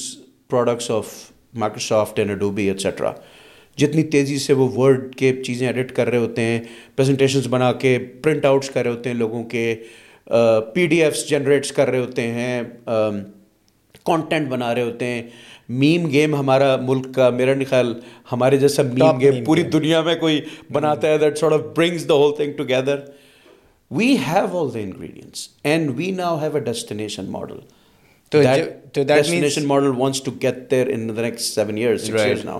products 0.48 0.90
of 0.90 1.12
Microsoft 1.54 2.18
and 2.18 2.30
Adobe 2.30 2.66
etcetera 2.68 3.12
جتنی 3.78 4.02
تیزی 4.04 4.38
سے 4.38 4.52
وہ 4.52 4.68
ورڈ 4.76 5.14
کے 5.16 5.32
چیزیں 5.44 5.66
ایڈٹ 5.66 5.92
کر 5.92 6.08
رہے 6.08 6.18
ہوتے 6.18 6.42
ہیں 6.42 6.60
پریزنٹیشنس 6.96 7.46
بنا 7.46 7.72
کے 7.72 7.98
پرنٹ 8.22 8.44
آؤٹس 8.44 8.70
کر 8.70 8.82
رہے 8.82 8.90
ہوتے 8.90 9.10
ہیں 9.10 9.16
لوگوں 9.16 9.42
کے 9.44 9.74
پی 10.74 10.86
ڈی 10.86 11.02
ایفس 11.02 11.28
جنریٹس 11.28 11.72
کر 11.72 11.88
رہے 11.88 11.98
ہوتے 11.98 12.26
ہیں 12.32 12.62
کانٹینٹ 14.04 14.48
بنا 14.48 14.74
رہے 14.74 14.82
ہوتے 14.82 15.06
ہیں 15.06 15.22
میم 15.78 16.06
گیم 16.10 16.34
ہمارا 16.34 16.76
ملک 16.76 17.14
کا 17.14 17.28
میرا 17.30 17.54
نہیں 17.54 17.68
خیال 17.70 17.92
ہمارے 18.32 18.56
جیسا 18.56 18.82
میم 18.82 19.18
گیم 19.20 19.44
پوری 19.44 19.62
دنیا 19.62 20.00
میں 20.00 20.14
کوئی 20.14 20.40
بناتا 20.72 21.08
ہے 21.08 21.18
that 21.18 21.38
sort 21.38 21.52
of 21.52 21.60
brings 21.76 22.08
the 22.08 22.14
whole 22.14 22.34
thing 22.36 22.52
together 22.52 22.98
we 23.90 24.14
have 24.26 24.58
all 24.58 24.72
the 24.74 24.78
ingredients 24.78 25.48
and 25.64 25.90
we 25.96 26.10
now 26.10 26.38
have 26.38 26.54
a 26.54 26.60
destination 26.60 27.30
model 27.30 27.58
destination 28.32 29.66
model 29.66 29.92
wants 29.96 30.22
to 30.22 30.30
get 30.42 30.70
there 30.70 30.86
in 30.86 31.08
the 31.16 31.22
next 31.22 31.54
seven 31.54 31.78
years 31.78 32.10
years 32.10 32.44
now 32.44 32.58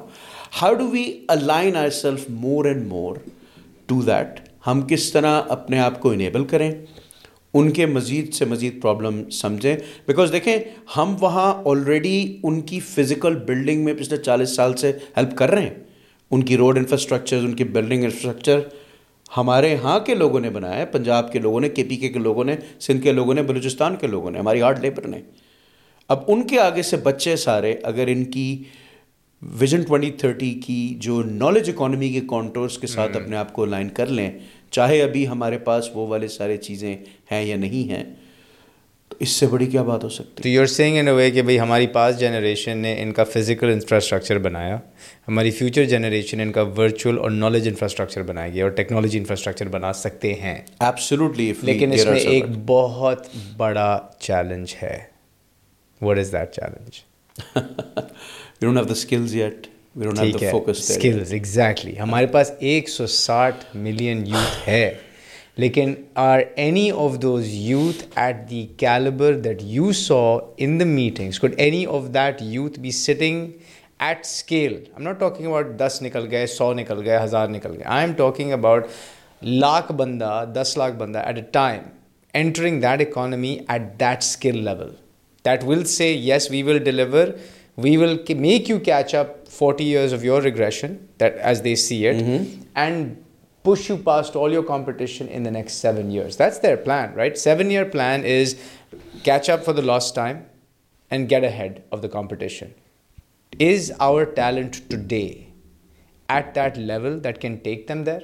how 0.63 0.75
do 0.75 0.89
we 0.89 1.05
align 1.29 1.77
our 1.77 1.91
self 1.91 2.31
more 2.31 2.65
and 2.65 2.87
more 2.87 3.17
to 3.87 4.01
that 4.03 4.41
ہم 4.67 4.83
کس 4.83 5.13
طرح 5.13 5.41
اپنے 5.49 5.79
آپ 5.79 6.01
کو 6.01 6.11
enable 6.11 6.45
کریں 6.45 6.71
ان 7.55 7.71
کے 7.71 7.87
مزید 7.87 8.33
سے 8.35 8.45
مزید 8.45 8.81
پرابلم 8.83 9.23
سمجھیں 9.31 9.77
بیکاز 10.07 10.33
دیکھیں 10.33 10.57
ہم 10.97 11.15
وہاں 11.21 11.53
آلریڈی 11.67 12.41
ان 12.43 12.61
کی 12.61 12.81
فزیکل 12.81 13.37
بلڈنگ 13.37 13.85
میں 13.85 13.95
پچھلے 13.95 14.17
چالیس 14.17 14.55
سال 14.57 14.77
سے 14.77 14.93
ہیلپ 15.17 15.37
کر 15.37 15.51
رہے 15.51 15.63
ہیں 15.63 15.75
ان 16.31 16.43
کی 16.43 16.57
روڈ 16.57 16.79
انفراسٹرکچر 16.79 17.37
ان 17.37 17.55
کی 17.55 17.65
بلڈنگ 17.65 18.05
انفراسٹرکچر 18.05 18.61
ہمارے 19.37 19.69
یہاں 19.69 19.99
کے 20.01 20.15
لوگوں 20.15 20.41
نے 20.41 20.51
بنایا 20.51 20.77
ہے 20.77 20.87
پنجاب 20.87 21.33
کے 21.33 21.39
لوگوں 21.39 21.61
نے 21.61 21.69
کے 21.69 21.85
پی 21.85 21.97
کے 21.97 22.09
کے 22.09 22.19
لوگوں 22.19 22.45
نے 22.45 22.57
سندھ 22.81 23.03
کے 23.03 23.13
لوگوں 23.13 23.35
نے 23.35 23.43
بلوچستان 23.43 23.97
کے 23.97 24.07
لوگوں 24.07 24.31
نے 24.31 24.39
ہماری 24.39 24.63
ہارڈ 24.63 24.79
لیبر 24.79 25.07
نے 25.09 25.21
اب 26.09 26.19
ان 26.27 26.47
کے 26.47 26.61
آگے 26.61 26.83
سے 26.83 26.97
بچے 26.97 27.37
سارے 27.37 27.75
اگر 27.83 28.07
ان 28.07 28.25
کی 28.25 28.63
ویژن 29.43 29.83
ٹوینٹی 29.83 30.11
تھرٹی 30.11 30.51
کی 30.67 30.95
جو 30.99 31.23
نالج 31.23 31.71
اکانومی 31.71 32.09
کے 32.09 32.21
کانٹورس 32.21 32.79
کے 32.79 32.87
ساتھ 32.87 33.17
اپنے 33.17 33.37
آپ 33.37 33.53
کو 33.53 33.65
لائن 33.65 33.89
کر 33.89 34.07
لیں 34.07 34.31
چاہے 34.73 35.03
ابھی 35.03 35.27
ہمارے 35.29 35.59
پاس 35.59 35.91
وہ 35.95 36.07
والے 36.07 36.29
سارے 36.29 36.57
چیزیں 36.59 36.95
ہیں 37.31 37.45
یا 37.45 37.57
نہیں 37.57 37.91
ہیں 37.91 38.05
تو 39.11 39.17
اس 39.21 39.31
سے 39.31 39.47
بڑی 39.47 39.67
کیا 39.67 39.83
بات 39.83 40.05
ہو 40.05 40.09
سکتی 40.09 40.49
ہے 40.49 40.53
you 40.55 40.61
are 40.61 40.67
saying 40.67 40.97
in 40.99 41.09
a 41.09 41.15
way 41.15 41.31
کہ 41.31 41.43
بھائی 41.43 41.59
ہماری 41.61 41.87
پاس 41.93 42.19
جنریشن 42.21 42.79
نے 42.79 42.95
ان 43.03 43.13
کا 43.13 43.25
فزیکل 43.25 43.71
انفراسٹرکچر 43.71 44.39
بنایا 44.39 44.79
ہماری 45.29 45.51
فیوچر 45.51 45.85
جنریشن 45.85 46.37
نے 46.37 46.43
ان 46.43 46.53
کا 46.53 46.63
ورچوئل 46.77 47.19
اور 47.19 47.31
نالج 47.31 47.69
انفراسٹرکچر 47.69 48.23
بنائے 48.23 48.53
گی 48.53 48.61
اور 48.63 48.71
ٹیکنالوجی 48.71 49.19
انفراسٹرکچر 49.19 49.69
بنا 49.69 49.93
سکتے 49.95 50.33
ہیں 50.35 50.55
ایبسلوٹلی 50.81 51.53
لیکن 51.63 51.93
اس 51.93 52.07
میں 52.07 52.21
ایک 52.21 52.45
بہت 52.67 53.27
بڑا 53.57 53.99
چیلنج 54.21 54.75
ہے 54.83 54.99
what 56.01 56.19
is 56.19 56.33
that 56.33 56.55
challenge 56.55 57.03
don't 58.61 58.77
have 58.77 58.85
the 58.85 58.93
skills 58.93 59.35
yet 59.35 59.67
skills 59.97 61.33
exactly 61.33 61.99
ہمارے 61.99 62.27
پاس 62.27 62.51
ایک 62.59 62.89
سو 62.89 63.07
ساٹھ 63.07 63.65
ملین 63.77 64.27
یوتھ 64.27 64.69
ہے 64.69 64.93
لیکن 65.57 65.95
are 66.15 66.41
any 66.57 66.91
of 66.91 67.21
those 67.23 67.47
youth 67.47 68.05
at 68.17 68.37
the 68.51 68.67
calibre 68.77 69.39
that 69.39 69.63
you 69.63 69.93
saw 69.93 70.39
in 70.57 70.79
the 70.81 70.85
meeting 70.85 71.45
any 71.57 71.85
of 71.87 72.05
that 72.15 72.43
youth 72.43 72.79
be 72.81 72.91
sitting 72.91 73.47
at 73.99 74.21
scale 74.21 74.75
am 74.75 75.03
not 75.03 75.21
talking 75.21 75.47
about 75.47 75.79
دس 75.79 76.03
نکل 76.03 76.27
گئے 76.31 76.47
سو 76.47 76.73
نکل 76.75 77.03
گئے 77.05 77.19
ہزار 77.25 77.49
نکل 77.49 77.73
گئے 77.73 77.85
I 77.87 78.07
am 78.07 78.13
talking 78.13 78.53
about 78.53 78.87
lakh 79.43 79.93
بندہ 79.93 80.45
دس 80.55 80.77
لاکھ 80.77 80.95
بندہ 80.95 81.19
at 81.19 81.37
a 81.37 81.43
time 81.53 81.83
entering 82.35 82.81
that 82.81 83.01
economy 83.01 83.57
at 83.69 83.83
that 84.01 84.19
scale 84.19 84.65
level 84.65 84.95
that 85.45 85.65
will 85.65 85.85
say 85.85 86.13
yes 86.13 86.51
we 86.51 86.63
we 86.63 86.71
will 86.73 86.77
will 86.77 86.85
deliver 86.85 88.35
make 88.37 88.71
you 88.71 88.79
catch 88.79 89.15
up 89.15 89.40
40 89.51 89.85
years 89.85 90.13
of 90.13 90.23
your 90.23 90.41
regression 90.41 91.09
that 91.19 91.35
as 91.37 91.63
they 91.63 91.75
see 91.75 92.07
it 92.07 92.17
mm-hmm. 92.17 92.63
and 92.77 93.25
push 93.65 93.89
you 93.89 93.97
past 93.99 94.37
all 94.37 94.53
your 94.53 94.63
competition 94.63 95.27
in 95.29 95.43
the 95.43 95.51
next 95.51 95.81
7 95.87 96.11
years 96.11 96.37
that's 96.37 96.61
their 96.61 96.77
plan 96.77 97.13
right 97.15 97.37
7 97.37 97.71
year 97.71 97.85
plan 97.85 98.25
is 98.25 98.55
catch 99.25 99.49
up 99.55 99.65
for 99.65 99.73
the 99.73 99.83
lost 99.83 100.15
time 100.15 100.47
and 101.11 101.29
get 101.29 101.43
ahead 101.43 101.83
of 101.91 102.01
the 102.01 102.09
competition 102.09 102.73
is 103.59 103.93
our 104.09 104.25
talent 104.25 104.81
today 104.89 105.49
at 106.29 106.55
that 106.55 106.77
level 106.93 107.19
that 107.27 107.41
can 107.41 107.61
take 107.69 107.87
them 107.89 108.05
there 108.05 108.24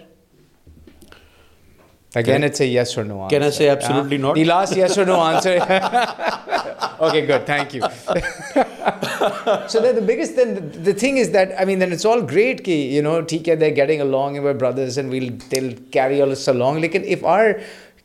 Again, 2.16 2.44
it's 2.44 2.60
a 2.60 2.66
yes 2.66 2.96
or 2.96 3.04
no 3.04 3.22
answer. 3.22 3.36
Can 3.36 3.42
I 3.42 3.50
say 3.50 3.68
absolutely 3.68 4.16
uh, 4.16 4.20
not? 4.20 4.34
The 4.36 4.44
last 4.46 4.74
yes 4.74 4.96
or 4.96 5.04
no 5.04 5.20
answer. 5.20 5.60
okay, 7.00 7.26
good. 7.26 7.46
Thank 7.46 7.74
you. 7.74 7.82
so 9.68 9.80
the 9.92 10.02
biggest 10.04 10.34
then 10.34 10.54
the, 10.54 10.60
the, 10.60 10.94
thing 10.94 11.18
is 11.18 11.30
that 11.32 11.60
I 11.60 11.66
mean 11.66 11.78
then 11.78 11.92
it's 11.92 12.06
all 12.06 12.22
great 12.22 12.64
ki 12.64 12.94
you 12.94 13.02
know 13.02 13.22
TK 13.22 13.58
they're 13.58 13.70
getting 13.70 14.00
along 14.00 14.36
and 14.36 14.44
we're 14.44 14.54
brothers 14.54 14.96
and 14.96 15.10
we'll 15.10 15.30
they'll 15.50 15.74
carry 15.90 16.22
all 16.22 16.30
us 16.30 16.48
along. 16.48 16.80
Like 16.80 16.94
if 16.94 17.22
our 17.22 17.60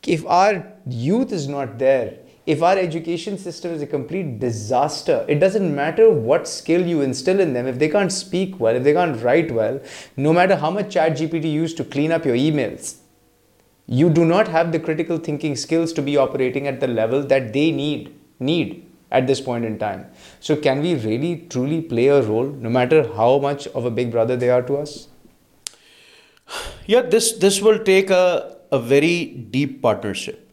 if 0.06 0.26
our 0.26 0.66
youth 0.86 1.32
is 1.32 1.48
not 1.48 1.78
there, 1.78 2.14
if 2.44 2.62
our 2.62 2.76
education 2.76 3.38
system 3.38 3.72
is 3.72 3.80
a 3.80 3.86
complete 3.86 4.38
disaster, 4.38 5.24
it 5.26 5.38
doesn't 5.38 5.74
matter 5.74 6.10
what 6.10 6.46
skill 6.46 6.86
you 6.86 7.00
instill 7.00 7.40
in 7.40 7.54
them. 7.54 7.66
If 7.66 7.78
they 7.78 7.88
can't 7.88 8.12
speak 8.12 8.60
well, 8.60 8.76
if 8.76 8.84
they 8.84 8.92
can't 8.92 9.22
write 9.22 9.52
well, 9.52 9.80
no 10.18 10.34
matter 10.34 10.56
how 10.56 10.70
much 10.70 10.92
chat 10.92 11.12
GPT 11.12 11.44
you 11.44 11.62
use 11.62 11.72
to 11.74 11.84
clean 11.84 12.12
up 12.12 12.26
your 12.26 12.36
emails 12.36 12.96
you 13.86 14.08
do 14.10 14.24
not 14.24 14.48
have 14.48 14.72
the 14.72 14.78
critical 14.78 15.18
thinking 15.18 15.56
skills 15.56 15.92
to 15.92 16.02
be 16.02 16.16
operating 16.16 16.66
at 16.66 16.80
the 16.80 16.86
level 16.86 17.22
that 17.22 17.52
they 17.52 17.70
need 17.70 18.14
need 18.38 18.86
at 19.10 19.26
this 19.26 19.40
point 19.40 19.64
in 19.64 19.78
time. 19.78 20.06
So 20.40 20.56
can 20.56 20.80
we 20.80 20.94
really 20.94 21.46
truly 21.50 21.80
play 21.82 22.08
a 22.08 22.22
role 22.22 22.46
no 22.46 22.70
matter 22.70 23.06
how 23.14 23.38
much 23.38 23.66
of 23.68 23.84
a 23.84 23.90
big 23.90 24.10
brother 24.10 24.36
they 24.36 24.50
are 24.50 24.62
to 24.62 24.76
us? 24.76 25.08
Yeah, 26.86 27.02
this 27.02 27.32
this 27.32 27.60
will 27.60 27.78
take 27.78 28.10
a, 28.10 28.56
a 28.70 28.78
very 28.78 29.26
deep 29.50 29.82
partnership. 29.82 30.48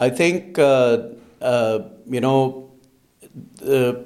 I 0.00 0.10
think 0.10 0.58
uh, 0.58 1.08
uh, 1.40 1.78
you 2.06 2.20
know 2.20 2.70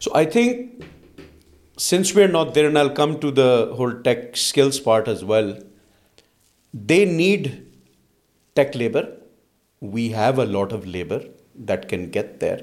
so 0.06 0.14
i 0.14 0.24
think 0.36 0.84
since 1.78 2.14
we're 2.16 2.34
not 2.36 2.54
there 2.54 2.68
and 2.70 2.78
i'll 2.78 2.96
come 3.02 3.18
to 3.26 3.30
the 3.40 3.50
whole 3.78 3.94
tech 4.08 4.36
skills 4.36 4.80
part 4.88 5.08
as 5.14 5.24
well 5.32 5.52
they 6.74 7.04
need 7.04 7.50
tech 8.56 8.74
labor 8.74 9.04
we 9.82 10.08
have 10.20 10.38
a 10.38 10.48
lot 10.56 10.76
of 10.78 10.86
labor 10.98 11.20
that 11.72 11.88
can 11.94 12.08
get 12.18 12.38
there 12.46 12.62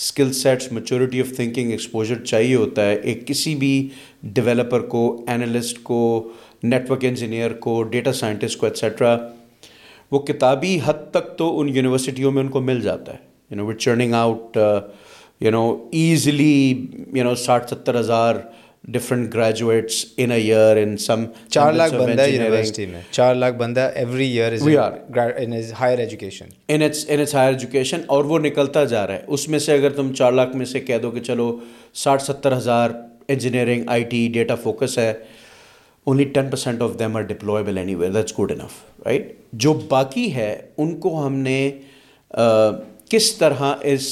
skill 0.00 0.32
sets 0.32 0.70
maturity 0.72 1.20
of 1.20 1.34
thinking 1.36 1.70
exposure 1.70 2.24
چاہیے 2.24 2.54
ہوتا 2.54 2.82
ہے 2.82 2.94
ایک 2.94 3.26
کسی 3.26 3.54
بھی 3.54 3.88
developer 4.34 4.80
کو 4.88 5.00
analyst 5.28 5.82
کو 5.82 5.98
network 6.62 7.04
engineer 7.04 7.52
کو 7.60 7.82
data 7.92 8.12
scientist 8.12 8.58
کو 8.58 8.66
ایٹسٹرا 8.66 9.16
وہ 10.12 10.18
کتابی 10.18 10.78
حد 10.84 11.10
تک 11.10 11.36
تو 11.38 11.58
ان 11.60 11.68
یونیورسٹیوں 11.68 12.30
میں 12.32 12.42
ان 12.42 12.48
کو 12.48 12.60
مل 12.60 12.80
جاتا 12.80 13.14
ہے 13.14 13.26
you 13.50 13.56
know 13.56 13.66
what 13.66 13.80
churning 13.80 14.14
out 14.14 14.58
you 15.40 15.50
know 15.50 15.64
easily 15.92 16.86
you 17.14 17.24
know 17.24 17.34
ساٹھ 17.36 17.70
ستر 17.70 17.98
ہزار 18.00 18.36
different 18.88 19.34
graduates 19.34 20.04
in 20.16 20.30
a 20.32 20.38
year 20.40 20.76
in 20.76 20.96
some 20.96 21.24
چار 21.48 21.72
لاکھ 21.72 21.94
بندہ 21.94 22.26
یونیورسٹی 22.26 22.86
میں 22.86 23.00
چار 23.10 23.34
لاکھ 23.34 23.56
بندہ 23.56 23.90
every 23.94 24.26
year 24.28 24.52
we 24.62 24.76
are 24.76 24.92
higher 25.80 25.98
education 25.98 26.46
in 26.68 26.82
it's 26.82 27.34
higher 27.34 27.52
education 27.52 28.00
اور 28.06 28.24
وہ 28.24 28.38
نکلتا 28.38 28.84
جا 28.84 29.06
رہا 29.06 29.14
ہے 29.14 29.22
اس 29.26 29.48
میں 29.48 29.58
سے 29.58 29.72
اگر 29.72 29.90
تم 29.90 30.12
چار 30.14 30.32
لاکھ 30.32 30.56
میں 30.56 30.66
سے 30.66 30.80
کہہ 30.80 30.98
دو 30.98 31.10
کہ 31.10 31.20
چلو 31.20 31.50
ساٹھ 31.94 32.22
ستر 32.22 32.56
ہزار 32.56 32.90
engineering 33.28 33.88
I 33.88 34.04
T 34.04 34.26
data 34.32 34.54
focus 34.54 34.98
ہے 34.98 35.12
only 36.06 36.24
ten 36.24 36.48
percent 36.50 36.82
of 36.82 36.98
them 36.98 37.16
are 37.16 37.22
deployable 37.22 37.78
any 37.78 37.94
where 37.94 38.12
that's 38.12 38.38
good 38.38 38.52
enough 38.52 38.80
right 39.06 39.32
جو 39.52 39.72
باقی 39.88 40.32
ہے 40.34 40.50
ان 40.76 40.98
کو 41.00 41.26
ہم 41.26 41.34
نے 41.40 41.70
کس 43.08 43.32
طرح 43.34 43.74
اس 43.82 44.08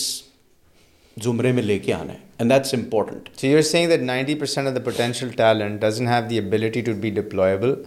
زمرے 1.16 1.52
میں 1.52 1.62
لے 1.62 1.78
کے 1.78 1.92
آنا 1.92 2.12
ہے 2.12 2.25
and 2.38 2.50
that's 2.50 2.72
important. 2.72 3.28
So 3.36 3.46
you're 3.46 3.62
saying 3.62 3.88
that 3.90 4.00
90% 4.00 4.66
of 4.66 4.74
the 4.74 4.80
potential 4.80 5.30
talent 5.30 5.80
doesn't 5.80 6.06
have 6.06 6.28
the 6.28 6.38
ability 6.38 6.82
to 6.82 6.94
be 6.94 7.14
deployable, 7.20 7.76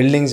buildings 0.00 0.32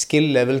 skill 0.00 0.36
level 0.36 0.60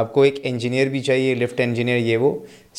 آپ 0.00 0.12
کو 0.12 0.22
ایک 0.22 0.38
انجینئر 0.42 0.86
بھی 0.88 1.00
چاہیے 1.02 1.34
لفٹ 1.34 1.60
انجینئر 1.60 1.96
یہ 1.96 2.16
وہ 2.16 2.32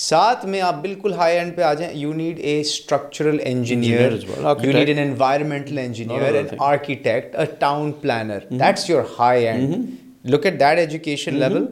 ساتھ 0.00 0.45
میں 0.45 0.61
آپ 0.61 0.81
بالکل 0.81 1.13
ہائی 1.13 1.37
اینڈ 1.37 1.55
پہ 1.55 1.61
آ 1.61 1.73
جائیں 1.73 1.93
you 1.97 2.13
need 2.13 2.39
a 2.39 2.59
structural 2.61 3.37
engineer 3.43 4.11
you 4.63 4.71
need 4.71 4.89
an 4.89 4.99
environmental 4.99 5.77
engineer 5.77 6.33
an 6.33 6.47
architect 6.59 7.35
a 7.35 7.45
town 7.59 7.91
planner 8.01 8.45
that's 8.51 8.89
your 8.89 9.01
high 9.19 9.47
end 9.47 9.75
look 10.25 10.45
at 10.45 10.59
that 10.59 10.77
education 10.77 11.35
level 11.35 11.65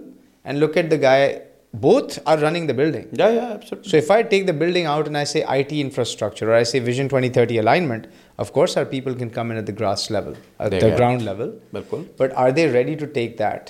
and 0.45 0.63
look 0.63 0.77
at 0.77 0.91
the 0.91 1.01
guy 1.01 1.37
both 1.73 2.19
are 2.25 2.37
running 2.37 2.67
the 2.67 2.73
building 2.73 3.21
so 3.81 3.95
if 3.97 4.11
I 4.11 4.23
take 4.23 4.47
the 4.47 4.53
building 4.57 4.87
out 4.87 5.05
and 5.05 5.17
I 5.17 5.25
see 5.25 5.41
I 5.45 5.63
T 5.63 5.81
infrastructure 5.81 6.45
اور 6.45 6.53
I 6.53 6.65
see 6.65 6.79
vision 6.79 7.07
twenty 7.07 7.29
thirty 7.29 7.59
alignment 7.59 8.07
of 8.37 8.51
course 8.51 8.77
are 8.77 8.83
people 8.83 9.17
can 9.17 9.29
come 9.29 9.51
in 9.51 9.65
grass 9.79 10.11
level 10.11 10.33
ground 10.71 11.21
level 11.21 11.51
بالکل 11.73 12.03
but 12.19 12.33
are 12.35 12.49
they 12.49 12.71
ready 12.71 12.95
to 12.95 13.05
take 13.05 13.39
that 13.39 13.69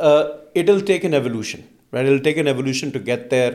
uh, 0.08 0.24
it'll 0.54 0.82
take 0.92 1.04
an 1.10 1.14
evolution, 1.14 1.68
right? 1.92 2.06
It'll 2.06 2.24
take 2.30 2.42
an 2.44 2.48
evolution 2.54 2.92
to 2.96 3.06
get 3.10 3.30
there. 3.36 3.52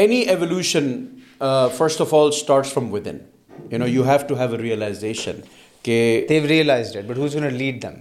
any 0.02 0.18
evolution 0.28 0.84
uh, 1.40 1.68
first 1.68 2.00
of 2.00 2.12
all 2.18 2.30
starts 2.32 2.70
from 2.76 2.90
within 2.90 3.18
you 3.72 3.78
know 3.78 3.88
you 3.94 4.04
have 4.10 4.26
to 4.28 4.36
have 4.42 4.52
a 4.52 4.58
realization 4.58 5.42
okay 5.80 6.26
they've 6.28 6.48
realized 6.50 6.98
it 7.00 7.08
but 7.08 7.16
who's 7.16 7.34
going 7.38 7.48
to 7.48 7.56
lead 7.62 7.80
them 7.86 7.96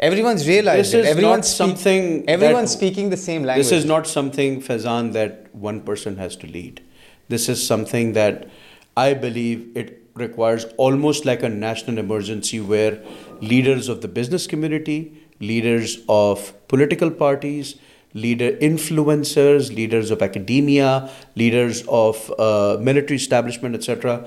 Everyone's 0.00 0.48
realized 0.48 0.92
this 0.92 1.06
it. 1.06 1.10
Everyone's 1.10 1.48
something. 1.48 2.28
Everyone's 2.28 2.72
that, 2.72 2.78
speaking 2.78 3.10
the 3.10 3.16
same 3.16 3.44
language. 3.44 3.66
This 3.66 3.72
is 3.72 3.84
not 3.84 4.06
something 4.06 4.60
Fazan 4.60 5.12
that 5.12 5.54
one 5.54 5.80
person 5.82 6.16
has 6.16 6.36
to 6.36 6.46
lead. 6.46 6.82
This 7.28 7.48
is 7.48 7.64
something 7.66 8.14
that 8.14 8.48
I 8.96 9.14
believe 9.14 9.76
it 9.76 10.02
requires 10.14 10.64
almost 10.76 11.24
like 11.24 11.42
a 11.42 11.48
national 11.48 11.98
emergency 11.98 12.60
where 12.60 13.02
leaders 13.40 13.88
of 13.88 14.02
the 14.02 14.08
business 14.08 14.46
community, 14.46 15.22
leaders 15.40 15.98
of 16.08 16.52
political 16.68 17.10
parties, 17.10 17.76
leader 18.14 18.52
influencers, 18.52 19.74
leaders 19.74 20.10
of 20.10 20.22
academia, 20.22 21.10
leaders 21.34 21.84
of 21.88 22.32
uh, 22.38 22.76
military 22.80 23.16
establishment, 23.16 23.74
etc. 23.74 24.26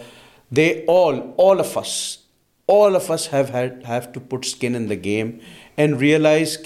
They 0.51 0.85
all, 0.85 1.33
all 1.37 1.59
of 1.59 1.77
us, 1.77 2.19
all 2.67 2.95
of 2.95 3.09
us 3.11 3.27
have 3.27 3.49
had 3.49 3.83
have 3.85 4.11
to 4.13 4.19
put 4.19 4.45
skin 4.45 4.75
in 4.75 4.87
the 4.87 4.95
game 4.95 5.39
and 5.77 5.99
realize 6.01 6.55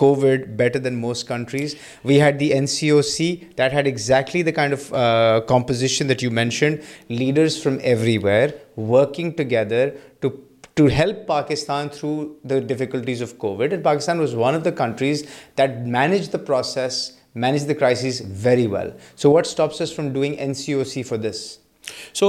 COVID 0.00 0.56
better 0.56 0.78
than 0.78 0.96
most 0.96 1.26
countries. 1.26 1.72
We 2.04 2.18
had 2.18 2.38
the 2.38 2.50
NCOC 2.52 3.56
that 3.56 3.72
had 3.72 3.88
exactly 3.88 4.42
the 4.42 4.52
kind 4.52 4.72
of 4.72 4.92
uh, 4.92 5.40
composition 5.48 6.06
that 6.06 6.22
you 6.22 6.30
mentioned 6.30 6.82
leaders 7.08 7.60
from 7.62 7.80
everywhere 7.82 8.54
working 8.76 9.34
together 9.34 9.82
to 10.76 10.86
help 10.88 11.26
Pakistan 11.26 11.88
through 11.88 12.36
the 12.44 12.60
difficulties 12.60 13.20
of 13.20 13.38
COVID. 13.38 13.72
And 13.72 13.84
Pakistan 13.84 14.18
was 14.18 14.34
one 14.34 14.54
of 14.54 14.64
the 14.64 14.72
countries 14.72 15.26
that 15.56 15.86
managed 15.86 16.32
the 16.32 16.38
process, 16.38 17.18
managed 17.34 17.68
the 17.68 17.74
crisis 17.74 18.20
very 18.20 18.66
well. 18.66 18.92
So, 19.14 19.30
what 19.30 19.46
stops 19.46 19.80
us 19.80 19.92
from 19.92 20.12
doing 20.12 20.36
NCOC 20.36 21.06
for 21.06 21.18
this? 21.18 21.58
So, 22.12 22.28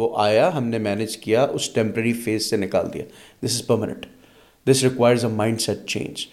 وہ 0.00 0.08
آیا 0.18 0.50
ہم 0.56 0.66
نے 0.66 0.78
manage 0.78 1.16
کیا 1.16 1.42
اس 1.54 1.68
temporary 1.70 2.12
phase 2.24 2.50
سے 2.50 2.56
نکال 2.56 2.92
دیا 2.92 3.04
this 3.42 3.54
is 3.54 3.66
permanent 3.66 4.06
this 4.66 4.82
requires 4.84 5.24
a 5.24 5.30
mind 5.32 5.60
set 5.60 5.86
change 5.86 6.26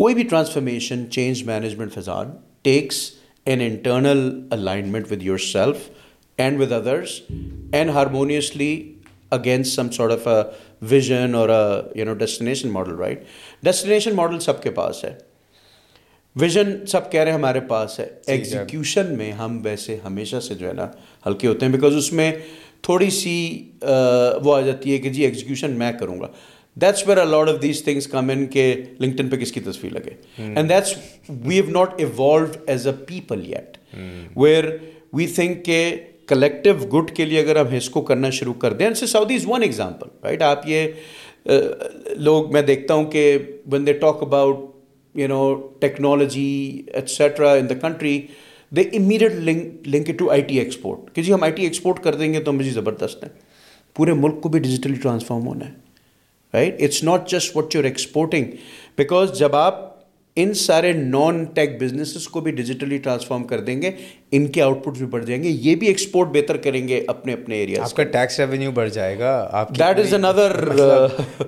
کوئی 0.00 0.14
بھی 0.14 0.22
transformation 0.22 1.04
change 1.10 1.42
management 1.44 1.92
Faizan 1.92 2.30
takes 2.62 2.98
an 3.46 3.60
internal 3.60 4.28
alignment 4.50 5.12
with 5.12 5.22
your 5.22 5.38
self 5.38 5.88
and 6.38 6.60
with 6.60 6.72
others 6.72 7.20
and 7.72 7.90
harmoniously 7.90 8.72
against 9.30 9.74
some 9.74 9.90
sort 9.90 10.12
of 10.12 10.28
a 10.28 10.42
vision 10.82 11.34
اور 11.34 11.48
you 11.94 12.04
know 12.04 12.14
destination 12.14 12.68
model 12.68 12.98
right 12.98 13.24
destination 13.62 14.14
model 14.14 14.38
سب 14.38 14.62
کے 14.62 14.70
پاس 14.70 15.04
ہے 15.04 15.14
vision 16.36 16.74
سب 16.86 17.10
کہہ 17.12 17.20
رہے 17.20 17.30
ہیں 17.30 17.38
ہمارے 17.38 17.60
پاس 17.60 17.98
ہے 18.00 18.06
ایگزیکیوشن 18.26 19.14
میں 19.18 19.30
ہم 19.32 19.60
ویسے 19.64 19.96
ہمیشہ 20.04 20.40
سے 20.40 20.54
جو 20.54 20.68
ہے 20.68 20.72
نا 20.72 20.86
ہلکے 21.26 21.46
ہوتے 21.46 21.66
ہیں 21.66 21.72
بیکاز 21.72 21.96
اس 21.96 22.12
میں 22.12 22.32
تھوڑی 22.86 23.10
سی 23.10 23.36
وہ 24.44 24.54
آ 24.54 24.60
جاتی 24.60 24.92
ہے 24.92 24.98
کہ 24.98 25.10
جی 25.10 25.24
ایگزیکیوشن 25.24 25.78
میں 25.78 25.92
کروں 26.00 26.20
گا 26.20 26.26
that's 26.76 27.06
where 27.08 27.18
a 27.18 27.24
lot 27.24 27.48
of 27.48 27.60
these 27.62 27.82
things 27.84 28.06
come 28.06 28.30
in 28.30 28.46
کہ 28.46 28.72
لنکٹن 29.00 29.28
پہ 29.28 29.36
کس 29.36 29.52
کی 29.52 29.60
تصویر 29.60 29.92
لگے 29.92 30.10
and 30.38 30.68
that's 30.68 30.94
we 31.28 31.54
have 31.54 31.70
not 31.70 32.00
as 32.66 32.86
a 32.86 32.92
people 33.06 33.46
yet 33.46 33.76
where 34.36 34.70
we 35.12 35.26
think 35.26 35.64
کہ 35.64 35.80
کلیکٹیو 36.28 36.74
گڈ 36.94 37.10
کے 37.16 37.24
لیے 37.24 37.40
اگر 37.40 37.60
ہم 37.60 37.74
اس 37.74 37.88
کو 37.90 38.00
کرنا 38.02 38.30
شروع 38.30 38.54
کر 38.58 38.72
دیں 38.72 38.90
سعودی 38.94 39.34
از 39.34 39.46
ون 39.48 39.62
ایگزامپل 39.62 40.08
رائٹ 40.22 40.42
آپ 40.42 40.68
یہ 40.68 40.88
لوگ 42.18 42.52
میں 42.52 42.62
دیکھتا 42.62 42.94
ہوں 42.94 43.04
کہ 43.10 43.26
بندے 43.70 43.92
talk 43.92 44.22
about 44.22 44.64
you 45.14 45.28
know 45.28 45.54
technology 45.80 46.82
etcetera 46.86 47.52
in 47.52 47.68
the 47.70 47.74
country 47.80 48.20
they 48.72 48.80
immediate 48.80 49.32
link 49.32 49.88
link 49.88 50.10
to 50.18 50.30
I 50.30 50.42
T 50.42 50.58
export 50.58 51.14
کہ 51.14 51.22
جی 51.22 51.32
ہم 51.32 51.42
آئی 51.42 51.52
ٹی 51.52 51.62
ایکسپورٹ 51.62 52.02
کر 52.02 52.14
دیں 52.14 52.34
گے 52.34 52.40
تو 52.40 52.50
ہم 52.50 52.62
جی 52.62 52.70
زبردست 52.70 53.24
ہیں 53.24 53.30
پورے 53.94 54.12
ملک 54.12 54.40
کو 54.40 54.48
بھی 54.48 54.60
ڈیجیٹلی 54.60 54.94
ٹرانسفارم 54.94 55.46
ہونا 55.46 55.66
ہے 55.66 55.72
right 56.54 56.82
it's 56.82 57.04
not 57.04 57.28
just 57.28 57.56
what 57.56 57.74
you 57.74 57.82
exporting 57.82 58.44
because 58.96 59.38
جب 59.38 59.56
آپ 59.56 59.95
ان 60.36 60.52
سارے 60.54 60.92
نان 60.92 61.44
ٹیک 61.54 61.80
بزنسز 61.80 62.26
کو 62.28 62.40
بھی 62.40 62.52
ڈیجیٹلی 62.52 62.96
ٹرانسفارم 62.98 63.44
کر 63.44 63.60
دیں 63.60 63.80
گے 63.82 63.90
ان 64.30 64.46
کے 64.46 64.62
آؤٹ 64.62 64.82
پٹ 64.84 64.96
بھی 64.98 65.06
بڑھ 65.06 65.24
جائیں 65.24 65.42
گے 65.42 65.48
یہ 65.48 65.76
بھی 65.76 65.86
ایکسپورٹ 65.86 66.28
بہتر 66.28 66.56
کریں 66.56 66.86
گے 66.88 67.00
اپنے 67.08 67.32
اپنے 67.32 67.56
ایریا 67.56 67.82
آپ 67.82 67.94
کا 67.96 68.04
ٹیکس 68.06 68.38
ریونیو 68.40 68.70
بڑھ 68.70 68.90
جائے 68.90 69.18
گا 69.18 69.32
آپ 69.52 69.68
دیٹ 69.78 69.98
از 69.98 70.14
اندر 70.14 70.56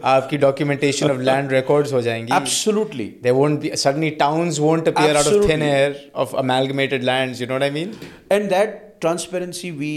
آپ 0.03 0.31
کی 0.31 0.37
ڈاکیومنٹیشن 0.37 1.11
آف 1.11 1.19
لینڈ 1.21 1.53
ریکارڈز 1.53 1.93
ہو 1.93 2.01
جائیں 2.01 2.23
گی 2.23 2.33
absolutely 2.33 3.11
they 3.25 3.31
won't 3.31 3.61
be 3.61 3.71
suddenly 3.77 4.11
towns 4.19 4.61
won't 4.61 4.89
appear 4.89 5.17
out 5.17 5.27
of 5.27 5.47
thin 5.47 5.63
air 5.63 5.93
of 6.15 6.35
amalgamated 6.35 7.05
land 7.05 7.41
you 7.41 7.49
know 7.49 7.59
I 7.61 7.71
mean 7.71 7.91
and 8.29 8.51
that 8.51 8.81
transparency 9.01 9.71
we 9.71 9.93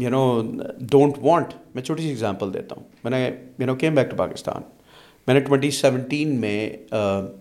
you 0.00 0.10
know 0.10 0.40
don't 0.80 1.18
want 1.22 1.54
میں 1.74 1.82
چھوٹی 1.82 2.02
سی 2.02 2.08
example 2.08 2.52
دیتا 2.54 2.74
ہوں 2.76 2.84
میں 3.04 3.10
نے 3.10 3.24
you 3.58 3.66
know 3.66 3.74
came 3.74 3.94
back 3.94 4.10
to 4.10 4.16
Pakistan 4.16 4.62
میں 5.28 5.34
نے 5.34 5.40
twenty 5.40 5.70
seventeen 5.70 6.28
میں 6.40 6.68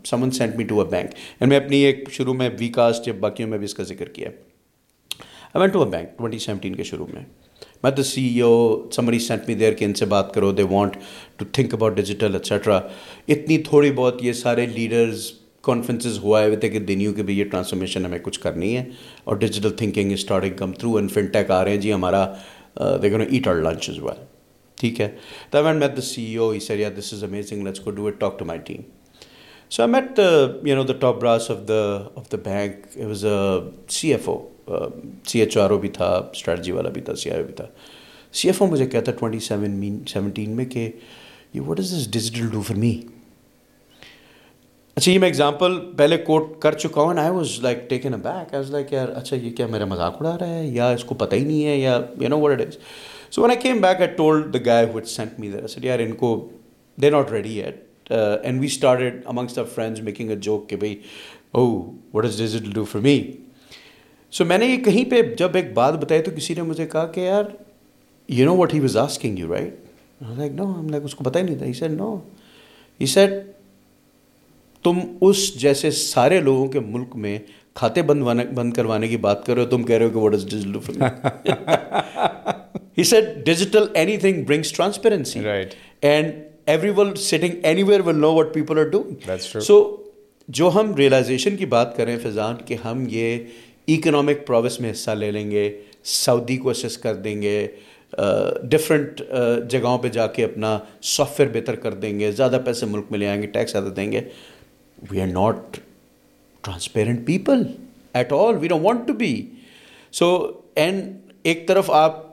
سمن 0.06 0.32
sent 0.32 0.56
me 0.56 0.64
to 0.64 0.80
a 0.80 0.86
bank 0.90 1.12
and 1.40 1.50
میں 1.50 1.58
اپنی 1.58 1.78
ایک 1.80 2.10
شروع 2.12 2.34
میں 2.34 2.50
وی 2.60 2.68
کاسٹ 2.70 3.08
یا 3.08 3.14
باقیوں 3.20 3.48
میں 3.50 3.58
بھی 3.58 3.66
اس 3.66 3.74
کا 3.74 3.84
ذکر 3.84 4.10
کیا 4.10 4.30
I 4.30 5.60
went 5.60 5.74
to 5.74 5.84
a 5.84 5.90
bank 5.90 6.18
twenty 6.18 6.40
seventeen 6.40 6.76
کے 6.76 6.84
شروع 6.84 7.06
میں 7.14 7.22
میں 7.84 7.92
تو 7.92 8.04
C 8.04 8.26
O 8.42 8.52
summary 8.92 9.20
sent 9.20 9.48
me 9.48 9.56
there 9.56 9.74
کے 9.74 9.86
ان 9.86 9.94
سے 9.94 10.06
بات 10.06 10.34
کرو 10.34 10.52
they 10.52 10.64
want 10.72 10.98
to 11.38 11.46
think 11.52 11.74
about 11.74 11.96
digital 11.96 12.36
etcetera 12.36 12.80
اتنی 13.28 13.58
تھوڑی 13.64 13.92
بہت 13.92 14.24
یہ 14.24 14.34
سارے 14.34 14.66
لیڈرز 14.66 15.32
کانفرنسز 15.64 16.20
ہوا 16.20 16.42
ہے 16.42 16.46
ہوئے 16.46 16.58
تھے 16.58 16.70
کہ 16.70 16.80
دینیوں 16.82 17.14
کہ 17.14 17.24
بھائی 17.24 17.40
یہ 17.40 17.46
ٹرانسفارمیشن 17.46 18.06
ہمیں 18.06 18.20
کچھ 18.20 18.40
کرنی 18.40 18.78
ہے 18.78 18.84
اور 19.24 19.36
digital 19.36 19.76
thinking 19.78 20.12
starting 20.12 20.58
come 20.58 20.72
through 20.74 20.98
in fintech 20.98 21.52
آ 21.52 21.64
رہے 21.64 21.72
ہیں 21.72 21.82
جی 21.82 21.94
ہمارا 21.94 22.26
دیکھو 23.02 23.18
نا 23.18 23.24
ایٹ 23.30 23.48
آر 23.48 23.56
لنچ 23.62 23.90
ہوا 24.00 24.14
ہے 24.18 24.27
ٹھیک 24.78 25.02
ہے 25.02 25.10
تو 25.50 25.64
went 25.64 25.80
met 25.80 25.96
the 25.98 26.02
C 26.02 26.24
E 26.24 26.38
O 26.38 26.54
sir 26.60 26.80
یا 26.80 26.90
this 26.98 27.14
is 27.14 27.24
amazing 27.24 27.64
let's 27.64 27.86
go 27.86 27.92
do 27.92 28.08
it 28.08 28.20
talk 28.20 28.40
to 28.40 28.46
my 28.46 28.60
team 28.66 28.82
so 29.72 29.84
I 29.84 29.92
met 29.92 30.20
you 30.64 30.76
know 30.76 30.84
the 30.84 30.94
top 31.00 31.20
brass 31.20 31.52
of 31.52 31.68
the 31.68 31.82
of 32.16 32.32
the 32.32 32.38
bank 32.44 32.98
was 32.98 33.26
a 33.26 33.38
C 33.90 34.12
F 34.12 34.30
O 34.30 34.38
C 35.26 35.40
H 35.40 35.58
R 35.58 35.70
O 35.70 35.78
بھی 35.78 35.90
تھا 35.90 36.10
strategy 36.32 36.72
والا 36.72 36.90
بھی 36.90 37.02
تھا 37.02 37.16
سی 37.16 37.30
آئی 37.30 37.42
او 37.42 37.46
بھی 37.46 37.54
تھا 37.54 37.66
سی 38.34 38.48
F 38.48 38.62
O 38.62 38.68
مجھے 38.68 38.86
کہتا 38.86 39.12
twenty 39.12 39.40
seven 39.40 39.72
mean 39.72 40.00
seventeen 40.08 40.56
میں 40.56 40.66
کہ 40.66 40.90
یہ 41.54 41.62
what 41.62 41.80
is 41.80 41.94
this 41.96 42.12
digital 42.12 42.50
do 42.50 42.62
for 42.62 42.76
me 42.76 43.00
اچھا 44.98 45.12
یہ 45.12 45.20
میں 45.20 45.28
اگزامپل 45.28 45.80
پہلے 45.98 46.18
کوٹ 46.18 46.44
کر 46.60 46.74
چکا 46.74 47.02
ہوں 47.02 47.20
I 47.20 47.30
was 47.30 47.60
like 47.62 47.90
taken 47.90 48.14
a 48.14 48.20
back 48.20 48.54
I 48.54 48.56
was 48.56 48.72
like 48.72 48.94
یار 48.94 49.10
اچھا 49.10 49.36
یہ 49.36 49.52
کیا 49.56 49.68
میرا 49.68 49.86
مذاق 49.86 50.16
اڑا 50.20 50.38
رہا 50.38 50.54
ہے 50.54 50.66
یا 50.68 50.90
اس 50.90 51.04
کو 51.04 51.16
پتہ 51.16 51.36
ہی 51.36 51.44
نہیں 51.44 51.66
ہے 51.66 51.76
یا 51.78 52.00
you 52.22 52.30
know 52.30 52.40
what 52.40 52.62
it 52.62 52.68
is 52.68 52.78
so 53.32 53.42
when 53.42 53.52
I 53.52 53.60
came 53.62 53.82
back 53.82 54.02
I 54.02 54.16
told 54.18 54.54
the 54.54 54.60
guy 54.66 54.86
what 54.94 55.08
sent 55.08 55.40
me 55.40 55.52
there 55.52 55.68
said 55.68 55.86
یار 55.86 56.00
ان 56.00 56.12
کو 56.16 56.34
they 56.98 57.10
not 57.10 57.32
ready 57.32 57.62
at 57.62 58.12
and 58.12 58.60
we 58.60 58.66
started 58.66 59.22
amongst 59.26 59.56
the 59.56 59.64
friends 59.76 60.02
making 60.02 60.30
a 60.30 60.36
joke 60.36 60.70
کہ 60.70 60.76
بھائی 60.76 60.96
او 61.52 61.66
what 62.14 62.26
is 62.26 62.38
diesel 62.38 62.72
do 62.72 62.84
for 62.84 63.02
me 63.02 63.22
so 64.34 64.46
میں 64.46 64.58
نے 64.58 64.66
یہ 64.66 64.78
کہیں 64.84 65.04
پہ 65.12 65.22
جب 65.38 65.56
ایک 65.56 65.74
بات 65.74 65.94
بتائی 65.94 66.22
تو 66.22 66.32
کسی 66.38 66.54
نے 66.54 66.62
مجھے 66.62 66.88
کہا 66.88 67.06
کہ 67.06 67.20
یار 67.20 67.44
you 68.30 68.46
know 68.46 68.56
what 68.56 68.74
he 68.74 68.80
was 68.80 68.98
asking 68.98 69.40
you 69.40 69.54
right 69.54 69.76
like 70.38 70.52
no 70.52 70.66
ہم 70.80 70.90
لائک 70.90 71.04
اس 71.04 71.16
کو 71.16 71.24
پتہ 71.24 71.40
ہی 71.40 71.44
نہیں 71.44 71.58
تھا 71.58 71.66
he 71.66 71.74
said 71.74 71.92
no 71.92 72.16
he 73.00 73.06
said 73.06 73.32
تم 74.84 75.00
اس 75.22 75.54
جیسے 75.56 75.92
سارے 75.92 76.40
لوگوں 76.40 76.68
کے 76.68 76.80
ملک 76.80 77.16
میں 77.16 77.38
کھاتے 77.74 78.02
بند 78.02 78.24
بند 78.56 78.74
کروانے 78.74 79.08
کی 79.08 79.18
بات 79.18 79.46
کر 79.46 79.54
رہے 79.54 79.64
ہو 79.64 79.70
تم 79.70 79.84
کہہ 79.84 79.96
رہے 79.96 80.06
ہو 80.06 80.12
کہ 80.12 80.18
what 80.18 80.34
is 80.34 80.46
do 80.46 80.80
digital 80.80 82.57
set 83.04 83.36
digital 83.46 83.86
any 83.94 84.18
thing 84.18 84.44
brings 84.44 84.72
transparency 84.72 85.40
will 86.96 87.16
setting 87.16 87.54
any 87.64 87.84
where 87.84 88.00
will 88.00 88.20
know 88.20 88.34
what 88.34 88.54
people 88.54 88.80
are 88.80 88.84
doing 88.84 89.60
so 89.60 89.80
جو 90.50 90.70
ہم 90.76 90.94
ریئلائزیشن 90.96 91.58
کی 91.58 91.66
بات 91.66 91.96
کریں 91.98 92.18
فیضان 92.18 92.56
کہ 92.66 92.76
ہم 92.86 93.06
یہ 93.10 93.38
اکنامک 93.88 94.46
پروس 94.48 94.80
میں 94.80 94.92
حصہ 94.92 95.12
لے 95.12 95.32
لیں 95.32 95.50
گے 95.52 95.70
سعودی 96.04 96.58
کو 96.58 96.70
اسس 96.70 96.98
کر 96.98 97.16
دیں 97.16 97.42
گے 97.42 97.68
uh, 98.20 99.60
جگہوں 99.70 99.98
پہ 99.98 100.08
جا 100.08 100.28
کے 100.28 100.44
اپنا 100.46 100.78
سافٹ 101.02 101.40
ویئر 101.40 101.52
بہتر 101.54 101.76
کر 101.76 101.94
دیں 101.94 102.20
گے 102.20 102.32
زیادہ 102.32 102.60
پیسے 102.66 102.86
ملک 102.86 103.12
میں 103.12 103.20
لے 103.20 103.28
آئیں 103.28 103.42
گے 103.42 103.48
ٹیکس 103.48 103.72
زیادہ 103.72 103.94
دیں 103.96 104.12
گے 104.12 104.22
we 105.12 105.22
are 105.22 105.28
not 105.28 105.78
transparent 106.64 107.26
people 107.28 107.64
at 108.14 108.34
all 108.34 108.58
we 108.58 108.68
want 108.72 109.08
to 109.08 109.14
be 109.14 109.34
so 110.14 110.30
and 110.76 111.04
ایک 111.44 111.68
طرف 111.68 111.92
آپ 111.92 112.27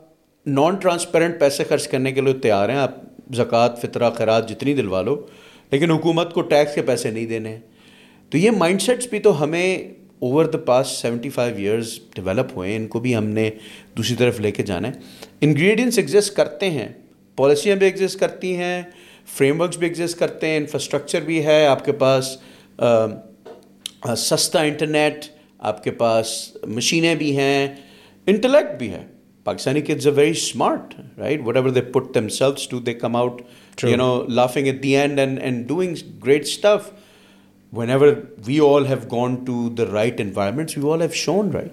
نان 0.46 0.74
ٹرانسپیرنٹ 0.74 1.38
پیسے 1.40 1.64
خرچ 1.64 1.88
کرنے 1.88 2.12
کے 2.12 2.20
لیے 2.20 2.32
تیار 2.32 2.68
ہیں 2.68 2.76
آپ 2.76 2.94
زکوٰۃ 3.34 3.80
فطرہ 3.80 4.10
خیرات 4.10 4.48
جتنی 4.48 4.74
دلوا 4.74 5.02
لو 5.02 5.14
لیکن 5.72 5.90
حکومت 5.90 6.32
کو 6.34 6.40
ٹیکس 6.42 6.74
کے 6.74 6.82
پیسے 6.82 7.10
نہیں 7.10 7.26
دینے 7.26 7.58
تو 8.32 8.38
یہ 8.38 8.50
مائنڈ 8.50 8.82
سیٹس 8.82 9.06
بھی 9.06 9.18
تو 9.18 9.42
ہمیں 9.42 9.76
over 10.18 10.44
the 10.44 10.58
past 10.58 10.88
seventy 10.98 11.28
five 11.28 11.56
years 11.56 11.98
develop 12.14 12.56
ہوئے 12.56 12.68
ہیں 12.70 12.76
ان 12.76 12.86
کو 12.86 13.00
بھی 13.00 13.14
ہم 13.16 13.26
نے 13.28 13.50
دوسری 13.96 14.16
طرف 14.16 14.40
لے 14.40 14.50
کے 14.50 14.62
جانا 14.62 14.88
ہے 14.88 15.22
انگریڈینٹس 15.40 15.98
ایگزسٹ 15.98 16.34
کرتے 16.36 16.70
ہیں 16.70 16.88
پالیسیاں 17.38 17.76
بھی 17.76 17.86
ایگزسٹ 17.86 18.20
کرتی 18.20 18.56
ہیں 18.56 18.82
فریم 19.36 19.60
ورکس 19.60 19.76
بھی 19.76 19.86
ایگزسٹ 19.86 20.18
کرتے 20.18 20.46
ہیں 20.46 20.56
انفراسٹرکچر 20.56 21.20
بھی 21.20 21.44
ہے 21.46 21.64
آپ 21.66 21.84
کے 21.84 21.92
پاس 21.92 22.36
سستا 24.16 24.60
انٹرنیٹ 24.60 25.24
آپ 25.60 25.82
کے 25.84 25.90
پاس 25.90 26.36
مشینیں 26.66 27.14
بھی 27.14 27.36
ہیں 27.36 27.74
انٹلیکٹ 28.26 28.78
بھی 28.78 28.90
ہے 28.90 29.04
Pakistani 29.46 29.84
kids 29.84 30.06
are 30.06 30.10
very 30.10 30.34
smart, 30.34 30.94
right? 31.16 31.42
Whatever 31.42 31.70
they 31.70 31.82
put 31.82 32.12
themselves 32.14 32.66
to, 32.68 32.80
they 32.80 32.94
come 32.94 33.14
out, 33.14 33.42
True. 33.76 33.90
you 33.90 33.96
know, 33.96 34.22
laughing 34.22 34.68
at 34.68 34.80
the 34.80 34.96
end 34.96 35.20
and, 35.20 35.38
and 35.38 35.66
doing 35.66 35.98
great 36.18 36.46
stuff. 36.46 36.92
Whenever 37.72 38.26
we 38.46 38.60
all 38.60 38.84
have 38.84 39.08
gone 39.08 39.44
to 39.44 39.70
the 39.70 39.86
right 39.88 40.18
environments, 40.18 40.76
we 40.76 40.84
all 40.84 41.00
have 41.00 41.14
shown, 41.14 41.50
right? 41.50 41.72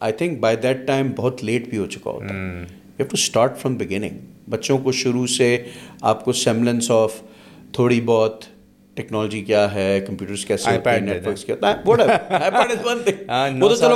I 0.00 0.12
think 0.12 0.40
by 0.40 0.56
that 0.56 0.86
time 0.86 1.12
بہت 1.16 1.44
late 1.44 1.68
بھی 1.68 1.78
ہو 1.78 1.86
چکا 1.86 2.10
ہوتا 2.10 2.34
ہے 2.34 2.64
to 2.98 3.04
start 3.12 3.58
from 3.58 3.76
beginning 3.76 4.18
بچوں 4.50 4.78
کو 4.78 4.92
شروع 4.92 5.26
سے 5.26 5.62
آپ 6.02 6.24
کو 6.24 6.32
سیملنس 6.32 6.90
آف 6.90 7.12
تھوڑی 7.72 8.00
بہت 8.00 8.44
ٹیکنالوجی 8.96 9.42
کیا 9.42 9.74
ہے 9.74 10.00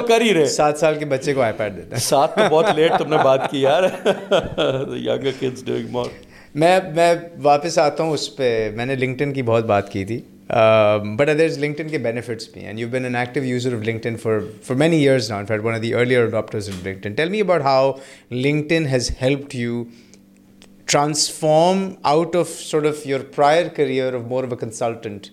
کر 0.09 0.21
ہی 0.21 0.35
رہے 0.35 0.47
سات 0.47 0.79
سال 0.79 0.99
کے 0.99 1.05
بچے 1.05 1.35
کو 1.35 1.41
آئی 1.41 1.53
پیڈ 1.57 1.95
سات 1.99 2.39
میں 2.39 2.49
بہت 2.49 2.67
لیٹ 2.77 2.93
تم 2.99 3.11
نے 3.11 3.17
بات 3.25 3.51
کی 3.51 3.61
یار 3.61 3.83
میں 6.55 6.81
میں 6.95 7.15
واپس 7.43 7.79
آتا 7.79 8.03
ہوں 8.03 8.13
اس 8.13 8.37
پہ 8.37 8.71
میں 8.75 8.87
نے 8.87 8.97
لنکٹن 8.97 9.33
کی 9.33 9.43
بہت 9.43 9.65
بات 9.65 9.93
کی 9.93 10.05
تھی 10.05 10.21
Um, 10.51 11.17
but 11.19 11.27
there's 11.37 11.59
LinkedIn 11.59 11.95
ke 11.95 12.03
benefits 12.03 12.55
me, 12.55 12.65
and 12.65 12.79
you've 12.79 12.91
been 12.91 13.05
an 13.05 13.15
active 13.15 13.45
user 13.45 13.75
of 13.75 13.83
LinkedIn 13.83 14.19
for, 14.19 14.41
for 14.41 14.75
many 14.75 14.99
years 14.99 15.29
now. 15.29 15.39
In 15.39 15.47
fact, 15.47 15.63
one 15.63 15.75
of 15.75 15.83
the 15.83 15.95
earlier 15.95 16.31
adopters 16.31 16.69
of 16.69 16.77
LinkedIn. 16.77 17.17
Tell 17.17 17.29
me 17.29 17.41
about 17.41 17.61
how 17.61 18.01
LinkedIn 18.31 18.87
has 18.87 19.11
helped 19.11 19.55
you 19.55 19.91
transform 20.87 21.99
out 22.03 22.35
of 22.35 22.49
sort 22.49 22.87
of 22.87 23.05
your 23.05 23.23
prior 23.23 23.69
career 23.69 24.15
of 24.15 24.27
more 24.27 24.43
of 24.43 24.51
a 24.51 24.57
consultant 24.57 25.31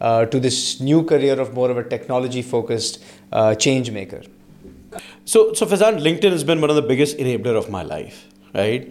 uh, 0.00 0.24
to 0.24 0.40
this 0.40 0.80
new 0.80 1.04
career 1.04 1.38
of 1.38 1.52
more 1.52 1.70
of 1.70 1.76
a 1.76 1.84
technology 1.84 2.40
focused 2.40 3.04
uh, 3.32 3.54
change 3.54 3.90
maker. 3.90 4.22
So, 5.26 5.52
so 5.52 5.66
Fazan, 5.66 6.00
LinkedIn 6.00 6.32
has 6.32 6.42
been 6.42 6.62
one 6.62 6.70
of 6.70 6.76
the 6.76 6.82
biggest 6.82 7.18
enabler 7.18 7.56
of 7.56 7.68
my 7.68 7.82
life, 7.82 8.26
right? 8.54 8.90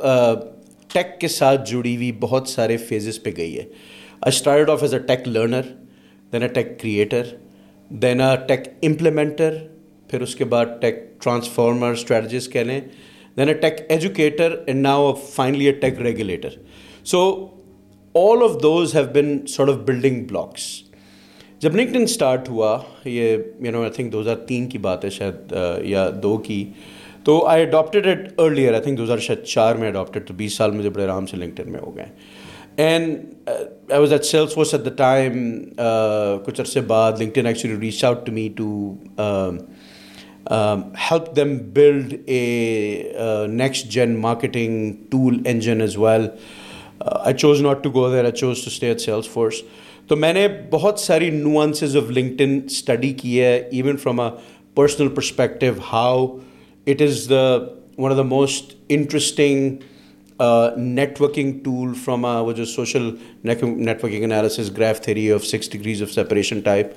Uh, 0.00 0.55
tech 0.90 1.18
کے 1.20 1.28
ساتھ 1.28 1.70
جڑی 1.70 1.94
ہوئی 1.96 2.10
بہت 2.20 2.48
سارے 2.48 2.76
phases 2.88 3.22
پہ 3.22 3.30
گئی 3.36 3.56
ہے 3.56 3.62
I 3.62 4.28
start 4.28 4.70
off 4.70 4.82
as 4.82 4.94
a 4.94 5.00
tech 5.06 5.28
learner 5.28 5.72
then 6.32 6.42
a 6.42 6.48
tech 6.48 6.78
creator 6.80 7.34
then 7.90 8.20
a 8.20 8.36
tech 8.48 8.68
implementer 8.82 9.56
پھر 10.10 10.20
اس 10.22 10.34
کے 10.34 10.44
بعد 10.46 10.80
ٹیک 10.80 11.04
ٹرانسفارمر 11.22 11.92
اسٹریٹجسٹ 11.92 12.56
لیں 12.56 12.80
then 13.36 13.48
a 13.48 13.54
tech 13.56 13.80
educator 13.88 14.56
and 14.66 14.82
now 14.82 15.12
finally 15.26 15.66
a 15.66 15.72
tech 15.80 16.00
regulator 16.00 16.56
so 17.04 17.22
all 18.14 18.42
of 18.42 18.62
those 18.62 18.94
have 18.96 19.04
been 19.14 19.38
sort 19.46 19.68
of 19.68 19.76
building 19.86 20.24
blocks 20.24 20.68
جب 21.60 21.76
LinkedIn 21.76 22.02
start 22.02 22.48
ہوا 22.48 22.76
یہ 23.04 23.36
you 23.60 23.70
know 23.72 23.82
I 23.82 23.90
think 23.90 24.12
دو 24.12 24.20
ہزار 24.20 24.36
تین 24.48 24.66
کی 24.68 24.78
بات 24.78 25.04
ہے 25.04 25.10
شاید 25.10 25.52
یا 25.84 26.08
دو 26.22 26.36
کی 26.38 26.64
تو 27.26 27.44
I 27.46 27.62
adapted 27.62 28.06
at 28.06 28.28
earlier 28.38 28.72
I 28.72 28.82
think 28.82 28.98
دو 28.98 29.04
ہزار 29.04 29.18
شاید 29.18 29.44
چار 29.44 29.76
میں 29.76 29.88
اڈاپٹیڈ 29.88 30.26
تو 30.26 30.34
بیس 30.34 30.56
سال 30.56 30.70
مجھے 30.70 30.90
بڑے 30.90 31.04
آرام 31.04 31.26
سے 31.26 31.36
لنکٹن 31.36 31.72
میں 31.72 31.80
ہو 31.80 31.94
گئے 31.96 32.04
and 32.76 33.50
I 33.90 34.00
was 34.00 34.12
at 34.12 34.24
sales 34.24 34.54
force 34.54 34.74
at 34.74 34.84
the 34.84 34.90
time 34.96 35.38
کچھ 36.46 36.60
عرصے 36.60 36.80
بعد 36.86 37.20
LinkedIn 37.20 37.46
actually 37.46 37.80
reach 37.80 38.04
out 38.04 38.24
to 38.26 38.32
me 38.32 38.48
to 38.56 38.90
help 41.10 41.34
them 41.36 41.56
build 41.72 42.14
a 42.26 43.46
next 43.48 43.90
gen 43.92 44.16
marketing 44.20 44.92
tool 45.10 45.42
engine 45.46 45.80
as 45.80 45.98
well 45.98 46.28
I 47.00 47.34
choose 47.34 47.62
not 47.62 47.84
to 47.84 47.90
go 47.90 48.08
there 48.10 48.24
I 48.24 48.32
choose 48.32 48.64
to 48.64 48.70
stay 48.70 48.88
at 48.88 49.00
sales 49.00 49.28
force 49.28 49.62
تو 50.08 50.16
میں 50.16 50.32
نے 50.32 50.48
بہت 50.70 51.00
ساری 51.00 51.30
nuances 51.30 51.96
of 51.96 52.10
LinkedIn 52.10 52.58
study 52.66 53.12
کی 53.12 53.40
ہے 53.40 53.56
even 53.72 53.96
from 53.96 54.20
a 54.20 54.30
personal 54.74 55.08
perspective 55.08 55.80
how 55.92 56.26
It 56.86 57.00
is 57.00 57.28
the 57.28 57.76
one 57.96 58.10
of 58.10 58.16
the 58.16 58.24
most 58.24 58.74
interesting 58.88 59.82
uh, 60.38 60.70
networking 60.76 61.64
tool 61.64 61.94
from 61.94 62.24
which 62.46 62.58
is 62.58 62.72
social 62.72 63.12
networking 63.44 64.24
analysis 64.24 64.68
graph 64.70 64.98
theory 64.98 65.28
of 65.28 65.44
six 65.44 65.68
degrees 65.68 66.00
of 66.00 66.10
separation 66.10 66.62
type. 66.62 66.96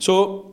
So 0.00 0.52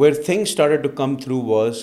where 0.00 0.14
things 0.14 0.50
started 0.50 0.82
to 0.82 0.88
come 0.88 1.16
through 1.16 1.38
was 1.38 1.82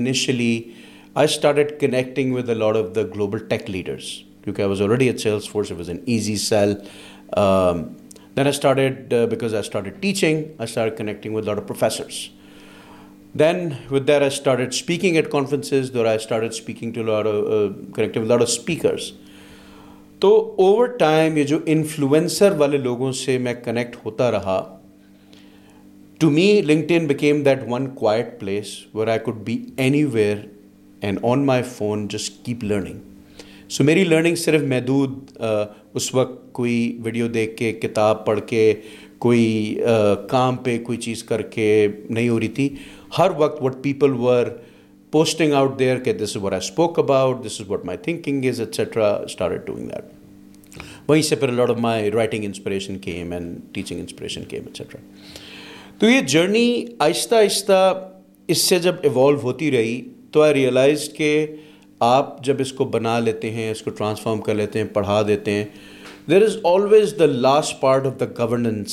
initially 0.00 0.76
I 1.16 1.26
started 1.26 1.78
connecting 1.78 2.32
with 2.32 2.48
a 2.50 2.54
lot 2.54 2.76
of 2.76 2.94
the 2.94 3.04
global 3.04 3.40
tech 3.40 3.68
leaders. 3.68 4.24
because 4.42 4.64
I 4.64 4.66
was 4.66 4.80
already 4.80 5.08
at 5.08 5.16
Salesforce. 5.16 5.70
It 5.70 5.76
was 5.76 5.88
an 5.88 6.02
easy 6.06 6.36
sell. 6.36 6.76
Um, 7.36 7.96
then 8.34 8.46
I 8.46 8.50
started, 8.50 9.12
uh, 9.12 9.26
because 9.26 9.54
I 9.54 9.62
started 9.62 10.00
teaching, 10.00 10.56
I 10.58 10.66
started 10.66 10.96
connecting 10.96 11.32
with 11.32 11.44
a 11.44 11.48
lot 11.48 11.58
of 11.58 11.66
professors. 11.66 12.30
Then, 13.34 13.78
with 13.90 14.06
that, 14.06 14.22
I 14.22 14.28
started 14.28 14.74
speaking 14.74 15.16
at 15.16 15.30
conferences, 15.30 15.90
where 15.92 16.06
I 16.06 16.18
started 16.18 16.54
speaking 16.54 16.92
to 16.94 17.02
a 17.02 17.08
lot 17.10 17.26
of, 17.26 17.46
uh, 17.46 17.74
connecting 17.92 18.22
with 18.22 18.30
a 18.30 18.34
lot 18.34 18.42
of 18.42 18.50
speakers. 18.50 19.14
So, 20.20 20.54
over 20.58 20.96
time, 20.96 21.36
ye 21.36 21.44
jo 21.44 21.60
influencer 21.60 22.56
wale 22.56 22.78
logon 22.78 23.12
se 23.12 23.38
me 23.38 23.54
connect 23.54 23.96
hota 23.96 24.30
raha, 24.38 24.58
to 26.22 26.30
me, 26.30 26.62
LinkedIn 26.62 27.08
became 27.08 27.42
that 27.42 27.66
one 27.66 27.96
quiet 27.96 28.38
place 28.38 28.86
where 28.92 29.08
I 29.08 29.18
could 29.18 29.44
be 29.44 29.72
anywhere 29.76 30.44
and 31.02 31.18
on 31.24 31.44
my 31.44 31.62
phone 31.62 32.06
just 32.06 32.44
keep 32.44 32.62
learning. 32.62 33.11
سو 33.72 33.84
میری 33.84 34.04
learning 34.04 34.34
صرف 34.34 34.62
محدود 34.62 35.38
اس 35.94 36.14
وقت 36.14 36.52
کوئی 36.52 36.98
video 37.02 37.28
دیکھ 37.28 37.56
کے 37.56 37.72
کتاب 37.72 38.24
پڑھ 38.26 38.40
کے 38.46 38.74
کوئی 39.18 39.76
کام 40.28 40.56
پہ 40.56 40.78
کوئی 40.84 40.98
چیز 40.98 41.22
کر 41.22 41.42
کے 41.42 41.88
نہیں 42.10 42.28
ہو 42.28 42.40
رہی 42.40 42.48
تھی 42.48 42.68
ہر 43.18 43.30
وقت 43.38 43.62
what 43.62 43.82
people 43.82 44.12
were 44.12 44.46
posting 45.10 45.52
out 45.52 45.78
there 45.78 45.98
کہ 45.98 46.12
this 46.12 46.36
is 46.36 46.42
what 46.44 46.52
I 46.52 46.60
spoke 46.64 46.98
about 46.98 47.44
this 47.46 47.60
is 47.60 47.70
what 47.70 47.84
my 47.84 47.98
thinking 47.98 48.44
is 48.44 48.60
etcetera 48.60 49.08
start 49.24 49.66
doing 49.66 49.88
that 49.88 50.78
وہیں 51.08 51.22
سے 51.22 51.36
پھر 51.36 51.58
آف 51.58 51.76
مائی 51.78 52.10
رائٹنگ 52.10 52.44
انسپریشن 52.44 52.98
کے 52.98 53.12
ایم 53.12 53.32
اینڈ 53.32 53.58
ٹیچنگ 53.72 54.00
انسپریشن 54.00 54.44
کے 54.44 54.60
تو 55.98 56.06
یہ 56.06 56.20
جرنی 56.20 56.84
آہستہ 56.98 57.34
آہستہ 57.34 58.08
اس 58.48 58.58
سے 58.58 58.78
جب 58.78 58.94
ایوالو 59.02 59.40
ہوتی 59.42 59.70
رہی 59.70 60.00
تو 60.30 60.42
آئی 60.42 60.54
ریئلائز 60.54 61.08
کہ 61.16 61.46
آپ 62.02 62.42
جب 62.44 62.60
اس 62.60 62.72
کو 62.72 62.84
بنا 62.92 63.18
لیتے 63.18 63.50
ہیں 63.50 63.70
اس 63.70 63.82
کو 63.82 63.90
ٹرانسفارم 63.90 64.40
کر 64.40 64.54
لیتے 64.54 64.78
ہیں 64.78 64.86
پڑھا 64.92 65.20
دیتے 65.26 65.52
ہیں 65.52 65.64
there 66.30 66.42
is 66.42 66.56
always 66.64 67.14
the 67.18 67.26
last 67.26 67.80
part 67.80 68.06
of 68.06 68.18
the 68.20 68.26
governance 68.38 68.93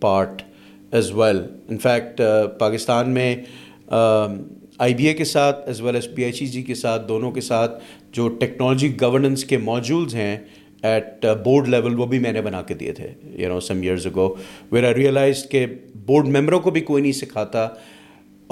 part 0.00 0.42
as 0.92 1.10
well 1.14 1.42
in 1.68 1.78
fact 1.78 2.20
Pakistan 2.58 3.10
میں 3.10 3.34
آئی 4.78 4.94
بی 4.94 5.06
اے 5.06 5.12
کے 5.14 5.24
ساتھ 5.24 5.68
as 5.68 5.80
well 5.80 5.94
as 5.94 6.08
P 6.14 6.24
H 6.24 6.40
E 6.42 6.46
G 6.46 6.62
کے 6.62 6.74
ساتھ 6.74 7.08
دونوں 7.08 7.30
کے 7.32 7.40
ساتھ 7.40 7.78
جو 8.12 8.28
ٹیکنالوجی 8.40 8.94
گورننس 9.00 9.44
کے 9.44 9.58
موجولز 9.58 10.14
ہیں 10.14 10.36
ایٹ 10.82 11.26
بورڈ 11.44 11.68
لیول 11.68 11.98
وہ 11.98 12.06
بھی 12.06 12.18
میں 12.18 12.32
نے 12.32 12.42
بنا 12.42 12.62
کے 12.62 12.74
دیے 12.74 12.92
تھے 12.92 13.12
you 13.36 13.48
know 13.48 13.60
some 13.60 13.80
years 13.82 14.06
ago 14.06 14.34
where 14.72 14.84
I 14.84 14.94
realise 14.94 15.44
کہ 15.50 15.66
بورڈ 16.06 16.28
ممبروں 16.36 16.60
کو 16.60 16.70
بھی 16.70 16.80
کوئی 16.80 17.02
نہیں 17.02 17.12
سکھاتا 17.12 17.68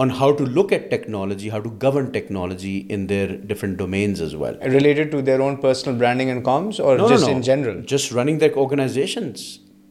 on 0.00 0.10
how 0.10 0.32
to 0.32 0.44
look 0.44 0.72
at 0.72 0.90
technology, 0.90 1.48
how 1.48 1.60
to 1.60 1.70
govern 1.84 2.12
technology 2.12 2.76
in 2.96 3.06
their 3.08 3.36
different 3.36 3.76
domains 3.76 4.20
as 4.20 4.36
well. 4.36 4.56
Related 4.62 5.10
to 5.10 5.22
their 5.22 5.42
own 5.42 5.56
personal 5.58 5.98
branding 5.98 6.30
and 6.30 6.44
comms 6.44 6.78
or 6.82 6.96
no, 6.96 7.08
just 7.08 7.26
no, 7.26 7.32
no. 7.32 7.36
in 7.36 7.42
general? 7.42 7.82
Just 7.82 8.12
running 8.12 8.38
their 8.38 8.54
organizations. 8.54 9.58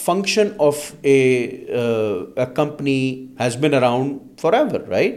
function 0.00 0.50
of 0.64 0.80
a 1.04 1.18
uh, 1.78 2.44
a 2.44 2.46
company 2.58 3.28
has 3.40 3.56
been 3.56 3.74
around 3.74 4.20
forever 4.42 4.80
right 4.88 5.16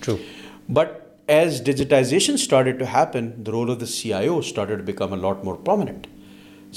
True, 0.00 0.18
but 0.70 1.01
as 1.34 1.60
digitization 1.68 2.38
started 2.38 2.78
to 2.78 2.86
happen, 2.86 3.28
the 3.44 3.52
role 3.52 3.70
of 3.74 3.78
the 3.80 3.86
CIO 3.86 4.40
started 4.40 4.78
to 4.78 4.86
become 4.90 5.12
a 5.12 5.20
lot 5.26 5.44
more 5.44 5.56
prominent. 5.68 6.06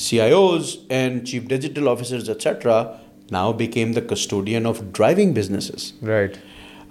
CIOs 0.00 0.75
and 0.89 1.25
chief 1.25 1.47
digital 1.47 1.89
officers, 1.89 2.29
etc., 2.29 2.99
now 3.31 3.47
became 3.63 3.93
the 3.93 4.01
custodian 4.01 4.65
of 4.65 4.83
driving 4.99 5.33
businesses. 5.33 5.93
Right. 6.01 6.37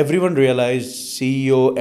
everyone 0.00 0.34
realized 0.34 0.94
CEO 0.94 1.58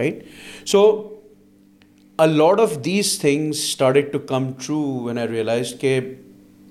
right? 0.00 0.22
So 0.64 1.17
lot 2.26 2.60
of 2.60 2.72
these 2.84 3.18
things 3.20 3.56
start 3.56 4.12
to 4.12 4.18
come 4.18 4.50
true 4.66 4.78
when 5.04 5.18
I 5.18 5.28
realise 5.28 5.72
کہ 5.80 5.98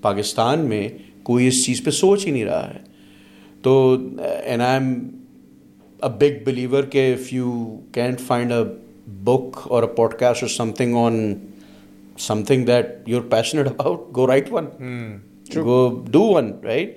پاکستان 0.02 0.60
میں 0.60 0.88
کوئی 1.22 1.46
اس 1.46 1.64
چیز 1.66 1.82
پہ 1.84 1.90
سوچ 1.90 2.26
ہی 2.26 2.30
نہیں 2.30 2.44
رہا 2.44 2.68
ہے 2.74 2.78
تو 3.62 3.72
and 4.44 4.62
I 4.62 4.72
am 4.72 4.92
a 6.02 6.08
big 6.18 6.42
believer 6.44 6.84
کہ 6.84 7.12
if 7.12 7.32
you 7.32 7.52
can't 7.92 8.20
find 8.20 8.52
a 8.52 8.62
book 9.24 9.56
اور 9.64 9.82
اے 9.82 9.88
پوڈ 9.88 10.14
کاسٹ 10.14 10.42
اور 10.42 10.50
some 10.50 10.72
thing 10.72 10.96
on 10.96 11.34
some 12.18 12.42
thing 12.42 12.66
that 12.66 13.08
you 13.08 13.18
are 13.18 13.28
passionate 13.30 13.66
about 13.66 14.16
go 14.16 14.26
write 14.26 14.52
one 14.52 14.66
one 14.80 15.64
go 15.64 15.88
do 16.10 16.40
right 16.64 16.96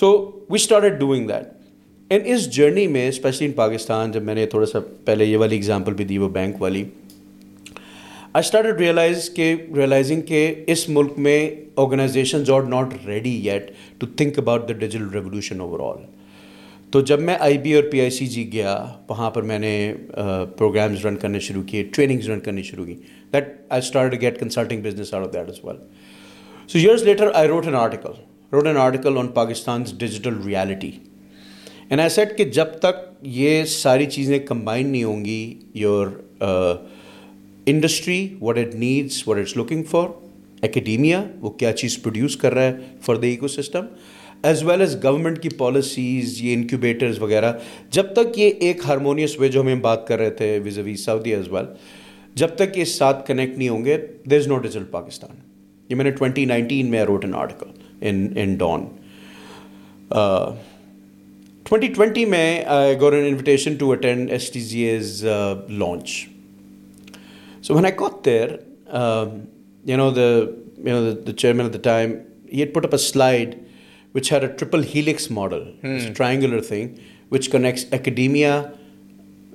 so 0.00 0.14
we 0.50 0.54
start 0.54 0.82
at 0.82 0.98
doing 1.00 1.28
that 1.28 1.52
and 2.10 2.26
اس 2.26 2.50
journey 2.52 2.86
میں 2.86 3.08
especially 3.08 3.46
in 3.46 3.52
Pakistan 3.52 4.12
جب 4.12 4.22
میں 4.22 4.34
نے 4.34 4.46
تھوڑا 4.46 4.66
سا 4.66 4.78
پہلے 5.04 5.24
یہ 5.24 5.36
والی 5.36 5.56
اگزامپل 5.56 5.94
بھی 5.94 6.04
دی 6.04 6.18
وہ 6.18 6.28
بینک 6.28 6.62
والی 6.62 6.84
آئی 8.36 8.44
اسٹارٹ 8.44 8.80
ریئلائز 8.80 9.28
کہ 9.34 9.44
ریئلائزنگ 9.76 10.22
کہ 10.22 10.40
اس 10.66 10.88
ملک 10.88 11.12
میں 11.18 11.38
organisations 11.76 12.50
are 12.50 12.62
not 12.62 12.92
ready 13.06 13.30
yet 13.44 13.70
to 13.98 14.06
think 14.16 14.38
about 14.38 14.68
the 14.68 14.72
digital 14.72 15.08
revolution 15.12 15.60
over 15.60 15.80
all 15.82 16.02
تو 16.92 17.00
جب 17.02 17.20
میں 17.20 17.36
آئی 17.40 17.56
بی 17.58 17.72
اور 17.74 17.84
پی 17.92 18.00
آئی 18.00 18.10
سی 18.10 18.26
جی 18.26 18.44
گیا 18.52 18.76
وہاں 19.08 19.30
پر 19.30 19.42
میں 19.42 19.58
نے 19.58 19.72
پروگرامز 20.56 21.06
رن 21.06 21.16
کرنے 21.16 21.40
شروع 21.40 21.62
کیے 21.66 21.82
ٹریننگز 21.92 22.28
رن 22.30 22.40
کرنی 22.40 22.62
شروع 22.62 22.84
کی 22.84 22.94
that 23.32 23.48
I 23.68 23.78
start 23.78 24.20
get 24.20 24.40
consulting 24.40 24.82
business 24.82 25.14
of 25.14 25.32
that 25.32 25.48
as 25.48 25.64
well 25.64 25.76
so 26.68 26.78
years 26.78 27.02
later 27.02 27.30
I 27.34 27.48
wrote 27.48 27.66
wrote 27.66 27.74
an 27.74 27.74
an 28.66 28.76
article 28.76 28.78
article 28.80 29.18
on 29.18 29.28
Pakistan's 29.34 29.94
digital 29.98 30.42
reality 30.46 30.90
and 31.88 32.00
I 32.00 32.10
said 32.10 32.36
کہ 32.38 32.44
جب 32.50 32.78
تک 32.80 33.02
یہ 33.32 33.64
ساری 33.70 34.06
چیزیں 34.08 34.38
کمبائن 34.38 34.88
نہیں 34.88 35.04
ہوں 35.04 35.24
گی 35.24 35.54
your 35.74 36.06
industry 37.66 38.28
what 38.40 38.58
it 38.58 38.74
needs 38.74 39.26
what 39.28 39.38
it's 39.38 39.56
looking 39.56 39.82
for 39.82 40.08
academia 40.62 41.22
وہ 41.40 41.50
کیا 41.50 41.72
چیز 41.72 42.02
پروڈیوس 42.02 42.36
کر 42.36 42.54
رہا 42.54 42.62
ہے 42.62 42.72
for 43.00 43.16
the 43.16 43.26
eco 43.26 43.48
system 43.48 43.86
as 44.42 44.62
well 44.62 44.80
as 44.80 44.96
government 45.02 45.42
کی 45.42 45.48
پالیسیز 45.48 46.40
یہ 46.42 46.54
انکیوبیٹرز 46.54 47.18
وغیرہ 47.22 47.52
جب 47.90 48.12
تک 48.12 48.38
یہ 48.38 48.50
ایک 48.60 48.80
ہارمونیس 48.86 49.38
وے 49.40 49.48
جو 49.48 49.60
ہم 49.60 49.80
بات 49.80 50.06
کر 50.08 50.18
رہے 50.18 50.30
تھے 50.30 50.58
was 50.64 50.78
we 50.78 50.96
Saudi 50.96 51.34
as 51.34 51.48
well 51.48 51.66
جب 52.34 52.54
تک 52.56 52.78
یہ 52.78 52.84
ساتھ 52.84 53.26
کنیکٹ 53.26 53.58
نہیں 53.58 53.68
ہوں 53.68 53.84
گے 53.84 53.96
دیر 54.30 54.38
از 54.38 54.46
نو 54.48 54.58
ڈیزلٹ 54.58 54.90
پاکستان 54.90 55.36
یہ 55.90 55.96
میں 55.96 56.04
نے 56.04 56.10
ٹوئنٹی 56.10 56.44
نائنٹین 56.44 56.90
میں 56.90 57.04
wrote 57.04 57.24
an 57.24 57.34
article 57.34 57.70
in 58.00 58.26
in 58.36 58.56
twenty 61.66 61.86
twenty 61.86 62.24
میں 62.24 62.62
I 62.66 63.00
got 63.00 63.12
an 63.12 63.24
invitation 63.24 63.74
to 63.74 63.90
attend 63.92 64.30
S 64.30 64.50
T 64.50 64.84
as 64.84 65.24
launch 65.68 66.26
So 67.66 67.74
when 67.74 67.84
I 67.84 67.90
got 67.90 68.22
there, 68.22 68.60
um, 68.86 69.48
you 69.84 69.96
know 69.96 70.12
the 70.12 70.56
you 70.78 70.92
know 70.92 71.04
the, 71.06 71.14
the, 71.28 71.32
chairman 71.32 71.66
at 71.66 71.72
the 71.72 71.80
time 71.80 72.10
he 72.48 72.60
had 72.60 72.72
put 72.72 72.84
up 72.84 72.92
a 72.92 72.98
slide 72.98 73.58
which 74.12 74.28
had 74.28 74.44
a 74.44 74.50
triple 74.58 74.82
helix 74.82 75.28
model, 75.28 75.64
hmm. 75.80 75.96
a 76.10 76.12
triangular 76.14 76.60
thing, 76.60 77.00
which 77.28 77.50
connects 77.50 77.84
academia, 77.92 78.72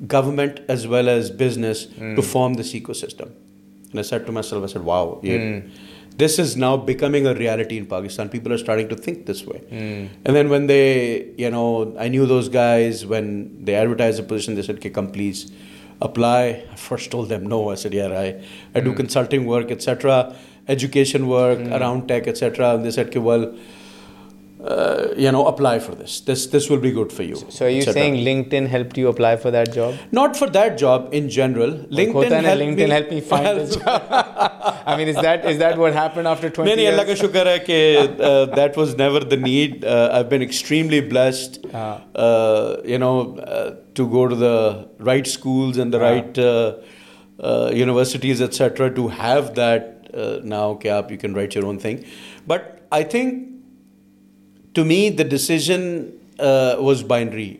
government, 0.08 0.60
as 0.68 0.88
well 0.88 1.08
as 1.08 1.32
business 1.32 1.86
hmm. 1.86 2.16
to 2.18 2.22
form 2.22 2.56
this 2.56 2.74
ecosystem. 2.74 3.32
And 3.92 4.00
I 4.00 4.02
said 4.02 4.26
to 4.26 4.34
myself, 4.34 4.66
I 4.66 4.68
said, 4.68 4.84
wow, 4.84 5.20
hmm. 5.22 5.26
yeah, 5.26 5.62
this 6.18 6.38
is 6.38 6.58
now 6.58 6.76
becoming 6.76 7.26
a 7.28 7.34
reality 7.34 7.78
in 7.78 7.86
Pakistan. 7.86 8.28
People 8.28 8.52
are 8.52 8.58
starting 8.58 8.90
to 8.90 8.96
think 8.98 9.26
this 9.26 9.46
way. 9.46 9.60
Hmm. 9.70 10.06
And 10.26 10.36
then 10.36 10.50
when 10.50 10.68
they, 10.68 11.30
you 11.38 11.50
know, 11.50 11.96
I 11.98 12.10
knew 12.10 12.26
those 12.26 12.50
guys 12.50 13.06
when 13.06 13.64
they 13.64 13.76
advertised 13.76 14.20
the 14.20 14.24
position, 14.24 14.56
they 14.56 14.64
said, 14.64 14.80
okay, 14.80 14.90
come 14.90 15.12
please, 15.12 15.50
apply. 16.02 16.66
I 16.72 16.76
first 16.76 17.12
told 17.12 17.30
them 17.30 17.48
no. 17.48 17.70
I 17.70 17.76
said, 17.76 17.94
yeah, 17.94 18.08
I, 18.08 18.44
I 18.76 18.80
do 18.80 18.94
mm. 18.94 18.98
consulting 18.98 19.46
work, 19.46 19.72
etc., 19.72 20.36
education 20.68 21.28
work 21.28 21.60
mm. 21.60 21.80
around 21.80 22.08
tech, 22.08 22.28
etc. 22.28 22.76
And 22.76 22.86
they 22.86 22.92
said, 22.92 23.08
okay, 23.08 23.20
well, 23.20 23.56
uh, 24.64 25.08
you 25.18 25.32
know 25.32 25.46
apply 25.48 25.80
for 25.80 25.96
this 25.96 26.22
this 26.22 26.48
this 26.48 26.70
will 26.70 26.78
be 26.78 26.92
good 26.92 27.12
for 27.12 27.24
you 27.24 27.36
so 27.50 27.66
are 27.66 27.70
you 27.70 27.82
saying 27.82 28.16
linkedin 28.26 28.68
helped 28.68 28.98
you 28.98 29.08
apply 29.08 29.36
for 29.36 29.52
that 29.52 29.74
job 29.74 29.96
not 30.12 30.38
for 30.38 30.48
that 30.50 30.78
job 30.78 31.10
in 31.12 31.30
general 31.30 31.72
linkedin 32.00 32.44
helped 32.44 32.62
linkedin 32.62 32.78
me, 32.78 32.90
helped 32.90 33.12
me 33.12 33.22
find 33.22 33.46
help. 33.46 33.60
the 33.60 33.76
job 33.80 34.84
i 34.86 34.96
mean 34.96 35.08
is 35.08 35.16
that 35.16 35.46
is 35.46 35.58
that 35.58 35.78
what 35.78 35.94
happened 35.94 36.28
after 36.28 36.50
20 36.50 36.72
nahi 36.72 36.88
allah 36.92 37.18
shukar 37.24 37.46
hai 37.52 37.58
ki 37.70 37.82
uh, 37.98 38.46
that 38.62 38.78
was 38.78 38.96
never 39.04 39.22
the 39.34 39.40
need 39.50 39.84
uh, 39.84 40.10
i've 40.18 40.30
been 40.30 40.46
extremely 40.50 41.02
blessed 41.14 41.60
ah. 41.74 42.02
uh, 42.26 42.78
you 42.94 43.00
know 43.06 43.16
uh, 43.38 43.70
to 44.00 44.08
go 44.18 44.28
to 44.34 44.36
the 44.48 44.58
right 45.12 45.28
schools 45.36 45.78
and 45.78 45.98
the 45.98 46.04
ah. 46.04 46.10
right 46.10 46.44
uh, 46.50 47.70
universities 47.86 48.44
etc 48.50 48.92
to 49.00 49.08
have 49.08 49.56
that 49.56 49.88
now 50.44 50.66
cap, 50.84 51.10
you 51.10 51.18
can 51.18 51.34
write 51.34 51.56
your 51.58 51.66
own 51.66 51.78
thing 51.84 52.04
but 52.52 52.86
i 52.92 53.02
think 53.14 53.51
to 54.74 54.86
me, 54.86 55.10
the 55.10 55.24
decision 55.24 56.14
uh, 56.40 56.76
was 56.80 57.04
binary. 57.04 57.60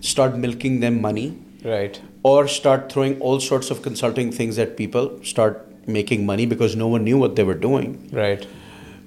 start 0.00 0.36
milking 0.36 0.80
them 0.80 1.00
money. 1.00 1.36
Right. 1.64 2.00
Or 2.22 2.48
start 2.48 2.92
throwing 2.92 3.20
all 3.20 3.40
sorts 3.40 3.70
of 3.70 3.82
consulting 3.82 4.30
things 4.32 4.58
at 4.58 4.76
people, 4.76 5.20
start 5.22 5.66
making 5.86 6.26
money 6.26 6.46
because 6.46 6.76
no 6.76 6.88
one 6.88 7.04
knew 7.04 7.18
what 7.18 7.36
they 7.36 7.44
were 7.44 7.54
doing. 7.54 8.08
Right. 8.12 8.46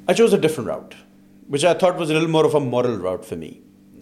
I 0.07 0.13
chose 0.13 0.33
a 0.33 0.37
different 0.37 0.69
route, 0.69 0.95
which 1.47 1.63
I 1.63 1.73
thought 1.73 1.97
was 1.97 2.09
a 2.09 2.13
little 2.13 2.29
more 2.29 2.45
of 2.45 2.55
a 2.55 2.59
moral 2.59 2.97
route 2.97 3.25
for 3.25 3.35
me. 3.35 3.61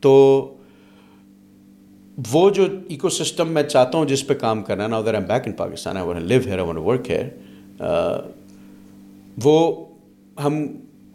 تو 0.02 0.12
وہ 2.18 2.48
جو 2.50 2.66
eco 2.88 3.08
system 3.08 3.48
میں 3.48 3.62
چاہتا 3.62 3.98
ہوں 3.98 4.04
جس 4.04 4.26
پہ 4.26 4.34
کام 4.34 4.62
کرنا 4.62 4.86
نا 4.86 4.96
ادھر 4.96 5.14
M 5.14 5.24
back 5.24 5.46
in 5.46 5.52
Pakistan 5.52 5.96
live 6.22 6.40
here 6.46 6.58
one 6.58 6.78
work 6.78 7.10
here 7.10 7.28
وہ 9.44 9.58
ہم 10.36 10.66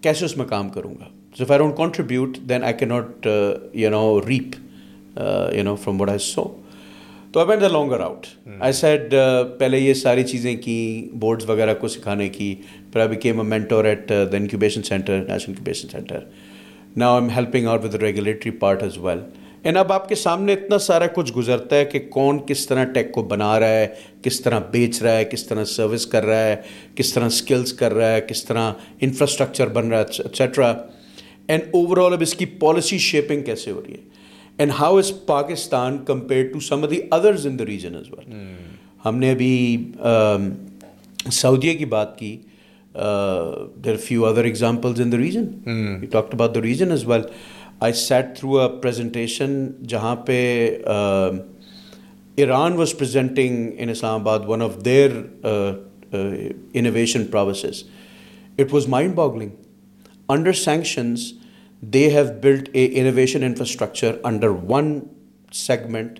کیسے 0.01 0.25
اس 0.25 0.37
میں 0.37 0.45
کام 0.45 0.69
کروں 0.69 0.93
گا 0.93 1.09
so 1.37 1.45
if I 1.45 1.59
don't 1.59 1.77
contribute 1.77 2.37
then 2.49 2.63
I 2.63 2.73
کی 2.73 2.85
not 2.85 3.27
you 3.73 3.89
know 3.89 4.19
rape 4.27 4.55
you 5.55 5.63
know 5.63 5.75
from 5.75 6.01
would 6.01 6.09
I 6.09 6.19
سو 6.19 6.43
تو 7.31 7.39
I 7.39 7.49
went 7.49 7.61
the 7.61 7.67
longer 7.67 7.99
out 7.99 8.25
I 8.59 8.73
said 8.73 9.13
پہلے 9.59 9.79
یہ 9.79 9.93
ساری 9.93 10.23
چیزیں 10.23 10.55
کی 10.55 11.09
بورڈز 11.13 11.49
وغیرہ 11.49 11.73
کو 11.73 11.87
سکھانے 11.87 12.29
کی 12.29 12.53
پھر 12.91 12.99
I 12.99 13.09
became 13.09 13.39
a 13.39 13.47
mentor 13.47 13.85
at 13.85 14.09
the 14.09 14.37
incubation 14.37 14.83
centre 14.83 15.17
national 15.17 15.43
incubation 15.47 15.87
centre 15.87 16.19
now 16.97 17.15
M 17.15 17.29
helping 17.29 17.67
are 17.67 17.77
with 17.83 17.95
regulatory 17.95 18.51
part 18.51 18.83
as 18.83 18.97
well 18.97 19.19
and 19.63 19.77
اب 19.77 19.91
آپ 19.93 20.09
کے 20.09 20.15
سامنے 20.15 20.53
اتنا 20.53 20.77
سارا 20.77 21.07
کچھ 21.07 21.31
گزرتا 21.37 21.75
ہے 21.75 21.85
کہ 21.85 21.99
کون 22.09 22.39
کس 22.47 22.65
طرح 22.67 22.83
ٹیک 22.83 23.11
کو 23.11 23.23
بنا 23.23 23.59
رہا 23.59 23.67
ہے 23.67 23.87
کس 24.21 24.41
طرح 24.41 24.59
بیچ 24.59 25.01
رہا 25.01 25.17
ہے 25.17 25.25
کس 25.25 25.43
طرح 25.43 25.63
سروس 25.63 26.05
کر 26.05 26.25
رہا 26.25 26.43
ہے 26.43 26.55
کس 26.95 27.13
طرح 27.13 27.25
اسکلس 27.25 27.73
کر 27.73 27.93
رہا 27.93 28.11
ہے 28.11 28.21
کس 28.21 28.43
طرح 28.45 28.71
انفراسٹرکچر 29.01 29.67
بن 29.67 29.87
رہا 29.87 29.99
ہے 29.99 30.23
اٹسٹرا 30.25 30.73
اینڈ 31.47 31.63
اوور 31.71 31.97
آل 31.97 32.13
اب 32.13 32.21
اس 32.21 32.33
کی 32.35 32.45
پالیسی 32.45 32.97
شیپنگ 32.97 33.43
کیسے 33.43 33.71
ہو 33.71 33.81
رہی 33.87 33.93
ہے 33.93 34.09
and 34.57 34.71
how 34.79 34.97
is 34.97 35.11
Pakistan 35.25 35.97
compare 36.05 36.45
to 36.53 36.59
some 36.59 36.85
the 36.85 36.99
others 37.11 37.47
in 37.47 37.59
the 37.59 37.65
region 37.65 37.95
as 37.95 38.09
well 38.09 38.33
ہم 39.05 39.17
نے 39.17 39.31
ابھی 39.31 39.77
سعودیہ 41.31 41.77
کی 41.77 41.85
بات 41.85 42.17
کی 42.19 42.37
Uh, 42.95 43.67
there 43.77 43.93
are 43.93 43.97
a 43.97 43.99
few 43.99 44.25
other 44.25 44.45
examples 44.45 44.99
in 44.99 45.09
the 45.09 45.17
region. 45.17 45.63
Mm. 45.65 46.01
You 46.01 46.07
talked 46.07 46.33
about 46.33 46.53
the 46.53 46.61
region 46.61 46.91
as 46.91 47.05
well. 47.05 47.29
I 47.79 47.91
sat 47.91 48.37
through 48.37 48.59
a 48.59 48.69
presentation 48.79 49.77
jahan 49.85 50.23
pe 50.25 50.83
uh, 50.85 51.39
Iran 52.37 52.75
was 52.75 52.93
presenting 52.93 53.77
in 53.77 53.89
Islamabad 53.89 54.45
one 54.45 54.61
of 54.61 54.83
their 54.83 55.25
uh, 55.43 55.75
uh 56.13 56.17
innovation 56.73 57.27
processes. 57.29 57.85
It 58.57 58.71
was 58.71 58.87
mind-boggling. 58.87 59.57
Under 60.29 60.53
sanctions, 60.53 61.33
they 61.81 62.09
have 62.09 62.41
built 62.41 62.69
a 62.73 62.85
innovation 62.85 63.43
infrastructure 63.43 64.19
under 64.23 64.53
one 64.53 65.09
segment, 65.51 66.19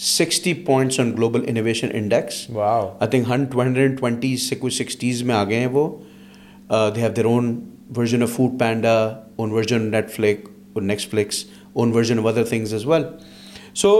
sixty 0.00 0.54
points 0.54 1.00
on 1.00 1.12
global 1.16 1.44
innovation 1.48 1.88
twenty 3.94 4.36
سے 4.36 4.56
کچھ 4.60 4.74
sixties 4.74 5.22
میں 5.22 5.34
آ 5.34 5.44
گئے 5.44 5.58
ہیں 5.58 5.66
وہ 5.66 5.88
they 6.70 7.00
have 7.00 7.10
their 7.16 7.24
own 7.24 7.60
version 7.96 8.22
of 8.22 8.30
food 8.30 8.58
panda 8.60 8.94
own 9.36 9.50
version 9.50 9.90
net 9.90 10.10
flicks 10.10 11.44
own 11.72 11.92
version 11.92 12.18
of 12.18 12.26
other 12.26 12.44
things 12.44 12.74
as 12.74 12.86
well 12.86 13.02
سو 13.74 13.94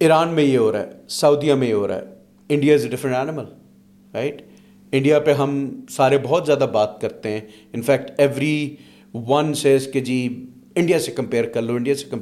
ایران 0.00 0.28
میں 0.28 0.44
یہ 0.44 0.58
ہو 0.58 0.72
رہا 0.72 0.80
ہے 0.80 0.86
سعودیہ 1.08 1.54
میں 1.54 1.68
یہ 1.68 1.74
ہو 1.74 1.88
رہا 1.88 1.96
ہے 1.96 2.14
India 2.48 2.74
is 2.74 2.84
a 2.84 2.90
different 2.90 3.14
animal 3.14 3.44
right 4.14 4.42
India 4.92 5.20
پہ 5.20 5.32
ہم 5.32 5.70
سارے 5.90 6.18
بہت 6.18 6.46
زیادہ 6.46 6.66
بات 6.72 7.00
کرتے 7.00 7.30
ہیں 7.30 7.40
انفیکٹ 7.72 8.20
ایوری 8.20 8.76
ون 9.14 9.54
سیز 9.54 9.88
کہ 9.92 10.00
جی 10.00 10.46
انڈیا 10.76 10.98
سے 10.98 11.12
کر 11.46 11.62
لو 11.62 11.74
انڈیا 11.74 11.92
انڈیا 11.92 11.96
سے 12.12 12.16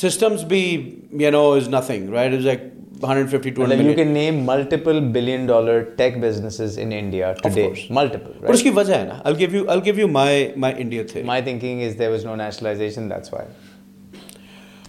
systems 0.00 0.44
be 0.44 0.62
you 1.12 1.30
know 1.30 1.54
is 1.54 1.68
nothing 1.68 2.10
right 2.10 2.32
it's 2.32 2.44
like 2.44 2.64
150 3.00 3.52
200 3.52 3.84
you 3.84 3.94
can 3.94 4.12
name 4.12 4.44
multiple 4.44 5.00
billion 5.00 5.46
dollar 5.46 5.76
tech 6.00 6.20
businesses 6.20 6.76
in 6.76 6.92
india 6.92 7.34
today 7.42 7.86
multiple 7.90 8.32
right? 8.32 8.42
but 8.42 8.56
uski 8.56 9.22
i'll 9.24 9.40
give 9.42 9.54
you 9.58 9.68
i'll 9.68 9.86
give 9.88 9.98
you 9.98 10.08
my 10.08 10.52
my 10.56 10.72
india 10.86 11.04
theory 11.04 11.24
my 11.24 11.40
thinking 11.50 11.80
is 11.80 11.96
there 11.96 12.10
was 12.10 12.24
no 12.24 12.34
nationalization 12.34 13.08
that's 13.08 13.30
why 13.30 13.44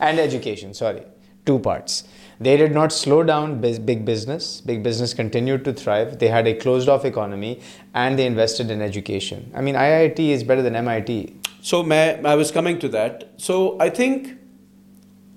and 0.00 0.20
education 0.20 0.74
sorry 0.74 1.03
two 1.45 1.60
parts 1.60 2.03
they 2.41 2.55
did 2.55 2.74
not 2.74 2.93
slow 2.93 3.22
down 3.22 3.60
big 3.60 4.05
business. 4.05 4.62
Big 4.62 4.82
business 4.82 5.14
continued 5.14 5.66
to 5.66 5.74
thrive. 5.74 6.20
They 6.20 6.30
had 6.30 6.47
a 6.47 6.53
closed 6.53 6.88
off 6.88 7.03
economy 7.03 7.60
and 7.93 8.18
they 8.18 8.26
invested 8.26 8.72
in 8.72 8.82
education. 8.82 9.51
I 9.53 9.60
mean, 9.60 9.76
IIT 9.76 10.20
is 10.20 10.45
better 10.45 10.62
than 10.62 10.74
MIT. 10.74 11.36
So, 11.62 11.84
I 11.91 12.36
was 12.36 12.51
coming 12.51 12.80
to 12.80 12.88
that. 12.89 13.34
So, 13.36 13.78
I 13.82 13.89
think 13.89 14.39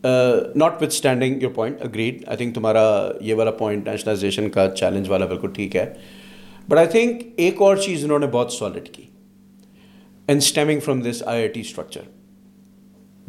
not 0.03 0.83
with 0.83 0.93
standing 0.93 1.43
your 1.43 1.51
point 1.51 1.83
agreed 1.83 2.23
I 2.27 2.37
think 2.37 2.55
تمہارا 2.55 2.87
یہ 3.21 3.35
والا 3.35 3.51
point 3.51 3.89
nationalisation 3.89 4.49
کا 4.51 4.69
challenge 4.71 5.09
والا 5.09 5.27
بالکل 5.27 5.53
ٹھیک 5.55 5.77
ہے 5.77 5.87
but 6.69 6.79
I 6.79 6.87
think 6.87 7.23
ایک 7.37 7.61
اور 7.63 7.77
چیز 7.77 8.05
انہوں 8.05 8.19
نے 8.19 8.27
بہت 8.27 8.53
سالڈ 8.53 8.89
کی 8.89 9.03
and 10.29 10.43
stemming 10.43 10.81
from 10.81 11.01
this 11.01 11.23
I 11.27 11.41
I 11.41 11.49
T 11.49 11.61
structure 11.61 12.01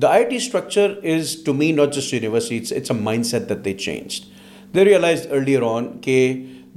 the 0.00 0.08
I 0.08 0.24
T 0.24 0.36
structure 0.36 0.94
is 1.06 1.36
to 1.46 1.54
me 1.54 1.72
not 1.72 1.94
just 1.94 2.14
university 2.14 2.58
it's 2.58 2.92
a 2.92 2.98
mind 3.00 3.26
set 3.26 3.50
that 3.50 3.66
they 3.66 3.74
change 3.76 4.20
they 4.76 4.86
realise 4.86 5.28
earlier 5.32 5.62
on 5.62 5.88
کہ 6.02 6.18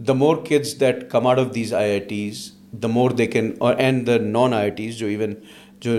دا 0.00 0.12
more 0.12 0.36
kids 0.46 0.78
that 0.80 1.10
come 1.10 1.26
out 1.26 1.38
of 1.38 1.54
these 1.54 1.74
I 1.74 1.90
I 1.90 2.00
Ts 2.08 2.50
the 2.82 2.88
more 2.88 3.10
they 3.10 3.26
can 3.26 3.52
and 3.78 4.06
the 4.06 4.16
non 4.22 4.54
I 4.54 4.62
I 4.62 4.70
Ts 4.70 4.96
جو 4.96 5.06
even 5.06 5.34
جو 5.82 5.99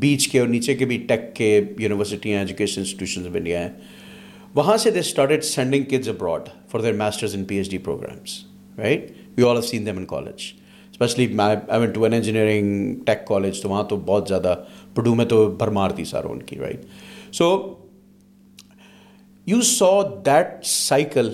بیچ 0.00 0.28
کے 0.28 0.40
اور 0.40 0.48
نیچے 0.48 0.74
کے 0.74 0.84
بھی 0.84 0.98
tech 1.08 1.34
کے 1.36 1.48
university 1.78 2.32
ہیں 2.32 2.38
ایجوکیشن 2.38 2.80
انسٹیٹیوشنز 2.80 3.26
آف 3.26 3.36
انڈیا 3.36 3.60
ہیں 3.60 3.68
وہاں 4.54 4.76
سے 4.76 4.90
they 4.90 4.98
started 4.98 5.44
sending 5.44 5.84
kids 5.84 6.08
abroad 6.08 6.48
for 6.70 6.80
their 6.80 6.92
masters 6.92 7.34
in 7.34 7.44
P 7.44 7.56
H 7.56 7.70
D 7.70 7.78
programmes 7.78 8.38
right 8.78 9.10
we 9.36 9.44
all 9.44 9.56
have 9.56 9.62
seen 9.62 9.86
them 9.86 9.98
in 9.98 10.06
college 10.06 10.52
especially 10.92 11.26
to 11.94 12.02
an 12.04 12.14
engineering 12.14 12.94
tech 13.04 13.26
college 13.26 13.60
تو 13.62 13.68
وہاں 13.68 13.84
تو 13.84 13.96
بہت 13.96 14.28
زیادہ 14.28 14.54
پڈو 14.94 15.14
میں 15.14 15.24
تو 15.24 15.46
بھرمار 15.50 15.90
تھی 15.90 16.04
ساروں 16.04 16.34
کی 16.46 16.58
right 16.58 16.84
so 17.32 17.52
you 19.46 19.60
so 19.62 19.90
that 20.26 20.64
cycle 20.64 21.32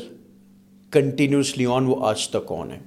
continuously 0.92 1.66
on 1.66 1.86
وہ 1.86 1.96
آج 2.06 2.28
تک 2.28 2.52
آن 2.52 2.70
ہے 2.70 2.78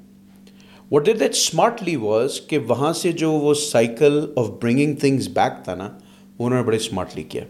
what 0.91 1.05
did 1.05 1.19
that 1.19 1.35
smartly 1.35 1.95
was 1.95 2.39
کہ 2.47 2.57
وہاں 2.57 2.91
سے 2.93 3.11
جو 3.11 3.31
وہ 3.31 3.53
cycle 3.53 4.19
of 4.35 4.49
bringing 4.61 4.95
things 4.95 5.27
back 5.27 5.63
تھا 5.63 5.75
نا 5.75 5.89
انہوں 6.39 6.57
نے 6.57 6.63
بڑے 6.63 6.77
اسمارٹلی 6.77 7.23
کیا 7.23 7.43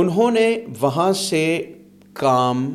انہوں 0.00 0.30
نے 0.30 0.48
وہاں 0.80 1.12
سے 1.12 1.42
کام 2.12 2.68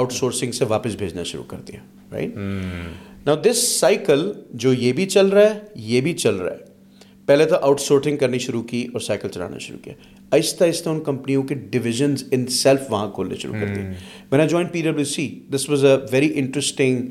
آؤٹ 0.00 0.12
سورسنگ 0.12 0.52
سے 0.52 0.64
واپس 0.64 0.94
بھیجنا 0.94 1.22
شروع 1.22 1.44
کر 1.44 1.60
دیا 1.68 1.80
رائٹ 2.12 2.36
نا 3.26 3.34
دس 3.44 3.68
سائیکل 3.80 4.30
جو 4.54 4.72
یہ 4.72 4.92
بھی 4.92 5.06
چل 5.06 5.26
رہا 5.26 5.50
ہے 5.50 5.58
یہ 5.74 6.00
بھی 6.00 6.12
چل 6.14 6.36
رہا 6.36 6.52
ہے 6.52 6.68
پہلے 7.26 7.44
تو 7.44 7.56
آؤٹ 7.62 7.80
سورسنگ 7.80 8.16
کرنی 8.16 8.38
شروع 8.38 8.62
کی 8.62 8.86
اور 8.92 9.00
سائیکل 9.00 9.28
چلانا 9.28 9.58
شروع 9.58 9.78
کیا 9.84 9.94
آہستہ 10.30 10.64
آہستہ 10.64 10.88
ان 10.88 11.00
کمپنیوں 11.00 11.42
کے 11.42 11.54
ڈویژنز 11.70 12.24
ان 12.30 12.46
سیلف 12.46 12.80
وہاں 12.88 13.10
کھولنے 13.10 13.36
شروع 13.36 13.54
کر 13.54 13.74
دیے 13.74 13.84
میں 14.30 14.38
نے 14.38 14.46
join 14.48 14.66
P 14.68 14.82
W 14.82 15.04
C 15.04 15.28
this 15.50 15.68
was 15.70 15.84
a 15.84 15.96
very 16.10 16.32
interesting 16.34 17.06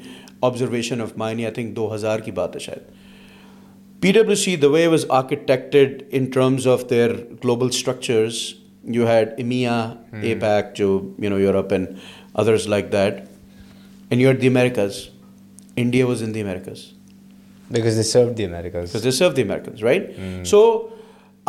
observation 0.42 1.02
of 1.02 1.18
mine 1.18 1.46
I 1.46 1.54
think 1.54 1.76
دو 1.76 1.94
ہزار 1.96 2.20
کی 2.20 2.32
بات 2.32 2.56
ہے 2.56 2.60
شاید 2.60 4.02
P 4.02 4.12
W 4.12 4.36
C 4.36 4.56
the 4.56 4.68
way 4.68 4.86
was 4.88 5.06
architected 5.10 6.04
in 6.12 6.26
terms 6.26 6.68
of 6.68 6.90
their 6.90 7.14
global 7.44 7.68
structures 7.68 8.38
you 8.96 9.08
had 9.08 9.30
EMEA 9.40 9.80
a 10.22 10.36
pack 10.36 10.76
جو 10.76 11.00
you 11.20 11.30
know 11.30 11.40
Europe 11.40 11.74
and 11.74 11.88
others 12.34 12.68
like 12.68 12.92
that 12.92 13.22
and 14.10 14.22
you 14.22 14.30
at 14.30 14.42
the 14.42 14.48
Americas 14.48 15.02
India 15.76 16.06
was 16.06 16.24
in 16.24 16.34
the 16.34 16.42
Americas 16.42 16.88
سو 20.50 20.62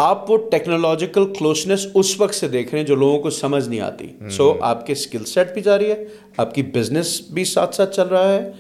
آپ 0.00 0.31
وہ 0.31 0.37
technological 0.51 1.25
closeness 1.39 1.87
اس 1.95 2.21
وقت 2.21 2.35
سے 2.35 2.49
دیکھ 2.49 2.71
رہے 2.71 2.79
ہیں 2.79 2.87
جو 2.87 2.95
لوگوں 2.95 3.19
کو 3.19 3.31
سمجھ 3.31 3.69
نہیں 3.69 3.81
آتی 3.81 4.07
سو 4.31 4.51
hmm. 4.51 4.61
آپ 4.63 4.87
کے 4.87 4.93
اسکل 4.93 5.25
سیٹ 5.25 5.53
بھی 5.55 5.63
جاری 5.63 5.91
ہے 5.91 6.05
آپ 6.37 6.55
کی 6.55 6.63
بزنس 6.75 7.21
بھی 7.33 7.45
ساتھ 7.45 7.75
ساتھ 7.75 7.97
چل 7.97 8.09
رہا 8.09 8.33
ہے 8.33 8.51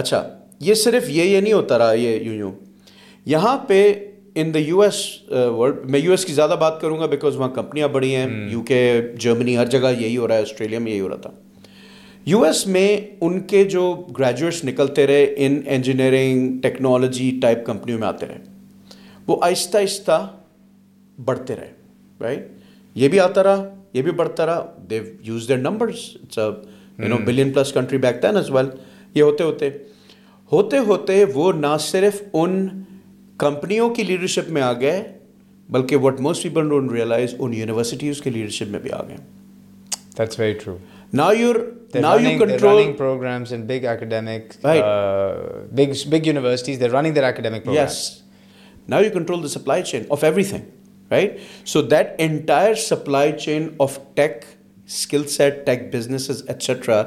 اچھا 0.00 0.22
یہ 0.60 0.74
صرف 0.74 1.08
یہ 1.08 1.24
یہ 1.24 1.40
نہیں 1.40 1.52
ہوتا 1.52 1.78
رہا 1.78 1.92
یہ 1.92 2.18
یوں 2.18 2.34
یوں 2.34 2.52
یہاں 3.26 3.56
پہ 3.68 3.82
in 4.34 4.52
the 4.54 4.58
U 4.58 4.80
S 4.80 4.96
world 5.30 5.90
میں 5.90 6.00
یو 6.00 6.10
ایس 6.10 6.24
کی 6.24 6.32
زیادہ 6.32 6.56
بات 6.60 6.80
کروں 6.80 6.98
گا 6.98 7.06
بیکاز 7.06 7.36
وہاں 7.36 7.48
کمپنیاں 7.54 7.88
بڑی 7.88 8.14
ہیں 8.14 8.26
یو 8.50 8.62
کے 8.62 8.80
جرمنی 9.18 9.56
ہر 9.56 9.66
جگہ 9.66 9.92
یہی 9.98 10.16
ہو 10.16 10.28
رہا 10.28 10.34
ہے 10.34 10.42
آسٹریلیا 10.42 10.78
میں 10.78 10.92
یہی 10.92 11.00
ہو 11.00 11.08
رہا 11.08 11.16
تھا 11.16 11.30
یو 12.26 12.42
ایس 12.44 12.66
میں 12.66 12.88
ان 13.20 13.40
کے 13.40 13.64
جو 13.64 13.92
گریجویٹس 14.18 14.64
نکلتے 14.64 15.06
رہے 15.06 15.34
ان 15.36 15.60
انجینئرنگ 15.66 16.60
ٹیکنالوجی 16.60 17.30
ٹائپ 17.42 17.64
کمپنیوں 17.66 17.98
میں 17.98 18.08
آتے 18.08 18.26
رہے 18.26 18.38
وہ 19.26 19.36
آہستہ 19.42 19.76
آہستہ 19.76 20.26
بڑھتے 21.18 21.56
رہے 21.56 21.72
رائٹ 22.20 22.46
یہ 22.96 23.08
بھی 23.08 23.20
آتا 23.20 23.42
رہا 23.42 23.68
یہ 23.92 24.02
بھی 24.02 24.10
بڑھتا 24.12 24.46
رہا 24.46 24.66
they 24.90 25.02
use 25.22 25.48
their 25.48 25.68
billion 27.24 27.52
plus 27.52 27.72
country 27.72 27.98
back 27.98 28.22
then 28.22 28.36
well 28.50 28.68
یہ 29.14 29.22
ہوتے 29.22 29.44
ہوتے 29.44 29.70
ہوتے 30.52 30.78
ہوتے 30.78 31.24
وہ 31.24 31.52
نہ 31.52 31.76
صرف 31.80 32.22
ان 32.32 32.68
کمپنیوں 33.38 33.94
کی 33.94 34.02
لیڈرشپ 34.02 34.50
میں 34.50 34.62
آ 34.62 34.72
گئے 34.72 35.02
بلکہ 35.68 35.96
what 35.96 36.20
most 36.20 36.46
realise 36.92 37.34
in 37.38 37.54
universities 37.54 38.20
کی 38.22 38.30
لیڈرشپ 38.30 38.68
میں 38.68 38.80
بھی 38.80 38.92
آ 38.92 39.02
گئے 39.02 39.16
running 42.04 42.40
their 42.48 42.58
academic 47.24 47.64
programs 47.64 47.76
yes 47.76 48.22
now 48.86 48.98
you 48.98 49.10
control 49.10 49.40
the 49.40 49.48
supply 49.48 49.80
chain 49.82 50.06
of 50.10 50.24
everything 50.24 50.64
right 51.10 51.40
so 51.64 51.82
that 51.82 52.14
entire 52.18 52.74
supply 52.74 53.32
chain 53.38 53.68
of 53.78 53.98
tech 54.14 54.44
skill 54.88 55.26
set 55.28 55.64
tech 55.66 55.94
business 55.94 56.30
etcetera 56.48 57.02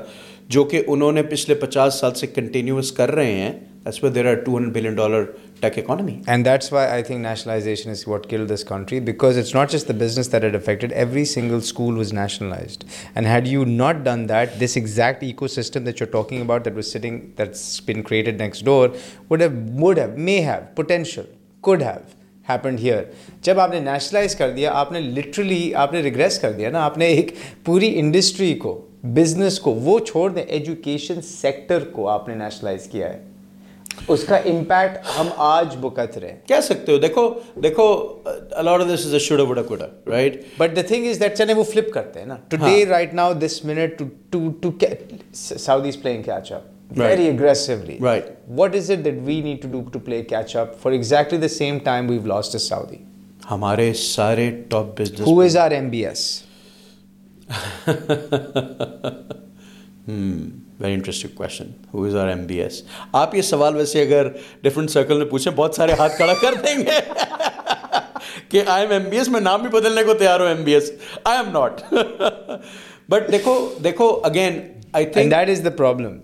جو 0.51 0.63
کہ 0.63 0.81
انہوں 0.87 1.11
نے 1.11 1.23
پچھلے 1.23 1.55
پچاس 1.55 1.93
سال 1.93 2.13
سے 2.13 2.27
کنٹینیوس 2.27 2.91
کر 2.91 3.11
رہے 3.11 3.31
ہیں 3.31 3.51
dollar 4.95 5.23
single 5.23 5.77
economy 5.77 6.17
and 6.27 6.45
that's 6.45 6.73
why 6.73 6.89
I 6.89 7.03
think 7.03 7.19
nationalisation 7.19 7.89
is 7.89 8.03
what 8.07 8.29
کل 8.29 8.47
this 8.49 8.63
country 8.63 8.99
that 8.99 9.55
not 9.55 9.71
talking 9.71 9.87
the 9.87 9.93
business 9.93 10.31
that 10.31 10.43
sitting 10.43 10.55
affected 10.55 10.93
every 10.93 11.25
single 11.25 11.55
school 11.55 11.95
door 11.95 12.13
nationalised 12.13 12.83
and 13.15 13.27
had 13.27 13.47
you 13.47 13.65
not 13.65 13.95
done 13.95 14.29
that 14.29 14.59
this 14.61 14.77
exact 20.91 21.83
happened 22.49 22.79
here 22.79 23.03
جب 23.41 23.59
آپ 23.59 23.71
نے 23.71 23.79
nationalize 23.79 24.35
کر 24.35 24.51
دیا 24.51 24.71
آپ 24.73 24.91
نے 24.91 24.99
literally 24.99 25.73
آپ 25.75 25.93
نے 25.93 26.01
ریگریس 26.01 26.39
کر 26.39 26.51
دیا 26.51 26.69
نا 26.69 26.85
آپ 26.85 26.97
نے 26.97 27.05
ایک 27.05 27.31
پوری 27.63 27.99
انڈسٹری 27.99 28.53
کو 28.53 28.79
بزنس 29.03 29.59
کو 29.59 29.73
وہ 29.73 29.97
چھوڑ 29.99 30.29
دیں 30.31 30.43
ایجوکیشن 30.43 31.21
سیکٹر 31.21 31.83
کو 31.91 32.07
آپ 32.09 32.27
نے 32.27 32.35
نیشنلائز 32.35 32.87
کیا 32.87 33.09
ہے 33.09 33.19
اس 34.07 34.23
کا 34.23 34.35
امپیکٹ 34.45 34.97
ہم 35.17 35.27
آج 35.37 35.75
بکت 35.79 36.17
رہے 36.17 36.29
ہیں 36.29 36.37
کہہ 36.47 36.61
سکتے 36.63 36.91
ہو 36.91 36.97
دیکھو 36.97 37.27
دیکھو 37.63 37.85
وہ 41.53 41.63
فلپ 41.63 41.91
کرتے 41.93 42.19
بکتر 48.47 48.95
ہاں۔ 51.87 52.87
ہمارے 53.51 53.91
سارے 53.95 54.49
top 54.69 54.99
business 54.99 56.50
very 60.79 60.93
interesting 60.93 61.35
question 61.35 61.71
who 61.93 62.03
is 62.03 62.15
our 62.15 62.27
M 62.27 62.45
B 62.45 62.61
S 62.61 62.81
آپ 63.13 63.35
یہ 63.35 63.41
سوال 63.41 63.75
ویسے 63.75 64.01
اگر 64.01 64.27
ڈفرینٹ 64.61 64.89
سرکل 64.89 65.17
میں 65.17 65.25
پوچھیں 65.25 65.51
بہت 65.55 65.75
سارے 65.75 65.93
ہاتھ 65.99 66.17
کھڑا 66.17 66.33
کر 66.41 66.53
دیں 66.63 66.77
گے 66.77 66.99
کہ 68.49 68.61
I 68.67 68.81
am 68.81 68.91
M 68.91 69.09
B 69.09 69.17
S 69.17 69.29
میں 69.29 69.41
نام 69.41 69.61
بھی 69.61 69.69
بدلنے 69.69 70.03
کو 70.03 70.13
تیار 70.13 70.39
ہوں 70.39 70.47
M 70.47 70.63
B 70.63 70.73
S 70.73 70.91
I 71.23 71.37
M 71.37 71.51
not 71.51 71.81
but 73.09 73.31
دیکھو 73.31 73.53
دیکھو 73.83 74.09
think 74.23 75.31
that 75.31 75.49
is 75.49 75.63
the 75.65 75.69
problem 75.69 76.17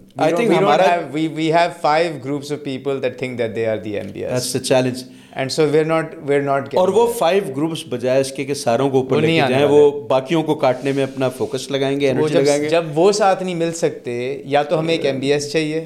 challenge 4.64 5.04
and 5.38 5.52
so 5.52 5.66
we're 5.72 5.86
not 5.86 6.16
we're 6.28 6.42
not 6.42 6.76
اور 6.76 6.88
وہ 6.88 7.06
فائیو 7.18 7.44
گروپس 7.58 7.84
بجائے 7.90 8.22
اس 8.22 8.32
کے 8.32 8.46
کہ 8.46 8.54
ساروں 8.54 8.90
کو 8.90 8.98
اوپر 8.98 9.24
وہ 9.70 9.92
باقیوں 10.08 10.42
کو 10.44 10.56
کاٹنے 10.56 10.92
میں 10.92 11.04
اپنا 11.04 11.30
فوکس 11.30 11.70
لگائیں 11.72 12.00
گے 12.00 12.14
جب 12.70 12.86
وہ 12.96 13.12
ساتھ 13.12 13.44
نہیں 13.44 13.56
مل 13.56 13.72
سکتے 13.74 14.18
یا 14.46 14.64
تو 14.64 14.80
ہمیں 14.80 14.94
ایک 14.94 15.06
ایم 15.06 15.20
بی 15.20 15.32
ایس 15.34 15.52
چاہیے 15.52 15.86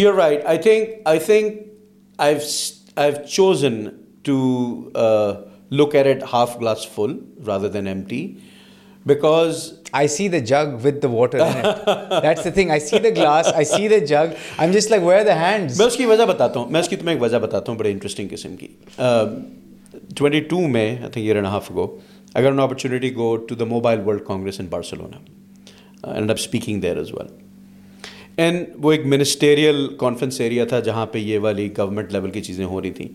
You're 0.00 0.14
right. 0.14 0.44
I 0.46 0.56
think 0.56 1.02
I 1.06 1.18
think 1.18 1.66
I've 2.18 2.42
I've 2.96 3.28
chosen 3.28 4.06
to 4.24 4.92
uh, 4.94 5.42
look 5.70 5.94
at 5.94 6.06
it 6.06 6.22
half 6.24 6.58
glass 6.58 6.84
full 6.84 7.18
rather 7.40 7.68
than 7.68 7.86
empty. 7.86 8.42
Because 9.06 9.70
jug 10.40 10.74
the 11.02 11.08
water 11.08 11.38
ایک 12.28 12.50
وجہ 17.20 17.38
بتاتا 17.38 17.72
ہوں 17.72 17.78
بڑے 17.78 17.90
انٹرسٹنگ 17.90 18.28
قسم 18.30 18.56
کی 18.56 18.66
ٹو 20.48 20.56
uh, 20.56 20.70
میں 20.70 20.88
I 20.90 21.10
think 21.12 21.16
year 21.16 21.34
and 21.34 21.36
and 21.36 21.46
half 21.46 21.70
go 21.70 21.86
وہ 28.78 28.92
ایک 28.92 29.06
منسٹیریل 29.06 29.86
کانفرنس 29.98 30.40
ایریا 30.40 30.64
تھا 30.64 30.80
جہاں 30.80 31.06
پہ 31.06 31.18
یہ 31.18 31.38
والی 31.38 31.68
گورنمنٹ 31.78 32.12
لیول 32.12 32.30
کی 32.30 32.40
چیزیں 32.40 32.64
ہو 32.64 32.80
رہی 32.82 32.90
تھیں 32.90 33.08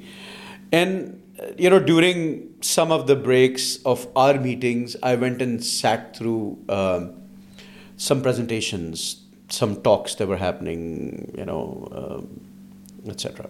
And, 0.72 1.22
you 1.58 1.70
know, 1.70 1.80
during 1.80 2.54
some 2.62 2.92
of 2.92 3.08
the 3.08 3.16
breaks 3.16 3.80
of 3.86 4.08
our 4.16 4.36
meetings, 4.40 4.96
I 5.04 5.16
went 5.16 5.42
and 5.42 5.64
sat 5.64 6.16
through 6.16 6.60
uh, 6.70 7.08
some 7.98 8.22
presentations, 8.22 9.22
some 9.50 9.82
talks 9.82 10.16
that 10.16 10.28
were 10.28 10.38
happening, 10.38 11.34
you 11.38 11.46
know, 11.46 11.90
uh, 11.92 12.16
um, 12.16 12.30
etc. 13.08 13.50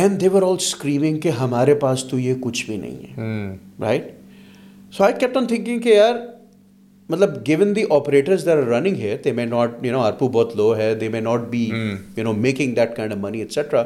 and 0.00 0.20
they were 0.20 0.42
all 0.42 0.54
screaming 0.54 1.18
کہ 1.20 1.28
ہمارے 1.28 1.74
پاس 1.74 2.04
تو 2.04 2.18
یہ 2.18 2.34
کچھ 2.40 2.64
بھی 2.66 2.76
نہیں 2.76 3.16
ہے 3.16 3.56
right 3.80 4.10
so 4.92 5.04
I 5.04 5.14
kept 5.20 5.36
on 5.36 5.46
thinking 5.46 5.80
کہ 5.80 5.88
یار 5.88 6.14
مطلب 7.08 7.36
given 7.46 7.74
the 7.76 7.84
operators 7.90 8.44
there 8.46 8.58
are 8.58 8.66
running 8.68 8.96
ہے 8.96 9.16
they 9.24 9.32
may 9.32 9.44
not 9.44 9.84
you 9.84 9.92
know 9.92 10.00
ARPU 10.00 10.28
بہت 10.28 10.56
لو 10.56 10.76
ہے 10.76 10.94
they 10.94 11.08
may 11.08 11.20
not 11.20 11.40
be 11.40 11.68
you 12.16 12.24
know 12.24 12.32
making 12.32 12.74
that 12.74 12.96
kind 12.96 13.12
of 13.12 13.18
money 13.18 13.38
etcetera 13.38 13.82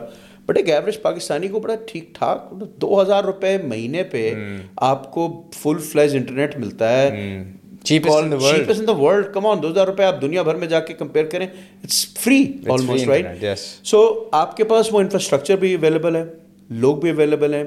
but 0.46 0.56
ایک 0.56 0.68
average 0.70 1.00
Pakistani 1.02 1.48
کو 1.48 1.60
بڑا 1.60 1.74
ٹھیک 1.86 2.14
ٹھاک 2.14 2.52
مطلب 2.52 2.80
دو 2.80 3.00
ہزار 3.02 3.24
روپے 3.24 3.56
مہینے 3.58 4.02
پہ 4.02 4.30
hmm. 4.34 4.58
آپ 4.76 5.10
کو 5.12 5.28
فل 5.54 5.78
فلیج 5.82 6.16
انٹرنیٹ 6.16 6.56
ملتا 6.56 6.90
ہے 6.92 7.10
hmm. 7.10 7.65
دنیا 10.20 10.42
بھر 10.42 10.54
میں 10.54 10.66
جا 10.66 10.80
کے 10.80 10.94
کمپیئر 10.94 11.24
کریں 11.24 11.46
it's 11.46 12.06
free 12.18 12.42
almost 12.70 13.08
right 13.08 13.58
so 13.84 14.28
آپ 14.32 14.56
کے 14.56 14.64
پاس 14.64 14.92
وہ 14.92 15.00
انفراسٹرکچر 15.00 15.56
بھی 15.56 15.74
اویلیبل 15.74 16.16
ہے 16.16 16.24
لوگ 16.70 16.96
بھی 16.96 17.10
اویلیبل 17.10 17.54
ہیں 17.54 17.64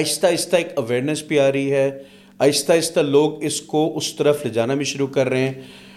آہستہ 0.00 0.26
آہستہ 0.26 0.56
ایک 0.56 0.68
اویئرنیس 0.76 1.22
بھی 1.22 1.38
آ 1.38 1.52
رہی 1.52 1.72
ہے 1.72 1.90
آہستہ 2.38 2.72
آہستہ 2.72 3.00
لوگ 3.00 3.44
اس 3.44 3.60
کو 3.60 3.96
اس 3.96 4.14
طرف 4.14 4.36
لے 4.46 4.52
جانا 4.52 4.74
بھی 4.74 4.84
شروع 4.84 5.06
کر 5.06 5.28
رہے 5.28 5.38
ہیں 5.38 5.54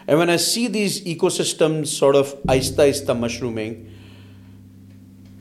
and 0.07 0.19
when 0.19 0.29
I 0.29 0.37
see 0.37 0.67
these 0.67 1.01
eco 1.05 1.29
system 1.29 1.83
sort 1.83 2.15
of 2.15 2.35
آہستہ 2.49 2.81
آہستہ 2.81 3.13
مشرومنگ 3.13 3.73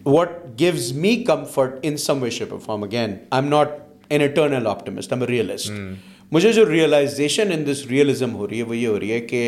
what 0.04 0.28
gives 0.60 0.92
me 0.92 1.16
comfort 1.16 1.72
in 1.82 1.96
some 1.96 2.22
way 2.22 2.30
shape 2.30 2.54
form 2.66 2.82
again 2.82 3.10
I 3.30 3.42
am 3.42 3.50
not 3.50 3.68
an 4.08 4.22
eternal 4.22 4.66
optimist 4.66 5.12
I 5.12 5.20
am 5.20 5.28
realist 5.28 5.70
مجھے 6.32 6.52
جو 6.52 6.64
ریئلائزیشن 6.70 7.52
ان 7.52 7.64
دس 7.66 7.86
ریئلزم 7.86 8.34
ہو 8.34 8.48
رہی 8.48 8.58
ہے 8.58 8.62
وہ 8.62 8.76
یہ 8.76 8.88
ہو 8.88 8.98
رہی 9.00 9.12
ہے 9.12 9.20
کہ 9.20 9.47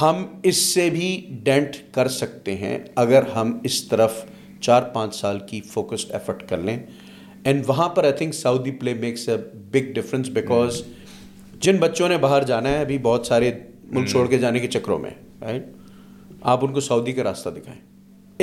ہم 0.00 0.24
اس 0.42 0.56
سے 0.56 0.88
بھی 0.90 1.10
ڈینٹ 1.42 1.76
کر 1.92 2.08
سکتے 2.08 2.56
ہیں 2.56 2.78
اگر 2.96 3.22
ہم 3.36 3.58
اس 3.64 3.82
طرف 3.84 4.24
چار 4.60 4.82
پانچ 4.82 5.14
سال 5.14 5.38
کی 5.46 5.60
فوکسڈ 5.60 6.12
ایفرٹ 6.12 6.48
کر 6.48 6.58
لیں 6.58 6.78
اینڈ 7.44 7.64
وہاں 7.66 7.88
پر 7.88 8.04
I 8.04 8.12
think 8.12 8.34
Saudi 8.34 8.70
play 8.70 8.94
makes 8.94 9.28
a 9.28 9.36
big 9.72 9.92
difference 9.92 10.28
because 10.28 10.82
جن 11.60 11.76
بچوں 11.76 12.08
نے 12.08 12.16
باہر 12.16 12.42
جانا 12.42 12.68
ہے 12.68 12.80
ابھی 12.80 12.98
بہت 12.98 13.26
سارے 13.26 13.50
ملک 13.84 13.98
hmm. 13.98 14.12
چھوڑ 14.12 14.26
کے 14.26 14.38
جانے 14.38 14.60
کے 14.60 14.68
چکروں 14.68 14.98
میں 14.98 15.10
رائٹ 15.40 15.66
آپ 16.42 16.64
ان 16.64 16.72
کو 16.72 16.80
سعودی 16.80 17.12
کا 17.12 17.22
راستہ 17.22 17.48
دکھائیں 17.48 17.91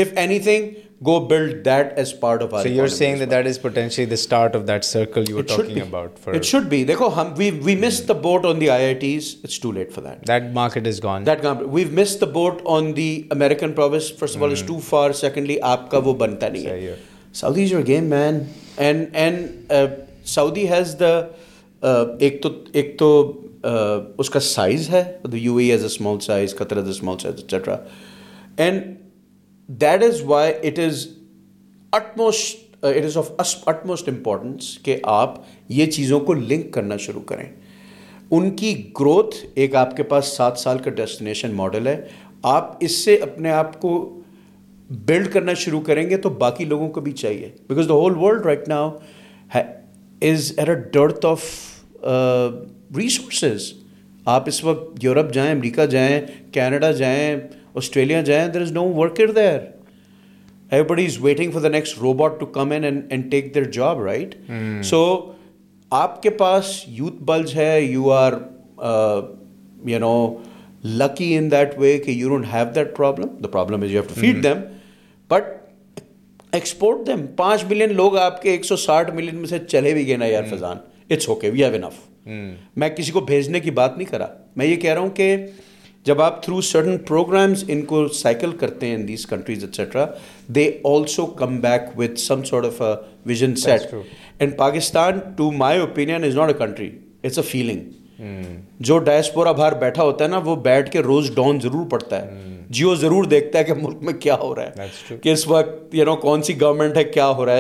if 0.03 0.11
anything, 0.15 0.76
go 1.03 1.20
build 1.20 1.63
that 1.63 1.93
as 2.03 2.11
part 2.13 2.41
of 2.41 2.53
our. 2.53 2.63
So 2.63 2.70
you're 2.70 2.89
saying 2.89 3.20
that 3.20 3.30
that 3.30 3.47
is 3.47 3.57
potentially 3.57 4.05
the 4.05 4.17
start 4.17 4.55
of 4.55 4.65
that 4.67 4.86
circle 4.86 5.24
you 5.24 5.36
were 5.36 5.41
it 5.41 5.47
talking 5.47 5.82
about. 5.82 6.20
For 6.20 6.34
it 6.34 6.45
should 6.45 6.70
be. 6.70 6.86
Dekho, 6.86 7.11
hum, 7.13 7.34
we 7.36 7.51
we 7.51 7.76
missed 7.76 8.07
the 8.07 8.15
boat 8.15 8.45
on 8.45 8.59
the 8.59 8.67
IITs. 8.67 9.43
It's 9.43 9.57
too 9.57 9.72
late 9.72 9.93
for 9.93 10.01
that. 10.01 10.26
That 10.26 10.51
market 10.53 10.88
is 10.88 10.99
gone. 10.99 11.24
That 11.26 11.70
we've 11.78 11.91
missed 11.91 12.20
the 12.20 12.28
boat 12.28 12.61
on 12.65 12.93
the 12.93 13.28
American 13.32 13.74
province. 13.74 14.09
First 14.09 14.36
of 14.36 14.43
all, 14.43 14.51
it's 14.51 14.61
hmm. 14.61 14.74
too 14.74 14.80
far. 14.91 15.13
Secondly, 15.13 15.59
aapka 15.72 16.03
wo 16.03 16.13
banta 16.24 16.51
nahi 16.57 16.70
hai. 16.74 16.97
Saudi's 17.32 17.72
your 17.72 17.84
game, 17.84 18.09
man. 18.09 18.47
And 18.78 19.15
and 19.26 19.72
uh, 19.72 19.88
Saudi 20.24 20.65
has 20.65 20.95
the 21.03 21.13
uh, 21.82 22.30
ek 22.30 22.41
to 22.47 22.55
ek 22.84 22.97
to 23.03 23.11
uh, 23.63 23.99
hai. 24.20 25.03
The 25.36 25.45
UAE 25.47 25.70
has 25.72 25.84
a 25.84 25.89
small 25.89 26.20
size. 26.20 26.53
Qatar 26.53 26.78
has 26.84 26.88
a 26.88 26.93
small 27.01 27.20
size, 27.20 27.43
etc. 27.43 27.86
And 28.57 28.99
that 29.70 30.03
is 30.03 30.22
why 30.26 30.53
it 30.63 30.80
is 30.80 31.07
utmost 31.93 32.86
it 32.86 33.05
is 33.05 33.17
of 33.17 33.32
utmost 33.65 34.09
importance 34.09 34.78
کہ 34.84 34.97
آپ 35.03 35.36
یہ 35.70 35.86
چیزوں 35.86 36.20
کو 36.20 36.34
link 36.34 36.74
کرنا 36.74 36.97
شروع 36.97 37.22
کریں 37.22 37.45
ان 38.32 38.49
کی 38.55 38.74
growth 38.99 39.36
ایک 39.55 39.76
آپ 39.76 39.95
کے 39.97 40.03
پاس 40.03 40.26
سات 40.28 40.59
سال 40.59 40.78
کا 40.78 40.89
ڈیسٹینیشن 40.89 41.53
ماڈل 41.53 41.88
ہے 41.88 42.01
آپ 42.43 42.76
اس 42.80 42.97
سے 42.97 43.15
اپنے 43.15 43.51
آپ 43.51 43.80
کو 43.82 43.97
بلڈ 44.89 45.32
کرنا 45.34 45.53
شروع 45.53 45.82
کریں 45.82 46.09
گے 46.09 46.17
تو 46.17 46.30
باقی 46.30 46.65
لوگوں 46.65 46.89
کو 46.89 47.01
بھی 47.01 47.11
چاہیے 47.11 47.49
because 47.67 47.89
the 47.89 47.93
whole 47.93 48.15
world 48.15 48.45
right 48.45 48.67
now 48.67 48.89
is 50.22 50.51
at 50.57 50.70
a 50.70 50.76
dearth 50.93 51.26
of 51.26 51.43
resources 52.97 53.72
آپ 54.26 54.47
اس 54.47 54.63
وقت 54.63 55.03
یورپ 55.03 55.34
جائیں 55.34 55.51
امریکہ 55.51 55.86
جائیں 55.86 56.22
کینیڈا 56.51 56.91
جائیں 56.91 57.36
آسٹریلیا 57.80 58.22
جائیں 58.22 58.47
there 58.47 58.61
is 58.61 58.72
no 58.72 58.84
worker 58.93 59.32
there 59.32 59.59
every 60.72 60.88
body 60.88 61.05
is 61.05 61.17
waiting 61.22 61.51
for 61.51 61.61
the 61.61 61.70
next 61.70 61.97
robot 62.01 62.39
to 62.39 62.45
come 62.53 62.72
in 62.72 62.84
and 62.84 63.01
and 63.09 63.32
take 63.32 63.53
their 63.55 63.70
job 63.72 64.01
right 64.03 64.36
so 64.84 65.01
آپ 65.91 66.22
کے 66.24 66.30
پاس 66.39 66.72
یوتھ 66.88 67.22
بلج 67.26 67.55
ہے 67.55 67.82
you 67.82 68.11
are 68.11 68.34
you 69.86 69.99
know 69.99 70.15
lucky 70.84 71.36
in 71.38 71.49
that 71.51 71.78
way 71.78 71.97
کہ 71.97 72.11
you 72.11 72.30
don't 72.30 72.45
have 72.53 72.65
that 72.76 72.95
problem 72.97 73.36
the 73.43 73.47
problem 73.47 73.82
is 73.82 73.91
you 73.91 74.01
have 74.01 74.07
to 74.07 74.20
feed 74.22 74.43
them 74.43 74.61
but 75.30 75.57
export 76.51 77.07
them 77.07 77.26
پانچ 77.36 77.63
million 77.70 77.95
لوگ 77.95 78.17
آپ 78.17 78.41
کے 78.41 78.51
ایک 78.51 78.65
سو 78.65 78.76
ساٹھ 78.76 79.11
ملین 79.11 79.36
میں 79.36 79.45
سے 79.45 79.59
چلے 79.67 79.93
بھی 79.93 80.07
گئے 80.07 80.17
نا 80.17 80.26
یار 80.26 80.43
Faizan 80.49 80.78
it's 81.09 81.30
okay 81.30 81.49
we 81.49 81.63
have 81.63 81.74
enough 81.76 82.07
میں 82.78 82.89
کسی 82.89 83.11
کو 83.11 83.22
بھیجنے 83.22 83.59
کی 83.59 83.72
بات 83.72 83.97
نہیں 83.97 84.11
کرا 84.11 84.28
میں 84.55 84.65
یہ 84.65 84.76
کہہ 84.76 84.93
رہا 84.93 85.01
ہوں 85.01 85.09
کہ 85.09 85.36
جب 86.05 86.22
آپ 86.22 86.43
تھرو 86.43 86.61
سرٹن 86.61 86.97
پروگرامز 86.97 87.63
ان 87.67 87.82
کو 87.82 88.07
سائیکل 88.07 88.51
کرتے 88.51 88.88
ہیں 88.88 89.15
کنٹری 89.30 89.55
اٹس 97.24 97.38
اے 97.38 97.41
فیلنگ 97.41 97.80
جو 98.80 98.97
ڈائسپورا 98.97 99.51
باہر 99.51 99.74
بیٹھا 99.74 100.03
ہوتا 100.03 100.24
ہے 100.24 100.30
نا 100.30 100.38
وہ 100.38 100.55
بیٹھ 100.55 100.91
کے 100.91 100.99
روز 100.99 101.32
ڈاؤن 101.36 101.59
ضرور 101.59 101.89
پڑتا 101.89 102.22
ہے 102.22 102.28
hmm. 102.28 102.55
جیو 102.70 102.95
ضرور 102.95 103.24
دیکھتا 103.24 103.59
ہے 103.59 103.63
کہ 103.63 103.74
ملک 103.74 103.97
میں 104.01 104.13
کیا 104.13 104.36
ہو 104.36 104.55
رہا 104.55 104.63
ہے 104.63 105.17
کہ 105.24 105.30
اس 105.30 105.47
وقت 105.47 105.95
یو 105.95 106.05
نو 106.05 106.15
کون 106.15 106.43
سی 106.43 106.61
گورنمنٹ 106.61 106.97
ہے 106.97 107.03
کیا 107.03 107.28
ہو 107.30 107.45
رہا 107.45 107.57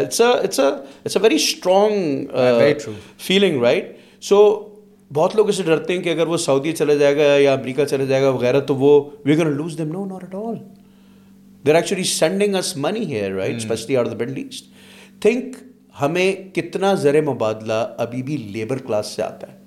ہے 3.43 3.85
بہت 5.11 5.35
لوگ 5.35 5.47
اسے 5.49 5.63
ڈرتے 5.63 5.93
ہیں 5.93 6.01
کہ 6.03 6.09
اگر 6.09 6.27
وہ 6.27 6.37
سعودی 6.37 6.71
چلے 6.71 6.97
جائے 6.97 7.15
گا 7.15 7.23
یا 7.37 7.53
امریکہ 7.53 7.85
چلا 7.85 8.03
جائے 8.03 8.21
گا 8.21 8.29
وغیرہ 8.29 8.59
تو 8.59 8.75
وہ 8.75 8.91
we 9.25 9.35
lose 9.35 9.79
no 9.79 10.05
not 10.05 10.23
at 10.23 10.35
all 10.35 10.55
there 11.63 11.75
actually 11.75 12.03
sending 12.03 12.55
us 12.55 12.75
money 12.77 13.21
right 13.31 13.55
especially 13.55 13.95
the 13.95 14.41
think 15.21 15.55
ہمیں 16.01 16.31
کتنا 16.55 16.93
زر 16.95 17.21
مبادلہ 17.21 17.85
ابھی 17.97 18.21
بھی 18.23 18.37
لیبر 18.51 18.77
کلاس 18.77 19.05
سے 19.05 19.23
آتا 19.23 19.51
ہے 19.51 19.57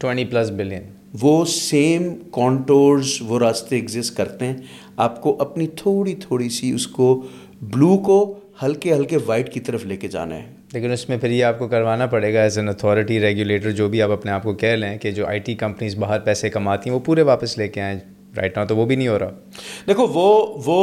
ٹوینٹی 0.00 0.24
پلس 0.24 0.50
بلین 0.50 0.82
وہ 1.20 1.44
سیم 1.44 2.02
کانٹورز 2.32 3.16
وہ 3.20 3.38
راستے 3.38 3.76
ایگزسٹ 3.76 4.16
کرتے 4.16 4.46
ہیں 4.46 4.56
آپ 4.96 5.20
کو 5.22 5.36
اپنی 5.40 5.66
تھوڑی 5.76 6.14
تھوڑی 6.20 6.48
سی 6.48 6.70
اس 6.70 6.86
کو 6.88 7.14
بلو 7.62 7.96
کو 7.98 8.22
ہلکے 8.62 8.94
ہلکے 8.94 9.16
وائٹ 9.26 9.52
کی 9.52 9.60
طرف 9.60 9.84
لے 9.86 9.96
کے 9.96 10.08
جانا 10.08 10.36
ہے 10.36 10.52
لیکن 10.72 10.92
اس 10.92 11.08
میں 11.08 11.16
پھر 11.18 11.30
یہ 11.30 11.44
آپ 11.44 11.58
کو 11.58 11.68
کروانا 11.68 12.06
پڑے 12.06 12.32
گا 12.34 12.42
ایز 12.42 12.58
این 12.58 12.68
اتھارٹی 12.68 13.20
ریگولیٹر 13.20 13.70
جو 13.70 13.88
بھی 13.88 14.02
آپ 14.02 14.10
اپنے 14.10 14.30
آپ 14.30 14.42
کو 14.42 14.54
کہہ 14.54 14.76
لیں 14.76 14.96
کہ 14.98 15.10
جو 15.10 15.26
آئی 15.26 15.38
ٹی 15.38 15.54
کمپنیز 15.54 15.96
باہر 15.96 16.20
پیسے 16.20 16.50
کماتی 16.50 16.90
ہیں 16.90 16.94
وہ 16.94 17.00
پورے 17.04 17.22
واپس 17.22 17.56
لے 17.58 17.68
کے 17.68 17.80
آئیں 17.80 17.98
رائٹ 18.36 18.56
ناؤ 18.56 18.66
تو 18.66 18.76
وہ 18.76 18.86
بھی 18.86 18.96
نہیں 18.96 19.08
ہو 19.08 19.18
رہا 19.18 19.30
دیکھو 19.86 20.06
وہ 20.06 20.46
وہ 20.66 20.82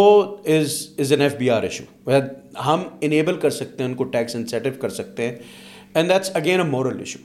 از 0.48 0.76
is 0.98 1.12
an 1.12 1.22
F 1.22 1.36
B 1.36 1.50
are 1.50 1.64
issue 1.64 2.12
ہم 2.66 2.84
انیبل 3.02 3.38
کر 3.38 3.50
سکتے 3.50 3.84
ہیں 3.84 3.90
ان 3.90 3.96
کو 3.96 4.04
ٹیکس 4.04 4.36
انسیٹو 4.36 4.70
کر 4.82 4.90
سکتے 4.90 5.28
ہیں 5.28 5.36
and 5.94 6.10
that's 6.10 6.32
again 6.34 6.60
a 6.60 6.68
moral 6.68 7.00
issue 7.00 7.20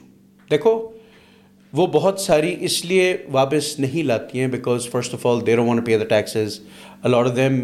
دیکھو 0.49 0.79
وہ 1.73 1.87
بہت 1.87 2.19
ساری 2.19 2.55
اس 2.59 2.83
لیے 2.85 3.15
واپس 3.31 3.79
نہیں 3.79 4.03
لاتی 4.03 4.39
ہیں 4.39 4.47
because 4.47 4.87
first 4.89 5.13
of 5.13 5.25
all 5.25 5.45
they 5.47 5.59
want 5.59 5.85
pay 5.85 5.97
the 5.97 6.05
taxes 6.05 6.59
them 7.35 7.63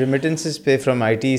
remittances 0.00 0.58
pay 0.66 0.76
from 0.84 1.02
IT 1.06 1.30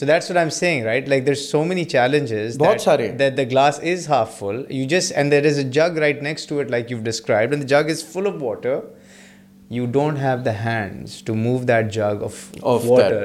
So 0.00 0.06
that's 0.08 0.30
what 0.30 0.38
I'm 0.40 0.50
saying, 0.56 0.84
right? 0.84 1.08
Like 1.12 1.24
there's 1.24 1.40
so 1.46 1.58
many 1.70 1.82
challenges 1.92 2.56
that, 2.58 2.84
that, 3.18 3.34
the 3.38 3.44
glass 3.44 3.78
is 3.90 4.06
half 4.06 4.36
full. 4.38 4.60
You 4.76 4.86
just 4.92 5.12
and 5.22 5.34
there 5.34 5.48
is 5.50 5.58
a 5.62 5.64
jug 5.76 5.98
right 6.04 6.22
next 6.26 6.46
to 6.52 6.60
it, 6.60 6.70
like 6.74 6.92
you've 6.92 7.02
described, 7.08 7.56
and 7.56 7.62
the 7.64 7.68
jug 7.72 7.90
is 7.94 8.02
full 8.12 8.30
of 8.30 8.40
water 8.40 8.76
you 9.70 9.86
don't 9.86 10.16
have 10.16 10.44
the 10.44 10.52
hands 10.52 11.20
to 11.22 11.34
move 11.34 11.66
that 11.66 11.90
jug 11.90 12.22
of, 12.22 12.36
water 12.62 13.24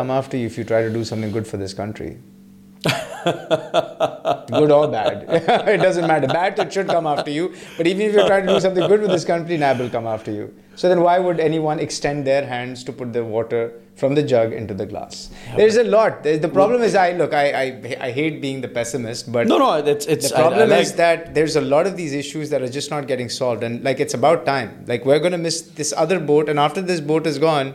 come 0.00 0.10
after 0.18 0.40
you 0.42 0.50
if 0.52 0.58
you 0.60 0.64
try 0.72 0.82
to 0.88 0.92
do 0.98 1.04
something 1.10 1.34
good 1.38 1.46
for 1.52 1.60
this 1.64 1.74
country. 1.82 2.10
good 4.50 4.70
or 4.70 4.88
bad. 4.88 5.24
it 5.68 5.78
doesn't 5.78 6.06
matter. 6.06 6.26
Bad, 6.26 6.58
it 6.58 6.72
should 6.72 6.86
come 6.86 7.06
after 7.06 7.30
you. 7.30 7.54
But 7.76 7.86
even 7.86 8.02
if 8.02 8.14
you're 8.14 8.26
trying 8.26 8.46
to 8.46 8.54
do 8.54 8.60
something 8.60 8.86
good 8.86 9.00
with 9.00 9.10
this 9.10 9.24
country, 9.24 9.56
NAB 9.56 9.80
will 9.80 9.90
come 9.90 10.06
after 10.06 10.30
you. 10.30 10.54
So 10.76 10.88
then 10.88 11.00
why 11.00 11.18
would 11.18 11.40
anyone 11.40 11.80
extend 11.80 12.26
their 12.26 12.46
hands 12.46 12.84
to 12.84 12.92
put 12.92 13.12
the 13.12 13.24
water 13.24 13.72
from 13.98 14.14
the 14.14 14.22
jug 14.22 14.52
into 14.52 14.74
the 14.74 14.86
glass. 14.86 15.28
There's 15.56 15.76
a 15.76 15.82
lot. 15.82 16.22
The 16.22 16.48
problem 16.48 16.82
is, 16.82 16.94
I 16.94 17.12
look, 17.12 17.32
I, 17.34 17.46
I, 17.62 17.96
I 18.08 18.10
hate 18.12 18.40
being 18.40 18.60
the 18.60 18.68
pessimist, 18.68 19.32
but 19.32 19.48
no, 19.48 19.58
no, 19.58 19.74
it's, 19.74 20.06
it's 20.06 20.28
the 20.28 20.36
problem 20.36 20.60
I, 20.60 20.62
I 20.62 20.66
like, 20.66 20.82
is 20.82 20.92
that 20.94 21.34
there's 21.34 21.56
a 21.56 21.60
lot 21.60 21.88
of 21.88 21.96
these 21.96 22.12
issues 22.14 22.50
that 22.50 22.62
are 22.62 22.68
just 22.68 22.92
not 22.92 23.08
getting 23.08 23.28
solved, 23.28 23.64
and 23.64 23.82
like 23.82 23.98
it's 23.98 24.14
about 24.14 24.46
time. 24.46 24.84
Like 24.86 25.04
we're 25.04 25.18
gonna 25.18 25.38
miss 25.46 25.62
this 25.80 25.92
other 26.04 26.20
boat, 26.20 26.48
and 26.48 26.60
after 26.60 26.80
this 26.80 27.00
boat 27.00 27.26
is 27.26 27.38
gone, 27.38 27.74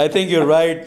I 0.04 0.08
think 0.08 0.30
you're 0.34 0.46
right. 0.52 0.84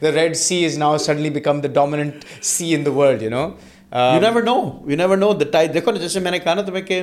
the 0.00 0.12
Red 0.12 0.36
Sea 0.46 0.64
is 0.64 0.78
now 0.78 0.96
suddenly 0.96 1.36
become 1.38 1.60
the 1.60 1.72
dominant 1.80 2.24
sea 2.40 2.72
in 2.72 2.84
the 2.90 2.92
world. 3.02 3.20
You 3.20 3.30
know. 3.38 3.46
You 3.94 4.20
never 4.20 4.42
know 4.42 4.56
you 4.86 4.96
never 4.96 5.16
know 5.16 5.32
the 5.32 5.44
type 5.50 5.74
دیکھو 5.74 5.90
نا 5.90 5.98
جیسے 5.98 6.20
میں 6.20 6.30
نے 6.30 6.38
کہا 6.38 6.54
نا 6.54 6.62
تمہیں 6.62 6.82
کہ 6.82 7.02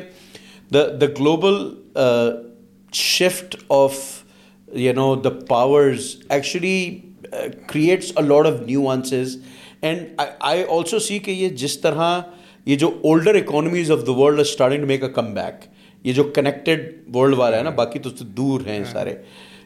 دا 0.74 0.84
the 1.02 1.06
global 1.20 1.58
shift 2.94 3.56
of 3.70 4.00
you 4.68 4.94
know 4.94 5.14
the 5.16 5.30
powers 5.50 6.16
actually 6.30 7.00
creates 7.68 8.12
a 8.16 8.28
lot 8.28 8.48
of 8.48 8.62
new 8.66 8.88
ounces 8.90 9.38
and 9.82 10.22
I 10.40 10.64
also 10.70 11.00
see 11.00 11.20
کہ 11.20 11.32
یہ 11.32 11.50
جس 11.50 11.80
طرح 11.82 12.22
یہ 12.66 12.76
جو 12.76 12.88
older 13.04 13.36
economies 13.36 13.92
of 13.92 14.06
the 14.08 14.12
world 14.12 14.40
starting 14.40 14.82
to 14.82 14.88
make 14.88 15.04
a 15.04 15.10
come 15.10 15.34
back 15.34 15.66
یہ 16.04 16.14
جو 16.14 16.24
کنیکٹڈ 16.24 17.16
ورلڈ 17.16 17.38
والا 17.38 17.58
ہے 17.58 17.64
نا 17.64 17.70
باقی 17.70 18.00
تو 18.00 18.10
اس 18.10 18.20
سے 18.20 18.26
دور 18.26 18.62
ہیں 18.68 18.84
سارے 18.92 19.16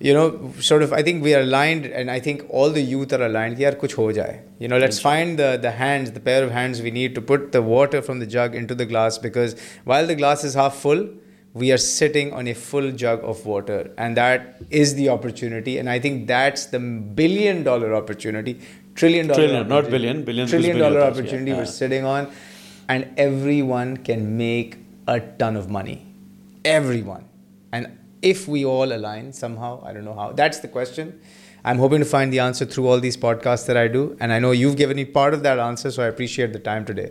you 0.00 0.12
know, 0.12 0.52
sort 0.60 0.82
of, 0.82 0.92
I 0.92 1.02
think 1.02 1.22
we 1.22 1.34
are 1.34 1.40
aligned, 1.40 1.86
and 1.86 2.10
I 2.10 2.20
think 2.20 2.44
all 2.48 2.70
the 2.70 2.80
youth 2.80 3.12
are 3.12 3.22
aligned. 3.22 3.58
Here, 3.58 3.72
kuch 3.72 3.94
ho 3.94 4.06
jaye. 4.12 4.40
You 4.58 4.68
know, 4.68 4.78
let's 4.78 5.00
find 5.00 5.38
the, 5.38 5.58
the 5.60 5.70
hands, 5.70 6.12
the 6.12 6.20
pair 6.20 6.42
of 6.42 6.50
hands 6.50 6.82
we 6.82 6.90
need 6.90 7.14
to 7.14 7.20
put 7.20 7.52
the 7.52 7.62
water 7.62 8.02
from 8.02 8.18
the 8.18 8.26
jug 8.26 8.54
into 8.54 8.74
the 8.74 8.86
glass 8.86 9.18
because 9.18 9.56
while 9.84 10.06
the 10.06 10.14
glass 10.14 10.42
is 10.44 10.54
half 10.54 10.74
full, 10.74 11.08
we 11.52 11.70
are 11.70 11.78
sitting 11.78 12.32
on 12.32 12.48
a 12.48 12.54
full 12.54 12.90
jug 12.90 13.22
of 13.22 13.46
water. 13.46 13.92
And 13.96 14.16
that 14.16 14.56
is 14.70 14.96
the 14.96 15.08
opportunity. 15.10 15.78
And 15.78 15.88
I 15.88 16.00
think 16.00 16.26
that's 16.26 16.66
the 16.66 16.80
billion 16.80 17.62
dollar 17.62 17.94
opportunity, 17.94 18.60
trillion 18.96 19.28
dollar. 19.28 19.46
Trillion, 19.46 19.68
not 19.68 19.90
billion, 19.90 20.24
billion. 20.24 20.48
Trillion 20.48 20.78
dollar 20.78 20.94
billion 20.94 21.12
opportunity 21.12 21.50
yeah. 21.52 21.58
we're 21.58 21.66
sitting 21.66 22.04
on. 22.04 22.32
And 22.88 23.14
everyone 23.16 23.98
can 23.98 24.36
make 24.36 24.76
a 25.06 25.20
ton 25.20 25.56
of 25.56 25.70
money. 25.70 26.04
Everyone 26.64 27.24
if 28.24 28.46
we 28.48 28.64
all 28.64 28.92
align 28.98 29.32
somehow. 29.32 29.72
I 29.84 29.92
don't 29.92 30.04
know 30.04 30.14
how. 30.14 30.30
That's 30.32 30.60
the 30.60 30.68
question. 30.68 31.12
I'm 31.64 31.78
hoping 31.78 32.00
to 32.00 32.08
find 32.14 32.32
the 32.32 32.40
answer 32.40 32.64
through 32.66 32.88
all 32.88 33.00
these 33.00 33.16
podcasts 33.16 33.66
that 33.66 33.76
I 33.76 33.88
do. 33.88 34.16
And 34.20 34.32
I 34.32 34.38
know 34.38 34.52
you've 34.52 34.76
given 34.76 34.96
me 34.96 35.04
part 35.04 35.34
of 35.34 35.42
that 35.44 35.58
answer, 35.58 35.90
so 35.90 36.02
I 36.02 36.08
appreciate 36.08 36.52
the 36.52 36.64
time 36.70 36.90
today. 36.92 37.10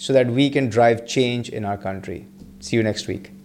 so 0.00 0.14
that 0.14 0.26
we 0.28 0.48
can 0.48 0.70
drive 0.70 1.06
change 1.06 1.50
in 1.50 1.66
our 1.66 1.76
country. 1.76 2.26
See 2.58 2.74
you 2.74 2.82
next 2.82 3.06
week. 3.06 3.32